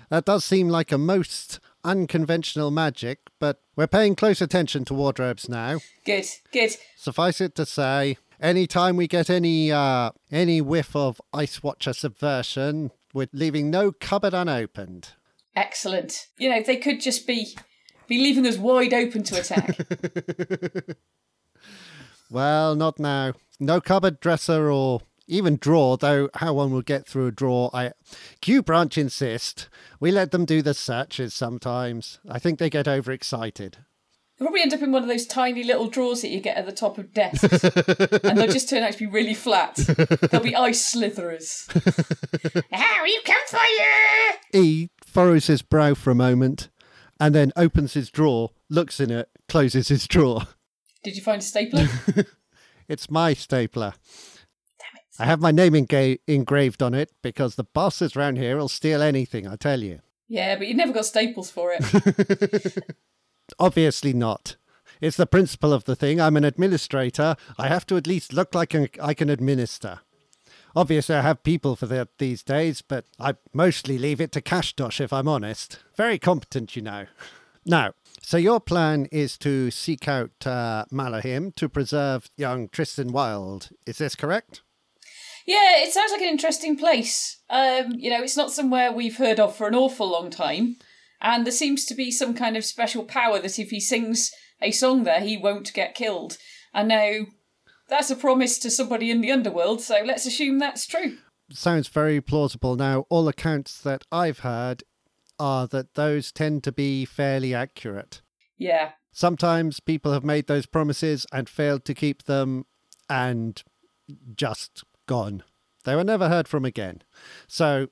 that 0.08 0.24
does 0.24 0.44
seem 0.44 0.68
like 0.68 0.92
a 0.92 0.98
most 0.98 1.60
unconventional 1.84 2.70
magic, 2.70 3.18
but 3.38 3.60
we're 3.76 3.86
paying 3.86 4.14
close 4.14 4.40
attention 4.40 4.84
to 4.86 4.94
wardrobes 4.94 5.48
now. 5.48 5.78
Good, 6.04 6.26
good. 6.52 6.76
Suffice 6.96 7.40
it 7.40 7.54
to 7.56 7.66
say, 7.66 8.18
anytime 8.40 8.96
we 8.96 9.06
get 9.06 9.30
any 9.30 9.72
uh, 9.72 10.10
any 10.30 10.60
whiff 10.60 10.94
of 10.94 11.20
Ice 11.32 11.62
Watcher 11.62 11.92
subversion, 11.92 12.90
we're 13.12 13.28
leaving 13.32 13.70
no 13.70 13.92
cupboard 13.92 14.34
unopened. 14.34 15.10
Excellent. 15.56 16.28
You 16.38 16.50
know, 16.50 16.62
they 16.62 16.76
could 16.76 17.00
just 17.00 17.26
be 17.26 17.56
be 18.06 18.18
leaving 18.18 18.46
us 18.46 18.58
wide 18.58 18.94
open 18.94 19.22
to 19.24 19.40
attack. 19.40 19.76
Well, 22.30 22.74
not 22.74 22.98
now. 22.98 23.34
No 23.58 23.80
cupboard, 23.80 24.20
dresser, 24.20 24.70
or 24.70 25.02
even 25.26 25.56
drawer, 25.56 25.96
though 25.96 26.30
how 26.34 26.54
one 26.54 26.70
will 26.70 26.82
get 26.82 27.06
through 27.06 27.26
a 27.26 27.32
drawer. 27.32 27.70
I 27.72 27.92
Q 28.40 28.62
branch 28.62 28.98
insist. 28.98 29.68
We 30.00 30.10
let 30.10 30.30
them 30.30 30.44
do 30.44 30.62
the 30.62 30.74
searches 30.74 31.34
sometimes. 31.34 32.18
I 32.28 32.38
think 32.38 32.58
they 32.58 32.70
get 32.70 32.88
overexcited. 32.88 33.78
They'll 34.38 34.46
probably 34.46 34.62
end 34.62 34.72
up 34.72 34.82
in 34.82 34.92
one 34.92 35.02
of 35.02 35.08
those 35.08 35.26
tiny 35.26 35.64
little 35.64 35.88
drawers 35.88 36.22
that 36.22 36.28
you 36.28 36.40
get 36.40 36.56
at 36.56 36.64
the 36.64 36.72
top 36.72 36.96
of 36.96 37.12
desks. 37.12 37.64
and 38.22 38.38
they'll 38.38 38.46
just 38.46 38.68
turn 38.68 38.84
out 38.84 38.92
to 38.92 38.98
be 38.98 39.06
really 39.06 39.34
flat. 39.34 39.74
They'll 39.74 40.40
be 40.40 40.54
ice 40.54 40.94
slitherers. 40.94 41.66
ah, 42.72 43.00
we've 43.02 43.24
come 43.24 43.46
for 43.48 43.56
you! 43.56 44.32
E 44.52 44.88
furrows 45.04 45.48
his 45.48 45.62
brow 45.62 45.94
for 45.94 46.12
a 46.12 46.14
moment 46.14 46.68
and 47.18 47.34
then 47.34 47.52
opens 47.56 47.94
his 47.94 48.10
drawer, 48.10 48.50
looks 48.68 49.00
in 49.00 49.10
it, 49.10 49.28
closes 49.48 49.88
his 49.88 50.06
drawer. 50.06 50.42
Did 51.04 51.16
you 51.16 51.22
find 51.22 51.40
a 51.42 51.44
stapler? 51.44 51.86
It's 52.88 53.10
my 53.10 53.34
stapler. 53.34 53.92
I 55.18 55.26
have 55.26 55.40
my 55.42 55.50
name 55.50 55.74
enga- 55.74 56.20
engraved 56.26 56.82
on 56.82 56.94
it 56.94 57.10
because 57.20 57.56
the 57.56 57.64
bosses 57.64 58.16
round 58.16 58.38
here 58.38 58.56
will 58.56 58.68
steal 58.70 59.02
anything, 59.02 59.46
I 59.46 59.56
tell 59.56 59.82
you. 59.82 60.00
yeah, 60.26 60.56
but 60.56 60.66
you've 60.68 60.78
never 60.78 60.94
got 60.94 61.04
staples 61.04 61.50
for 61.50 61.76
it. 61.78 62.78
Obviously 63.58 64.14
not. 64.14 64.56
It's 65.02 65.18
the 65.18 65.26
principle 65.26 65.72
of 65.74 65.84
the 65.84 65.94
thing. 65.96 66.18
I'm 66.18 66.36
an 66.36 66.44
administrator. 66.44 67.36
I 67.58 67.68
have 67.68 67.84
to 67.86 67.96
at 67.98 68.06
least 68.06 68.32
look 68.32 68.54
like 68.54 68.74
I 68.74 68.88
I 69.02 69.12
can 69.14 69.28
administer. 69.28 70.00
Obviously, 70.74 71.14
I 71.14 71.22
have 71.22 71.42
people 71.42 71.76
for 71.76 71.86
that 71.86 72.08
these 72.18 72.42
days, 72.42 72.80
but 72.82 73.04
I 73.18 73.34
mostly 73.52 73.98
leave 73.98 74.20
it 74.20 74.32
to 74.32 74.40
Cashdosh 74.40 75.00
if 75.00 75.12
I'm 75.12 75.28
honest. 75.28 75.78
Very 75.96 76.18
competent, 76.18 76.74
you 76.76 76.82
know. 76.82 77.06
Now, 77.66 77.92
so 78.22 78.36
your 78.36 78.60
plan 78.60 79.06
is 79.12 79.38
to 79.38 79.70
seek 79.70 80.08
out 80.08 80.46
uh, 80.46 80.84
Malahim 80.92 81.54
to 81.56 81.68
preserve 81.68 82.30
young 82.36 82.68
Tristan 82.68 83.12
Wilde. 83.12 83.70
Is 83.86 83.98
this 83.98 84.14
correct? 84.14 84.62
Yeah, 85.46 85.78
it 85.78 85.92
sounds 85.92 86.12
like 86.12 86.20
an 86.20 86.28
interesting 86.28 86.76
place. 86.76 87.38
Um, 87.48 87.92
you 87.96 88.10
know, 88.10 88.22
it's 88.22 88.36
not 88.36 88.52
somewhere 88.52 88.92
we've 88.92 89.16
heard 89.16 89.40
of 89.40 89.56
for 89.56 89.66
an 89.66 89.74
awful 89.74 90.10
long 90.10 90.30
time, 90.30 90.76
and 91.22 91.46
there 91.46 91.52
seems 91.52 91.86
to 91.86 91.94
be 91.94 92.10
some 92.10 92.34
kind 92.34 92.56
of 92.56 92.64
special 92.64 93.04
power 93.04 93.40
that 93.40 93.58
if 93.58 93.70
he 93.70 93.80
sings 93.80 94.30
a 94.60 94.70
song 94.70 95.04
there, 95.04 95.20
he 95.20 95.38
won't 95.38 95.72
get 95.72 95.94
killed. 95.94 96.36
And 96.74 96.88
now 96.88 97.26
that's 97.88 98.10
a 98.10 98.16
promise 98.16 98.58
to 98.58 98.70
somebody 98.70 99.10
in 99.10 99.22
the 99.22 99.32
underworld, 99.32 99.80
so 99.80 100.02
let's 100.04 100.26
assume 100.26 100.58
that's 100.58 100.86
true. 100.86 101.16
Sounds 101.50 101.88
very 101.88 102.20
plausible. 102.20 102.76
Now, 102.76 103.06
all 103.08 103.26
accounts 103.26 103.80
that 103.80 104.04
I've 104.12 104.40
heard 104.40 104.82
are 105.38 105.66
that 105.68 105.94
those 105.94 106.32
tend 106.32 106.64
to 106.64 106.72
be 106.72 107.04
fairly 107.04 107.54
accurate. 107.54 108.22
Yeah. 108.56 108.92
Sometimes 109.12 109.80
people 109.80 110.12
have 110.12 110.24
made 110.24 110.46
those 110.46 110.66
promises 110.66 111.26
and 111.32 111.48
failed 111.48 111.84
to 111.86 111.94
keep 111.94 112.24
them 112.24 112.66
and 113.08 113.62
just 114.34 114.84
gone. 115.06 115.42
They 115.84 115.94
were 115.94 116.04
never 116.04 116.28
heard 116.28 116.48
from 116.48 116.64
again. 116.64 117.02
So 117.46 117.88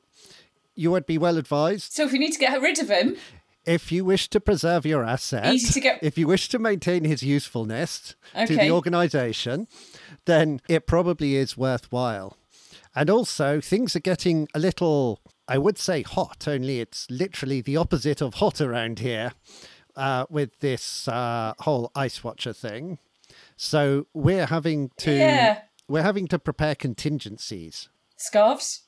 you 0.74 0.90
would 0.90 1.06
be 1.06 1.18
well 1.18 1.38
advised 1.38 1.92
So 1.94 2.04
if 2.04 2.12
we 2.12 2.18
need 2.18 2.32
to 2.32 2.38
get 2.38 2.60
rid 2.60 2.78
of 2.78 2.88
him, 2.90 3.16
if 3.64 3.90
you 3.90 4.04
wish 4.04 4.28
to 4.30 4.40
preserve 4.40 4.84
your 4.86 5.02
asset, 5.04 5.52
Easy 5.54 5.72
to 5.72 5.80
get- 5.80 5.98
if 6.02 6.16
you 6.18 6.26
wish 6.26 6.48
to 6.50 6.58
maintain 6.58 7.04
his 7.04 7.22
usefulness 7.22 8.14
to 8.34 8.56
the 8.56 8.70
organization, 8.70 9.66
then 10.26 10.60
it 10.68 10.86
probably 10.86 11.34
is 11.36 11.56
worthwhile. 11.56 12.36
And 12.94 13.10
also, 13.10 13.60
things 13.60 13.96
are 13.96 14.00
getting 14.00 14.48
a 14.54 14.58
little, 14.58 15.20
I 15.48 15.58
would 15.58 15.78
say 15.78 16.02
hot, 16.02 16.48
only 16.48 16.80
it's 16.80 17.08
literally 17.10 17.60
the 17.60 17.76
opposite 17.76 18.20
of 18.20 18.34
hot 18.34 18.60
around 18.60 18.98
here 18.98 19.32
uh, 19.94 20.26
with 20.28 20.58
this 20.60 21.06
uh, 21.08 21.54
whole 21.60 21.90
Ice 21.94 22.24
Watcher 22.24 22.52
thing. 22.52 22.98
So 23.56 24.06
we're 24.12 24.46
having 24.46 24.90
to. 24.98 25.12
Yeah. 25.12 25.60
We're 25.88 26.02
having 26.02 26.26
to 26.28 26.38
prepare 26.40 26.74
contingencies. 26.74 27.88
scarves. 28.16 28.82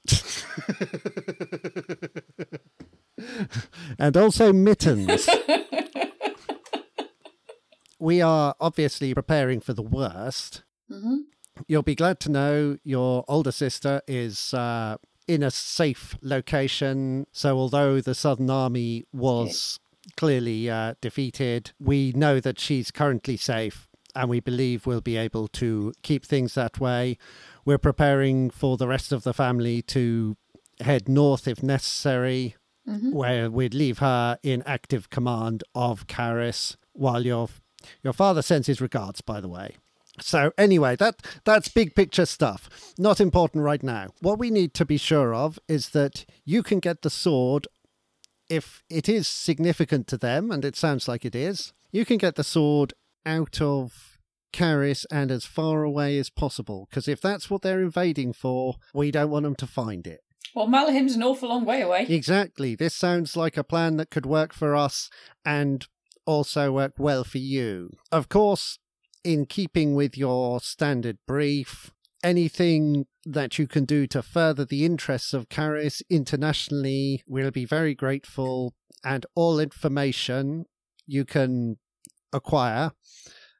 and 3.99 4.17
also 4.17 4.53
mittens. 4.53 5.29
we 8.01 8.21
are 8.21 8.57
obviously 8.61 9.15
preparing 9.15 9.61
for 9.61 9.75
the 9.75 9.83
worst. 9.83 10.65
You'll 11.69 11.83
be 11.83 11.95
glad 11.95 12.19
to 12.21 12.31
know 12.31 12.79
your 12.83 13.25
older 13.29 13.53
sister 13.53 14.03
is 14.09 14.53
uh, 14.55 14.97
in 15.29 15.43
a 15.43 15.51
safe 15.51 16.17
location. 16.23 17.27
So, 17.31 17.57
although 17.59 18.01
the 18.01 18.15
Southern 18.15 18.51
Army 18.51 19.05
was 19.13 19.79
clearly 20.17 20.69
uh, 20.71 20.95
defeated, 21.01 21.73
we 21.79 22.13
know 22.17 22.41
that 22.41 22.59
she's 22.59 22.91
currently 22.91 23.37
safe 23.37 23.87
and 24.17 24.29
we 24.31 24.41
believe 24.41 24.87
we'll 24.87 25.03
be 25.03 25.17
able 25.19 25.47
to 25.49 25.93
keep 26.03 26.25
things 26.25 26.55
that 26.55 26.81
way. 26.81 27.19
We're 27.65 27.79
preparing 27.79 28.49
for 28.51 28.77
the 28.79 28.89
rest 28.89 29.13
of 29.13 29.23
the 29.23 29.35
family 29.35 29.83
to 29.83 30.37
head 30.81 31.09
north 31.09 31.47
if 31.47 31.63
necessary, 31.63 32.57
where 33.13 33.51
we'd 33.51 33.75
leave 33.75 33.99
her 33.99 34.39
in 34.43 34.63
active 34.65 35.11
command 35.11 35.63
of 35.75 36.07
Caris 36.07 36.79
while 36.95 37.25
your 37.27 37.49
your 38.03 38.15
father 38.15 38.41
sends 38.43 38.67
his 38.67 38.81
regards, 38.81 39.21
by 39.21 39.41
the 39.41 39.49
way. 39.49 39.77
So 40.23 40.53
anyway, 40.59 40.97
that 40.97 41.17
that's 41.45 41.69
big 41.69 41.95
picture 41.95 42.27
stuff. 42.27 42.69
Not 42.99 43.21
important 43.21 43.65
right 43.65 43.83
now. 43.83 44.09
What 44.21 44.39
we 44.39 44.51
need 44.51 44.75
to 44.75 44.85
be 44.85 44.97
sure 44.97 45.35
of 45.35 45.59
is 45.69 45.91
that 45.91 46.25
you 46.45 46.63
can 46.63 46.81
get 46.81 47.03
the 47.03 47.11
sword 47.11 47.67
if 48.49 48.83
it 48.89 49.09
is 49.09 49.29
significant 49.29 50.07
to 50.09 50.17
them, 50.17 50.51
and 50.51 50.65
it 50.65 50.77
sounds 50.77 51.07
like 51.07 51.25
it 51.25 51.35
is. 51.35 51.73
You 51.93 52.05
can 52.05 52.19
get 52.19 52.37
the 52.37 52.45
sword 52.45 52.95
out 53.27 53.61
of 53.61 54.19
Caris 54.53 55.05
and 55.11 55.31
as 55.31 55.45
far 55.45 55.83
away 55.83 56.19
as 56.19 56.31
possible, 56.31 56.87
because 56.89 57.09
if 57.09 57.21
that's 57.21 57.51
what 57.51 57.63
they're 57.63 57.83
invading 57.83 58.33
for, 58.33 58.77
we 58.95 59.11
don't 59.11 59.31
want 59.31 59.45
them 59.45 59.55
to 59.57 59.67
find 59.67 60.07
it. 60.07 60.21
Well, 60.55 60.67
Malahim's 60.67 61.15
an 61.15 61.23
awful 61.23 61.51
long 61.51 61.65
way 61.67 61.83
away. 61.83 62.07
Exactly. 62.09 62.75
This 62.75 62.95
sounds 62.95 63.37
like 63.37 63.57
a 63.57 63.65
plan 63.65 63.99
that 63.99 64.11
could 64.11 64.25
work 64.25 64.55
for 64.55 64.75
us 64.75 65.11
and 65.45 65.87
also 66.25 66.73
work 66.73 66.95
well 66.99 67.25
for 67.25 67.39
you. 67.39 67.91
Of 68.11 68.29
course, 68.29 68.79
in 69.29 69.45
keeping 69.45 69.95
with 69.95 70.17
your 70.17 70.59
standard 70.59 71.19
brief, 71.27 71.91
anything 72.25 73.05
that 73.27 73.59
you 73.59 73.67
can 73.67 73.85
do 73.85 74.07
to 74.07 74.23
further 74.23 74.65
the 74.65 74.87
interests 74.87 75.35
of 75.35 75.51
Caris 75.51 76.03
internationally, 76.09 77.23
we'll 77.27 77.51
be 77.51 77.67
very 77.67 77.95
grateful. 77.95 78.73
And 79.05 79.27
all 79.35 79.61
information 79.61 80.65
you 81.07 81.27
can 81.27 81.77
acquire 82.33 82.93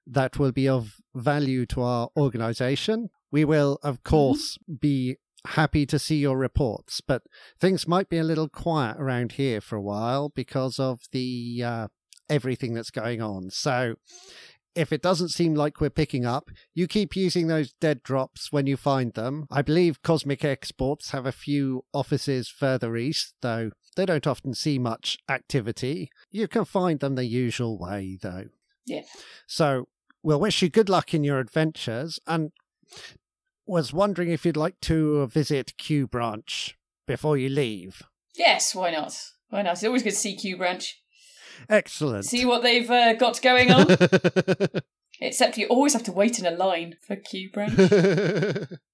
that 0.07 0.39
will 0.39 0.53
be 0.53 0.67
of 0.67 0.95
value 1.15 1.67
to 1.67 1.83
our 1.83 2.09
organization. 2.17 3.11
We 3.31 3.45
will, 3.45 3.79
of 3.83 4.03
course, 4.03 4.57
be 4.81 5.17
happy 5.49 5.85
to 5.85 5.99
see 5.99 6.17
your 6.17 6.39
reports, 6.39 7.03
but 7.03 7.25
things 7.61 7.87
might 7.87 8.09
be 8.09 8.17
a 8.17 8.25
little 8.25 8.49
quiet 8.49 8.97
around 8.99 9.33
here 9.33 9.61
for 9.61 9.77
a 9.77 9.83
while 9.83 10.31
because 10.31 10.79
of 10.79 11.01
the 11.13 11.63
uh, 11.63 11.89
everything 12.31 12.73
that's 12.73 12.91
going 12.91 13.21
on. 13.21 13.51
So 13.51 13.97
if 14.75 14.93
it 14.93 15.03
doesn't 15.03 15.31
seem 15.31 15.55
like 15.55 15.81
we're 15.81 15.91
picking 15.91 16.25
up, 16.25 16.51
you 16.75 16.87
keep 16.87 17.17
using 17.17 17.47
those 17.47 17.73
dead 17.81 18.03
drops 18.03 18.53
when 18.53 18.67
you 18.67 18.77
find 18.77 19.15
them. 19.15 19.47
I 19.51 19.63
believe 19.63 20.03
Cosmic 20.03 20.45
Exports 20.45 21.11
have 21.11 21.27
a 21.27 21.33
few 21.33 21.85
offices 21.93 22.49
further 22.49 22.97
east, 22.97 23.35
though 23.43 23.71
they 23.97 24.07
don't 24.07 24.27
often 24.27 24.55
see 24.55 24.79
much 24.79 25.19
activity. 25.29 26.11
You 26.31 26.47
can 26.49 26.65
find 26.65 27.01
them 27.01 27.17
the 27.17 27.25
usual 27.25 27.79
way, 27.79 28.19
though. 28.21 28.47
Yeah. 28.87 29.03
So 29.47 29.89
we'll 30.23 30.41
wish 30.41 30.63
you 30.63 30.69
good 30.69 30.89
luck 30.89 31.13
in 31.13 31.25
your 31.25 31.41
adventures 31.41 32.19
and 32.27 32.53
was 33.67 33.93
wondering 33.93 34.31
if 34.31 34.47
you'd 34.47 34.57
like 34.57 34.81
to 34.83 35.27
visit 35.27 35.77
Q 35.77 36.07
Branch 36.07 36.77
before 37.07 37.37
you 37.37 37.49
leave. 37.49 38.03
Yes, 38.37 38.75
why 38.75 38.93
not? 38.93 39.21
Why 39.51 39.63
not? 39.63 39.73
It's 39.73 39.85
always 39.85 40.03
good 40.03 40.11
to 40.11 40.17
see 40.17 40.37
Q 40.37 40.57
Branch. 40.57 41.03
Excellent. 41.69 42.25
See 42.25 42.45
what 42.45 42.63
they've 42.63 42.91
uh, 42.91 43.15
got 43.15 43.41
going 43.43 43.71
on. 43.71 43.87
Except 45.21 45.59
you 45.59 45.67
always 45.67 45.93
have 45.95 46.05
to 46.05 46.13
wait 46.13 46.39
in 46.39 46.47
a 46.47 46.53
line 46.53 46.97
for 47.07 47.17
Q 47.17 47.51
Branch. 47.53 47.77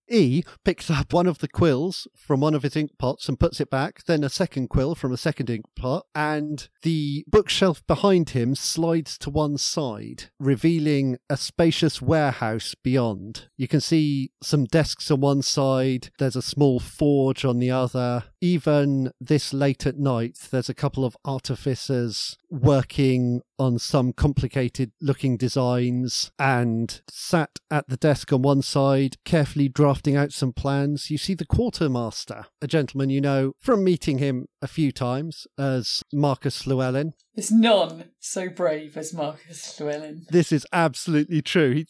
E 0.08 0.42
picks 0.64 0.90
up 0.90 1.12
one 1.12 1.26
of 1.26 1.38
the 1.38 1.48
quills 1.48 2.06
from 2.14 2.40
one 2.40 2.54
of 2.54 2.62
his 2.62 2.76
ink 2.76 2.90
pots 2.98 3.28
and 3.28 3.40
puts 3.40 3.60
it 3.60 3.70
back, 3.70 4.04
then 4.04 4.22
a 4.22 4.28
second 4.28 4.68
quill 4.68 4.94
from 4.94 5.12
a 5.12 5.16
second 5.16 5.48
ink 5.48 5.64
pot, 5.76 6.06
and 6.14 6.68
the 6.82 7.24
bookshelf 7.26 7.82
behind 7.86 8.30
him 8.30 8.54
slides 8.54 9.16
to 9.18 9.30
one 9.30 9.56
side, 9.56 10.24
revealing 10.38 11.18
a 11.30 11.36
spacious 11.36 12.02
warehouse 12.02 12.74
beyond. 12.82 13.48
You 13.56 13.68
can 13.68 13.80
see 13.80 14.30
some 14.42 14.64
desks 14.64 15.10
on 15.10 15.20
one 15.20 15.42
side, 15.42 16.10
there's 16.18 16.36
a 16.36 16.42
small 16.42 16.80
forge 16.80 17.44
on 17.44 17.58
the 17.58 17.70
other. 17.70 18.24
Even 18.40 19.10
this 19.20 19.54
late 19.54 19.86
at 19.86 19.98
night, 19.98 20.38
there's 20.50 20.68
a 20.68 20.74
couple 20.74 21.04
of 21.04 21.16
artificers 21.24 22.36
working 22.50 23.40
on 23.58 23.78
some 23.78 24.12
complicated 24.12 24.92
looking 25.00 25.36
designs 25.36 26.30
and 26.38 27.00
sat 27.08 27.58
at 27.70 27.88
the 27.88 27.96
desk 27.96 28.32
on 28.32 28.42
one 28.42 28.62
side, 28.62 29.16
carefully 29.24 29.68
drafting 29.68 29.93
out 30.16 30.32
some 30.32 30.52
plans. 30.52 31.10
You 31.10 31.18
see 31.18 31.34
the 31.34 31.46
quartermaster, 31.46 32.46
a 32.60 32.66
gentleman 32.66 33.10
you 33.10 33.20
know 33.20 33.52
from 33.60 33.84
meeting 33.84 34.18
him 34.18 34.46
a 34.60 34.66
few 34.66 34.92
times 34.92 35.46
as 35.58 36.02
Marcus 36.12 36.66
Llewellyn. 36.66 37.12
There's 37.34 37.52
none 37.52 38.10
so 38.20 38.48
brave 38.48 38.96
as 38.96 39.12
Marcus 39.14 39.78
Llewellyn. 39.80 40.26
This 40.30 40.52
is 40.52 40.66
absolutely 40.72 41.42
true. 41.42 41.72
He, 41.74 41.86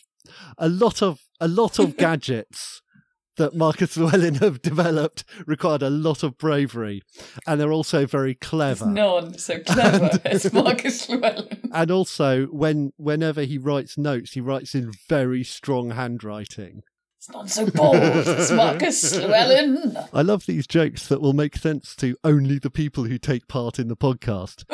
a 0.58 0.68
lot 0.68 1.02
of 1.02 1.20
a 1.40 1.48
lot 1.48 1.78
of 1.78 1.96
gadgets 1.98 2.80
that 3.36 3.54
Marcus 3.54 3.96
Llewellyn 3.96 4.36
have 4.36 4.62
developed 4.62 5.24
required 5.46 5.82
a 5.82 5.90
lot 5.90 6.22
of 6.22 6.38
bravery, 6.38 7.02
and 7.46 7.60
they're 7.60 7.72
also 7.72 8.06
very 8.06 8.36
There's 8.40 8.50
clever. 8.50 8.86
none 8.86 9.38
so 9.38 9.58
clever 9.66 10.10
as 10.24 10.52
Marcus 10.52 11.08
Llewellyn. 11.08 11.70
And 11.72 11.90
also, 11.90 12.46
when 12.46 12.92
whenever 12.96 13.42
he 13.42 13.58
writes 13.58 13.98
notes, 13.98 14.32
he 14.32 14.40
writes 14.40 14.74
in 14.74 14.92
very 15.08 15.42
strong 15.42 15.90
handwriting. 15.90 16.82
It's 17.26 17.32
not 17.32 17.48
so 17.48 17.64
bold 17.70 17.96
as 17.96 18.52
Marcus 18.52 19.16
Llewellyn. 19.16 19.96
I 20.12 20.20
love 20.20 20.44
these 20.44 20.66
jokes 20.66 21.08
that 21.08 21.22
will 21.22 21.32
make 21.32 21.56
sense 21.56 21.96
to 21.96 22.18
only 22.22 22.58
the 22.58 22.68
people 22.68 23.04
who 23.04 23.16
take 23.16 23.48
part 23.48 23.78
in 23.78 23.88
the 23.88 23.96
podcast. 23.96 24.66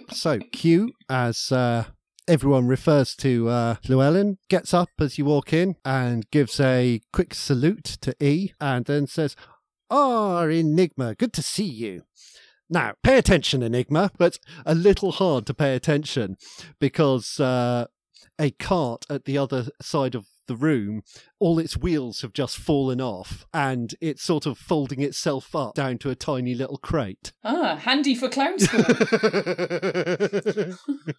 so, 0.10 0.38
Q, 0.52 0.92
as 1.10 1.52
uh, 1.52 1.84
everyone 2.26 2.66
refers 2.66 3.14
to 3.16 3.46
uh, 3.46 3.74
Llewellyn, 3.86 4.38
gets 4.48 4.72
up 4.72 4.88
as 4.98 5.18
you 5.18 5.26
walk 5.26 5.52
in 5.52 5.76
and 5.84 6.30
gives 6.30 6.58
a 6.60 7.02
quick 7.12 7.34
salute 7.34 7.98
to 8.00 8.16
E 8.18 8.54
and 8.58 8.86
then 8.86 9.06
says, 9.06 9.36
Ah, 9.90 10.44
Enigma, 10.44 11.14
good 11.14 11.34
to 11.34 11.42
see 11.42 11.68
you. 11.68 12.04
Now, 12.70 12.94
pay 13.02 13.18
attention, 13.18 13.62
Enigma, 13.62 14.12
but 14.16 14.38
a 14.64 14.74
little 14.74 15.12
hard 15.12 15.44
to 15.44 15.52
pay 15.52 15.76
attention 15.76 16.38
because 16.80 17.38
uh, 17.38 17.84
a 18.40 18.50
cart 18.52 19.04
at 19.10 19.26
the 19.26 19.36
other 19.36 19.66
side 19.82 20.14
of 20.14 20.26
the 20.46 20.56
room, 20.56 21.02
all 21.38 21.58
its 21.58 21.76
wheels 21.76 22.22
have 22.22 22.32
just 22.32 22.56
fallen 22.56 23.00
off 23.00 23.46
and 23.52 23.94
it's 24.00 24.22
sort 24.22 24.46
of 24.46 24.58
folding 24.58 25.02
itself 25.02 25.54
up 25.54 25.74
down 25.74 25.98
to 25.98 26.10
a 26.10 26.14
tiny 26.14 26.54
little 26.54 26.78
crate. 26.78 27.32
Ah, 27.44 27.76
handy 27.76 28.14
for 28.14 28.28
clown 28.28 28.58
school. 28.58 28.84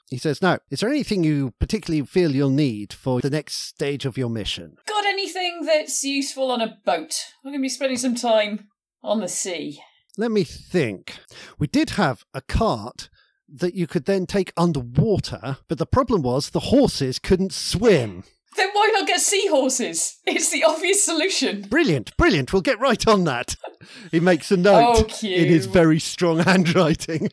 he 0.10 0.18
says, 0.18 0.42
Now, 0.42 0.60
is 0.70 0.80
there 0.80 0.90
anything 0.90 1.24
you 1.24 1.54
particularly 1.60 2.06
feel 2.06 2.32
you'll 2.32 2.50
need 2.50 2.94
for 2.94 3.22
the 3.22 3.30
next 3.30 3.68
stage 3.68 4.06
of 4.06 4.18
your 4.18 4.30
mission? 4.30 4.78
Got 4.88 5.06
anything 5.06 5.66
that's 5.66 6.04
useful 6.04 6.52
on 6.52 6.62
a 6.62 6.78
boat? 6.86 7.16
I'm 7.44 7.52
going 7.52 7.60
to 7.60 7.62
be 7.62 7.70
spending 7.70 7.98
some 7.98 8.16
time 8.16 8.68
on 9.04 9.20
the 9.20 9.28
sea. 9.28 9.82
Let 10.18 10.32
me 10.32 10.44
think. 10.44 11.20
We 11.60 11.68
did 11.68 11.92
have 11.92 12.26
a 12.34 12.42
cart 12.42 13.10
that 13.48 13.76
you 13.76 13.88
could 13.88 14.06
then 14.06 14.26
take 14.26 14.52
underwater, 14.58 15.58
but 15.68 15.78
the 15.78 15.86
problem 15.86 16.22
was 16.22 16.50
the 16.50 16.60
horses 16.60 17.20
couldn't 17.20 17.54
swim. 17.54 18.24
Then 18.56 18.70
why 18.74 18.90
not 18.94 19.08
get 19.08 19.20
seahorses? 19.20 20.18
It's 20.26 20.50
the 20.52 20.64
obvious 20.64 21.04
solution. 21.04 21.62
Brilliant, 21.70 22.16
brilliant. 22.18 22.54
We'll 22.54 22.62
get 22.62 22.80
right 22.80 23.08
on 23.08 23.24
that. 23.26 23.56
He 24.12 24.20
makes 24.20 24.52
a 24.52 24.58
note 24.58 25.14
Oh, 25.24 25.28
in 25.28 25.48
his 25.48 25.66
very 25.68 26.00
strong 26.00 26.40
handwriting. 26.44 27.30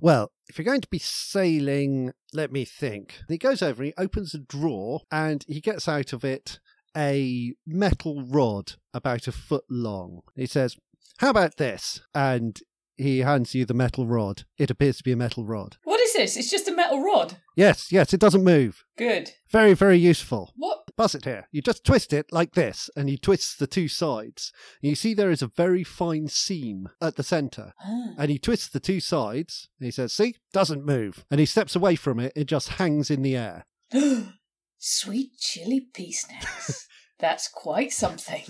Well, 0.00 0.30
if 0.48 0.56
you're 0.58 0.64
going 0.64 0.80
to 0.80 0.88
be 0.88 0.98
sailing, 1.00 2.12
let 2.32 2.52
me 2.52 2.64
think. 2.64 3.20
He 3.28 3.38
goes 3.38 3.62
over, 3.62 3.82
he 3.82 3.92
opens 3.98 4.34
a 4.34 4.38
drawer, 4.38 5.02
and 5.10 5.44
he 5.48 5.60
gets 5.60 5.88
out 5.88 6.12
of 6.12 6.24
it 6.24 6.60
a 6.96 7.54
metal 7.66 8.24
rod 8.26 8.72
about 8.94 9.26
a 9.26 9.32
foot 9.32 9.64
long. 9.68 10.22
He 10.36 10.46
says, 10.46 10.76
How 11.18 11.30
about 11.30 11.56
this? 11.56 12.00
And 12.14 12.58
he 12.96 13.20
hands 13.20 13.54
you 13.54 13.64
the 13.64 13.74
metal 13.74 14.06
rod. 14.06 14.44
It 14.58 14.70
appears 14.70 14.98
to 14.98 15.04
be 15.04 15.12
a 15.12 15.16
metal 15.16 15.44
rod. 15.44 15.76
Is 16.08 16.14
this? 16.14 16.36
It's 16.38 16.50
just 16.50 16.68
a 16.68 16.74
metal 16.74 17.02
rod. 17.02 17.36
Yes, 17.54 17.92
yes, 17.92 18.14
it 18.14 18.20
doesn't 18.20 18.44
move. 18.44 18.84
Good. 18.96 19.32
Very, 19.50 19.74
very 19.74 19.98
useful. 19.98 20.52
What? 20.56 20.84
Buzz 20.96 21.14
it 21.14 21.24
here. 21.24 21.48
You 21.52 21.60
just 21.60 21.84
twist 21.84 22.14
it 22.14 22.32
like 22.32 22.54
this, 22.54 22.88
and 22.96 23.10
you 23.10 23.18
twist 23.18 23.58
the 23.58 23.66
two 23.66 23.88
sides. 23.88 24.50
And 24.82 24.88
you 24.88 24.96
see 24.96 25.12
there 25.12 25.30
is 25.30 25.42
a 25.42 25.48
very 25.48 25.84
fine 25.84 26.28
seam 26.28 26.88
at 27.02 27.16
the 27.16 27.22
centre. 27.22 27.74
Ah. 27.84 28.14
And 28.16 28.30
he 28.30 28.38
twists 28.38 28.68
the 28.68 28.80
two 28.80 29.00
sides, 29.00 29.68
and 29.78 29.84
he 29.84 29.90
says, 29.90 30.14
See, 30.14 30.36
doesn't 30.52 30.86
move. 30.86 31.26
And 31.30 31.40
he 31.40 31.46
steps 31.46 31.76
away 31.76 31.94
from 31.94 32.18
it, 32.20 32.32
it 32.34 32.46
just 32.46 32.70
hangs 32.70 33.10
in 33.10 33.22
the 33.22 33.36
air. 33.36 33.66
Sweet 34.78 35.36
chili 35.38 35.88
pea 35.92 36.12
snacks. 36.12 36.88
That's 37.18 37.48
quite 37.48 37.92
something. 37.92 38.44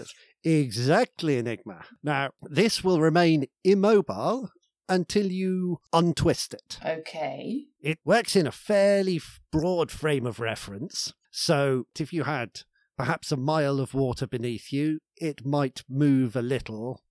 Exactly, 0.45 1.39
Enigma. 1.39 1.85
Now, 2.05 2.31
this 2.43 2.85
will 2.85 3.01
remain 3.01 3.47
immobile 3.65 4.51
until 4.89 5.27
you 5.27 5.79
untwist 5.93 6.55
it. 6.55 6.79
Okay. 6.85 7.67
It 7.81 7.99
works 8.05 8.37
in 8.37 8.47
a 8.47 8.53
fairly 8.53 9.21
broad 9.51 9.91
frame 9.91 10.27
of 10.27 10.41
reference. 10.41 11.13
So 11.31 11.87
if 11.99 12.13
you 12.13 12.25
had 12.25 12.63
perhaps 12.97 13.31
a 13.31 13.37
mile 13.37 13.81
of 13.81 13.95
water 13.95 14.27
beneath 14.27 14.73
you, 14.73 14.99
it 15.17 15.47
might 15.47 15.85
move 15.89 16.35
a 16.35 16.43
little. 16.43 17.03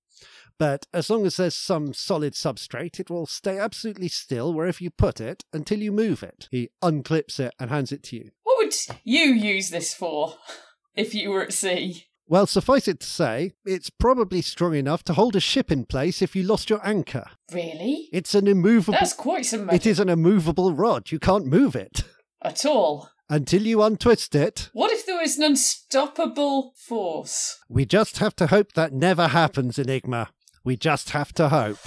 But 0.59 0.87
as 0.93 1.09
long 1.09 1.25
as 1.25 1.37
there's 1.37 1.55
some 1.55 1.93
solid 1.93 2.33
substrate, 2.33 2.99
it 2.99 3.09
will 3.09 3.27
stay 3.27 3.59
absolutely 3.59 4.07
still 4.07 4.53
wherever 4.53 4.83
you 4.83 4.89
put 4.89 5.21
it 5.21 5.43
until 5.53 5.79
you 5.79 5.91
move 5.91 6.23
it. 6.23 6.47
He 6.49 6.69
unclips 6.83 7.39
it 7.39 7.53
and 7.59 7.69
hands 7.69 7.91
it 7.91 8.03
to 8.03 8.15
you. 8.15 8.31
What 8.43 8.57
would 8.57 8.75
you 9.03 9.33
use 9.33 9.69
this 9.69 9.93
for 9.93 10.35
if 10.95 11.13
you 11.13 11.29
were 11.29 11.43
at 11.43 11.53
sea? 11.53 12.05
Well, 12.29 12.45
suffice 12.45 12.87
it 12.89 12.99
to 12.99 13.07
say, 13.07 13.53
it's 13.65 13.89
probably 13.89 14.41
strong 14.41 14.75
enough 14.75 15.03
to 15.05 15.13
hold 15.13 15.35
a 15.37 15.39
ship 15.39 15.71
in 15.71 15.85
place 15.85 16.21
if 16.21 16.35
you 16.35 16.43
lost 16.43 16.69
your 16.69 16.85
anchor. 16.85 17.25
Really? 17.53 18.09
It's 18.11 18.35
an 18.35 18.47
immovable. 18.47 18.97
That's 18.99 19.13
quite 19.13 19.45
some. 19.45 19.69
It 19.69 19.85
is 19.85 19.99
an 19.99 20.09
immovable 20.09 20.73
rod. 20.73 21.09
You 21.11 21.19
can't 21.19 21.45
move 21.45 21.73
it 21.75 22.03
At 22.41 22.65
all. 22.65 23.09
until 23.29 23.61
you 23.61 23.81
untwist 23.81 24.35
it. 24.35 24.69
What 24.73 24.91
if 24.91 25.05
there 25.05 25.21
was 25.21 25.37
an 25.37 25.43
unstoppable 25.45 26.73
force? 26.75 27.57
We 27.69 27.85
just 27.85 28.17
have 28.17 28.35
to 28.37 28.47
hope 28.47 28.73
that 28.73 28.91
never 28.91 29.29
happens, 29.29 29.79
Enigma. 29.79 30.29
We 30.65 30.75
just 30.75 31.11
have 31.11 31.31
to 31.35 31.47
hope. 31.47 31.79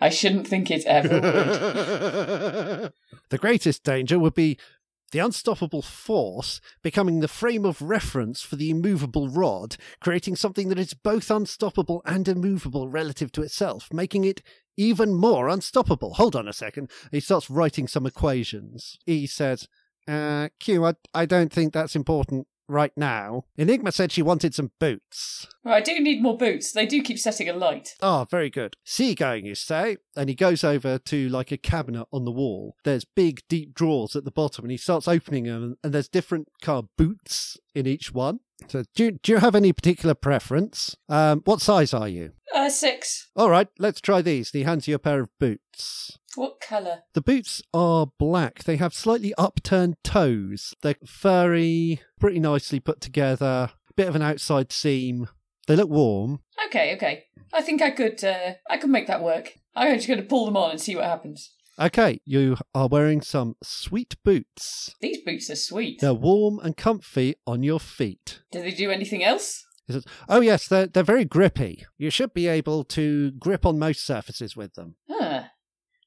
I 0.00 0.10
shouldn't 0.10 0.46
think 0.46 0.70
it 0.70 0.84
ever 0.86 1.08
would. 1.08 2.92
the 3.30 3.38
greatest 3.38 3.82
danger 3.82 4.16
would 4.16 4.34
be 4.34 4.58
the 5.12 5.18
unstoppable 5.18 5.82
force 5.82 6.60
becoming 6.82 7.20
the 7.20 7.28
frame 7.28 7.64
of 7.64 7.80
reference 7.80 8.42
for 8.42 8.56
the 8.56 8.70
immovable 8.70 9.28
rod, 9.28 9.76
creating 10.00 10.36
something 10.36 10.68
that 10.68 10.78
is 10.78 10.94
both 10.94 11.30
unstoppable 11.30 12.02
and 12.04 12.28
immovable 12.28 12.88
relative 12.88 13.32
to 13.32 13.42
itself, 13.42 13.88
making 13.92 14.24
it 14.24 14.42
even 14.76 15.14
more 15.14 15.48
unstoppable. 15.48 16.14
Hold 16.14 16.36
on 16.36 16.48
a 16.48 16.52
second. 16.52 16.90
He 17.10 17.20
starts 17.20 17.48
writing 17.50 17.88
some 17.88 18.06
equations. 18.06 18.98
He 19.06 19.26
says, 19.26 19.68
uh, 20.06 20.48
Q, 20.60 20.84
I, 20.84 20.94
I 21.14 21.26
don't 21.26 21.52
think 21.52 21.72
that's 21.72 21.96
important 21.96 22.46
right 22.68 22.92
now. 22.96 23.44
Enigma 23.56 23.92
said 23.92 24.12
she 24.12 24.22
wanted 24.22 24.54
some 24.54 24.70
boots. 24.78 25.46
Well, 25.64 25.74
I 25.74 25.80
do 25.80 25.98
need 25.98 26.22
more 26.22 26.36
boots. 26.36 26.72
They 26.72 26.86
do 26.86 27.02
keep 27.02 27.18
setting 27.18 27.48
alight. 27.48 27.94
Ah, 28.02 28.24
very 28.24 28.50
good. 28.50 28.76
Seagoing, 28.84 29.46
you 29.46 29.54
say? 29.54 29.96
And 30.16 30.28
he 30.28 30.34
goes 30.34 30.62
over 30.62 30.98
to 30.98 31.28
like 31.28 31.50
a 31.50 31.56
cabinet 31.56 32.06
on 32.12 32.24
the 32.24 32.30
wall. 32.30 32.76
There's 32.84 33.04
big, 33.04 33.40
deep 33.48 33.74
drawers 33.74 34.14
at 34.14 34.24
the 34.24 34.30
bottom, 34.30 34.64
and 34.64 34.72
he 34.72 34.78
starts 34.78 35.08
opening 35.08 35.44
them, 35.44 35.76
and 35.82 35.92
there's 35.92 36.08
different 36.08 36.48
kind 36.62 36.78
of 36.78 36.96
boots 36.96 37.56
in 37.74 37.86
each 37.86 38.12
one. 38.12 38.40
So, 38.66 38.82
do 38.94 39.04
you, 39.04 39.10
do 39.12 39.32
you 39.32 39.38
have 39.38 39.54
any 39.54 39.72
particular 39.72 40.14
preference? 40.14 40.96
Um, 41.08 41.42
what 41.44 41.60
size 41.60 41.94
are 41.94 42.08
you? 42.08 42.32
Uh, 42.58 42.68
six. 42.68 43.30
All 43.36 43.50
right, 43.50 43.68
let's 43.78 44.00
try 44.00 44.20
these. 44.20 44.50
He 44.50 44.64
hands 44.64 44.88
you 44.88 44.96
a 44.96 44.98
pair 44.98 45.20
of 45.20 45.28
boots. 45.38 46.18
What 46.34 46.60
colour? 46.60 47.02
The 47.14 47.20
boots 47.20 47.62
are 47.72 48.08
black. 48.18 48.64
They 48.64 48.76
have 48.78 48.92
slightly 48.92 49.32
upturned 49.38 49.94
toes. 50.02 50.74
They're 50.82 50.96
furry, 51.06 52.00
pretty 52.18 52.40
nicely 52.40 52.80
put 52.80 53.00
together, 53.00 53.70
bit 53.94 54.08
of 54.08 54.16
an 54.16 54.22
outside 54.22 54.72
seam. 54.72 55.28
They 55.68 55.76
look 55.76 55.88
warm. 55.88 56.40
Okay, 56.66 56.96
okay. 56.96 57.26
I 57.52 57.62
think 57.62 57.80
I 57.80 57.92
could. 57.92 58.24
Uh, 58.24 58.54
I 58.68 58.76
could 58.76 58.90
make 58.90 59.06
that 59.06 59.22
work. 59.22 59.54
I'm 59.76 59.94
just 59.94 60.08
going 60.08 60.20
to 60.20 60.26
pull 60.26 60.44
them 60.44 60.56
on 60.56 60.72
and 60.72 60.80
see 60.80 60.96
what 60.96 61.04
happens. 61.04 61.52
Okay, 61.78 62.20
you 62.24 62.56
are 62.74 62.88
wearing 62.88 63.20
some 63.20 63.54
sweet 63.62 64.16
boots. 64.24 64.96
These 65.00 65.22
boots 65.24 65.48
are 65.48 65.54
sweet. 65.54 66.00
They're 66.00 66.12
warm 66.12 66.58
and 66.58 66.76
comfy 66.76 67.36
on 67.46 67.62
your 67.62 67.78
feet. 67.78 68.42
Do 68.50 68.60
they 68.60 68.72
do 68.72 68.90
anything 68.90 69.22
else? 69.22 69.64
He 69.88 69.94
says, 69.94 70.04
Oh, 70.28 70.40
yes, 70.40 70.68
they're, 70.68 70.86
they're 70.86 71.02
very 71.02 71.24
grippy. 71.24 71.84
You 71.96 72.10
should 72.10 72.32
be 72.32 72.46
able 72.46 72.84
to 72.84 73.32
grip 73.32 73.66
on 73.66 73.78
most 73.78 74.04
surfaces 74.06 74.54
with 74.56 74.74
them. 74.74 74.94
Huh. 75.10 75.44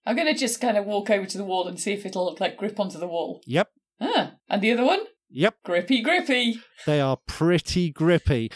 I'm 0.06 0.16
going 0.16 0.32
to 0.34 0.40
just 0.40 0.62
kind 0.62 0.78
of 0.78 0.86
walk 0.86 1.10
over 1.10 1.26
to 1.26 1.38
the 1.38 1.44
wall 1.44 1.68
and 1.68 1.80
see 1.80 1.92
if 1.94 2.06
it'll 2.06 2.38
like 2.40 2.58
grip 2.58 2.80
onto 2.80 2.98
the 2.98 3.08
wall. 3.08 3.42
Yep, 3.46 3.68
Huh. 4.00 4.32
And 4.50 4.62
the 4.62 4.72
other 4.72 4.86
one? 4.86 5.02
yep, 5.30 5.56
Grippy, 5.66 6.02
grippy. 6.02 6.60
they 6.86 7.00
are 7.02 7.18
pretty 7.28 7.92
grippy. 7.92 8.52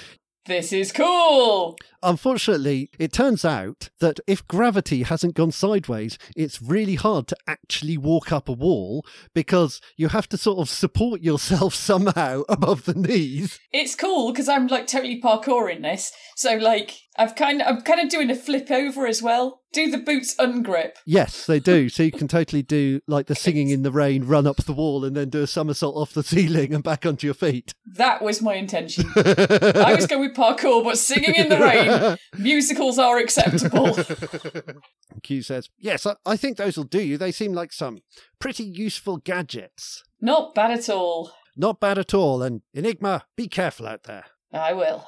This 0.47 0.71
is 0.71 0.91
cool. 0.91 1.75
Unfortunately, 2.03 2.91
it 2.99 3.11
turns 3.11 3.43
out 3.43 3.89
that 3.99 4.19
if 4.27 4.47
gravity 4.47 5.01
hasn't 5.01 5.33
gone 5.33 5.51
sideways, 5.51 6.19
it's 6.35 6.61
really 6.61 6.93
hard 6.93 7.27
to 7.29 7.37
actually 7.47 7.97
walk 7.97 8.31
up 8.31 8.47
a 8.47 8.53
wall 8.53 9.03
because 9.33 9.81
you 9.97 10.09
have 10.09 10.29
to 10.29 10.37
sort 10.37 10.59
of 10.59 10.69
support 10.69 11.21
yourself 11.21 11.73
somehow 11.89 12.43
above 12.47 12.85
the 12.85 12.93
knees. 12.93 13.59
It's 13.71 13.95
cool 13.95 14.31
because 14.31 14.47
I'm 14.47 14.67
like 14.67 14.85
totally 14.85 15.19
parkouring 15.19 15.81
this. 15.81 16.11
So 16.35 16.57
like 16.57 16.91
I've 17.17 17.35
kind 17.35 17.61
of 17.61 17.67
I'm 17.67 17.81
kind 17.81 17.99
of 17.99 18.09
doing 18.09 18.29
a 18.29 18.35
flip 18.35 18.69
over 18.69 19.07
as 19.07 19.21
well. 19.21 19.61
Do 19.71 19.89
the 19.89 19.97
boots 19.97 20.35
ungrip? 20.35 20.95
Yes, 21.05 21.45
they 21.45 21.59
do. 21.59 21.89
So 21.89 22.03
you 22.03 22.11
can 22.11 22.27
totally 22.29 22.61
do 22.61 23.01
like 23.07 23.27
the 23.27 23.35
singing 23.35 23.69
in 23.69 23.83
the 23.83 23.91
rain, 23.91 24.25
run 24.25 24.47
up 24.47 24.57
the 24.57 24.73
wall, 24.73 25.05
and 25.05 25.15
then 25.15 25.29
do 25.29 25.43
a 25.43 25.47
somersault 25.47 25.95
off 25.95 26.13
the 26.13 26.23
ceiling 26.23 26.73
and 26.73 26.83
back 26.83 27.05
onto 27.05 27.27
your 27.27 27.33
feet. 27.33 27.73
That 27.85 28.21
was 28.21 28.41
my 28.41 28.55
intention. 28.55 29.05
I 29.15 29.93
was 29.95 30.07
going 30.07 30.21
with 30.21 30.35
parkour, 30.35 30.83
but 30.83 30.97
singing 30.97 31.35
in 31.35 31.49
the 31.49 31.59
rain, 31.59 32.17
musicals 32.37 32.99
are 32.99 33.17
acceptable. 33.17 33.97
Q 35.23 35.41
says, 35.41 35.69
Yes, 35.77 36.05
I, 36.05 36.15
I 36.25 36.37
think 36.37 36.57
those 36.57 36.77
will 36.77 36.83
do 36.83 37.01
you. 37.01 37.17
They 37.17 37.31
seem 37.31 37.53
like 37.53 37.71
some 37.71 37.99
pretty 38.39 38.63
useful 38.63 39.17
gadgets. 39.17 40.03
Not 40.21 40.55
bad 40.55 40.71
at 40.71 40.89
all. 40.89 41.31
Not 41.55 41.79
bad 41.79 41.97
at 41.97 42.13
all. 42.13 42.41
And 42.43 42.61
Enigma, 42.73 43.25
be 43.35 43.47
careful 43.47 43.87
out 43.87 44.03
there. 44.03 44.25
I 44.51 44.73
will. 44.73 45.05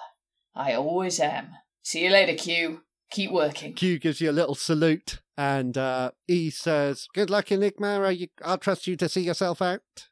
I 0.56 0.74
always 0.74 1.20
am. 1.20 1.50
See 1.88 2.04
you 2.04 2.10
later, 2.10 2.34
Q. 2.34 2.82
Keep 3.12 3.32
working. 3.32 3.74
Q 3.74 3.98
gives 3.98 4.20
you 4.20 4.30
a 4.30 4.34
little 4.34 4.56
salute, 4.56 5.22
and 5.38 5.78
uh, 5.78 6.12
E 6.28 6.50
says, 6.50 7.08
"Good 7.14 7.30
luck, 7.30 7.50
Enigma. 7.50 8.02
Are 8.02 8.12
you, 8.12 8.28
I'll 8.44 8.58
trust 8.58 8.88
you 8.88 8.98
to 8.98 9.08
see 9.08 9.22
yourself 9.22 9.62
out." 9.62 10.10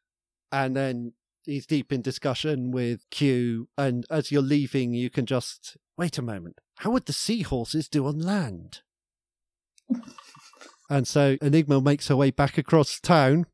And 0.53 0.73
then 0.73 1.11
he's 1.43 1.65
deep 1.65 1.91
in 1.91 2.01
discussion 2.01 2.71
with 2.71 3.01
Q, 3.11 3.67
and 3.78 4.05
as 4.09 4.32
you're 4.32 4.41
leaving, 4.41 4.93
you 4.93 5.09
can 5.09 5.26
just 5.26 5.76
wait 5.97 6.17
a 6.17 6.21
moment. 6.21 6.61
How 6.78 6.91
would 6.91 7.07
the 7.07 7.11
seahorses 7.11 7.89
do 7.89 8.07
on 8.07 8.19
land? 8.19 8.80
and 10.89 11.05
so 11.05 11.36
Enigma 11.41 11.82
makes 11.82 12.07
her 12.07 12.15
way 12.15 12.32
back 12.32 12.57
across 12.57 13.01
town, 13.01 13.47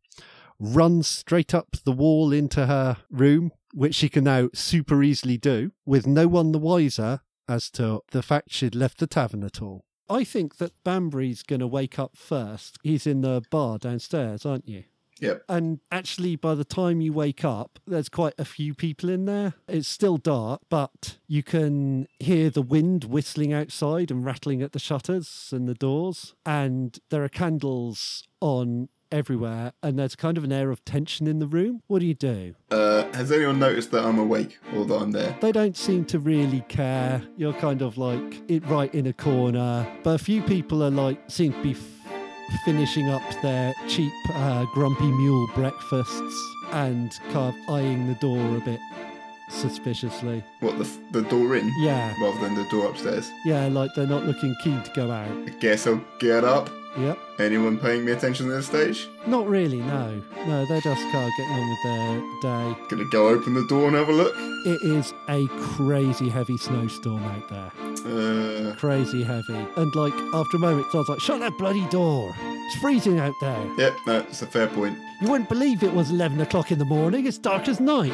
runs 0.59 1.07
straight 1.07 1.55
up 1.55 1.76
the 1.86 1.91
wall 1.91 2.32
into 2.32 2.67
her 2.67 2.97
room, 3.09 3.51
which 3.74 3.95
she 3.95 4.09
can 4.09 4.26
now 4.26 4.49
super 4.53 5.01
easily 5.01 5.39
do, 5.39 5.72
with 5.88 6.05
no 6.05 6.28
one 6.28 6.51
the 6.51 6.59
wiser 6.59 7.22
as 7.51 7.69
to 7.71 8.01
the 8.11 8.23
fact 8.23 8.51
she'd 8.51 8.75
left 8.75 8.99
the 8.99 9.07
tavern 9.07 9.43
at 9.43 9.61
all. 9.61 9.83
I 10.09 10.23
think 10.23 10.57
that 10.57 10.71
Banbury's 10.83 11.43
going 11.43 11.59
to 11.59 11.67
wake 11.67 11.99
up 11.99 12.15
first. 12.15 12.77
He's 12.83 13.05
in 13.05 13.21
the 13.21 13.43
bar 13.49 13.77
downstairs, 13.77 14.45
aren't 14.45 14.67
you? 14.67 14.83
Yep. 15.19 15.43
And 15.47 15.79
actually, 15.91 16.35
by 16.35 16.55
the 16.55 16.65
time 16.65 16.99
you 16.99 17.13
wake 17.13 17.45
up, 17.45 17.79
there's 17.85 18.09
quite 18.09 18.33
a 18.39 18.45
few 18.45 18.73
people 18.73 19.09
in 19.09 19.25
there. 19.25 19.53
It's 19.67 19.87
still 19.87 20.17
dark, 20.17 20.61
but 20.69 21.17
you 21.27 21.43
can 21.43 22.07
hear 22.19 22.49
the 22.49 22.63
wind 22.63 23.03
whistling 23.03 23.53
outside 23.53 24.09
and 24.09 24.25
rattling 24.25 24.63
at 24.63 24.71
the 24.71 24.79
shutters 24.79 25.49
and 25.51 25.67
the 25.67 25.75
doors. 25.75 26.33
And 26.45 26.97
there 27.09 27.23
are 27.23 27.29
candles 27.29 28.23
on 28.39 28.89
everywhere, 29.12 29.74
and 29.84 29.97
there's 29.99 30.16
kind 30.16 30.38
of 30.38 30.43
an 30.43 30.51
air 30.51 30.72
of 30.72 30.84
tension 30.86 31.28
in 31.28 31.39
the 31.39 31.47
room. 31.47 31.82
What 31.88 31.99
do 31.99 32.05
you 32.05 32.14
do? 32.14 32.55
Uh, 32.70 33.03
has 33.14 33.32
anyone 33.32 33.59
noticed 33.59 33.91
that 33.91 34.03
I'm 34.05 34.20
awake 34.20 34.57
or 34.76 34.86
that 34.86 34.95
I'm 34.95 35.12
there? 35.12 35.36
They 35.41 35.51
don't 35.51 35.76
seem 35.78 36.05
to 36.05 36.20
really 36.20 36.62
care. 36.70 37.22
You're 37.38 37.53
kind 37.53 37.82
of 37.82 37.97
like 37.97 38.41
it 38.49 38.66
right 38.68 38.93
in 38.93 39.07
a 39.07 39.14
corner, 39.14 39.88
but 40.03 40.12
a 40.12 40.24
few 40.24 40.41
people 40.41 40.84
are 40.84 40.89
like 40.91 41.20
seem 41.30 41.53
to 41.53 41.62
be 41.64 41.72
f- 41.72 41.80
finishing 42.66 43.09
up 43.09 43.22
their 43.41 43.74
cheap 43.88 44.12
uh, 44.34 44.66
grumpy 44.74 45.09
mule 45.12 45.47
breakfasts 45.55 46.53
and 46.72 47.12
kind 47.32 47.53
of 47.55 47.70
eyeing 47.76 48.07
the 48.07 48.16
door 48.16 48.57
a 48.57 48.62
bit 48.62 48.80
suspiciously. 49.49 50.43
What 50.62 50.78
the 50.78 50.86
f- 50.86 50.99
the 51.12 51.22
door 51.24 51.55
in 51.55 51.70
Yeah, 51.80 52.14
rather 52.22 52.39
than 52.39 52.55
the 52.55 52.64
door 52.70 52.88
upstairs? 52.89 53.30
yeah, 53.45 53.68
like 53.68 53.91
they're 53.95 54.07
not 54.07 54.26
looking 54.26 54.55
keen 54.64 54.82
to 54.82 54.91
go 54.95 55.12
out. 55.12 55.30
I 55.30 55.49
guess 55.59 55.88
I'll 55.88 56.01
get 56.20 56.43
up. 56.43 56.70
Yep. 56.97 57.17
Anyone 57.39 57.77
paying 57.77 58.03
me 58.05 58.11
attention 58.11 58.49
at 58.49 58.55
this 58.55 58.67
stage? 58.67 59.07
Not 59.25 59.47
really, 59.47 59.79
no. 59.79 60.21
No, 60.45 60.65
they're 60.65 60.81
just 60.81 61.01
kind 61.11 61.25
of 61.25 61.31
getting 61.37 61.53
on 61.53 61.69
with 61.69 61.83
their 61.83 62.21
day. 62.41 62.77
Gonna 62.89 63.09
go 63.11 63.29
open 63.29 63.53
the 63.53 63.65
door 63.67 63.87
and 63.87 63.95
have 63.95 64.09
a 64.09 64.11
look. 64.11 64.35
It 64.65 64.81
is 64.83 65.13
a 65.29 65.47
crazy 65.75 66.29
heavy 66.29 66.57
snowstorm 66.57 67.23
out 67.23 67.49
there. 67.49 67.71
Uh, 68.05 68.75
crazy 68.75 69.23
heavy. 69.23 69.65
And 69.77 69.95
like 69.95 70.13
after 70.33 70.57
a 70.57 70.59
moment, 70.59 70.87
I 70.93 70.97
was 70.97 71.09
like, 71.09 71.19
shut 71.21 71.39
that 71.39 71.57
bloody 71.57 71.85
door. 71.87 72.33
It's 72.37 72.81
freezing 72.81 73.19
out 73.19 73.33
there. 73.41 73.67
yep, 73.77 73.95
no, 74.05 74.19
it's 74.19 74.41
a 74.41 74.47
fair 74.47 74.67
point. 74.67 74.97
You 75.21 75.29
wouldn't 75.29 75.49
believe 75.49 75.83
it 75.83 75.93
was 75.93 76.09
11 76.11 76.41
o'clock 76.41 76.71
in 76.71 76.79
the 76.79 76.85
morning. 76.85 77.25
It's 77.25 77.37
dark 77.37 77.67
as 77.67 77.79
night. 77.79 78.11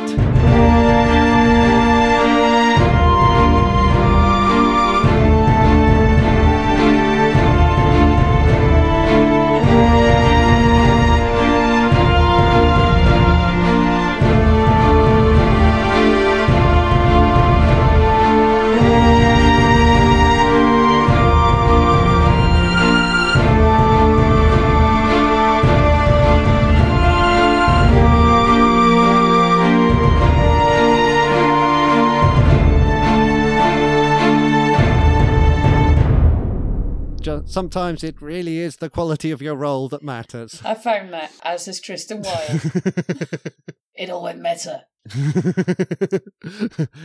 Sometimes 37.58 38.04
it 38.04 38.22
really 38.22 38.60
is 38.60 38.76
the 38.76 38.88
quality 38.88 39.32
of 39.32 39.42
your 39.42 39.56
role 39.56 39.90
that 39.90 40.04
matters. 40.04 40.62
I 40.64 40.76
found 40.76 41.12
that, 41.12 41.32
as 41.42 41.66
has 41.66 41.82
Tristan 41.82 42.22
Wilde. 42.22 42.62
it 43.96 44.12
all 44.12 44.22
went 44.22 44.40
meta. 44.40 44.86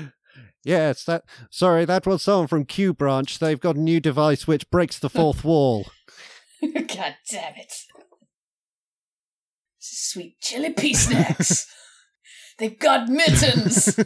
yes, 0.62 1.04
that. 1.04 1.24
Sorry, 1.48 1.86
that 1.86 2.06
was 2.06 2.22
someone 2.22 2.48
from 2.48 2.66
Q 2.66 2.92
Branch. 2.92 3.38
They've 3.38 3.58
got 3.58 3.76
a 3.76 3.80
new 3.80 3.98
device 3.98 4.46
which 4.46 4.68
breaks 4.68 4.98
the 4.98 5.08
fourth 5.08 5.42
wall. 5.46 5.86
God 6.60 7.16
damn 7.30 7.54
it. 7.56 7.72
Sweet 9.78 10.38
chili 10.38 10.74
pea 10.74 10.92
snacks. 10.92 11.66
They've 12.58 12.78
got 12.78 13.08
mittens. 13.08 13.98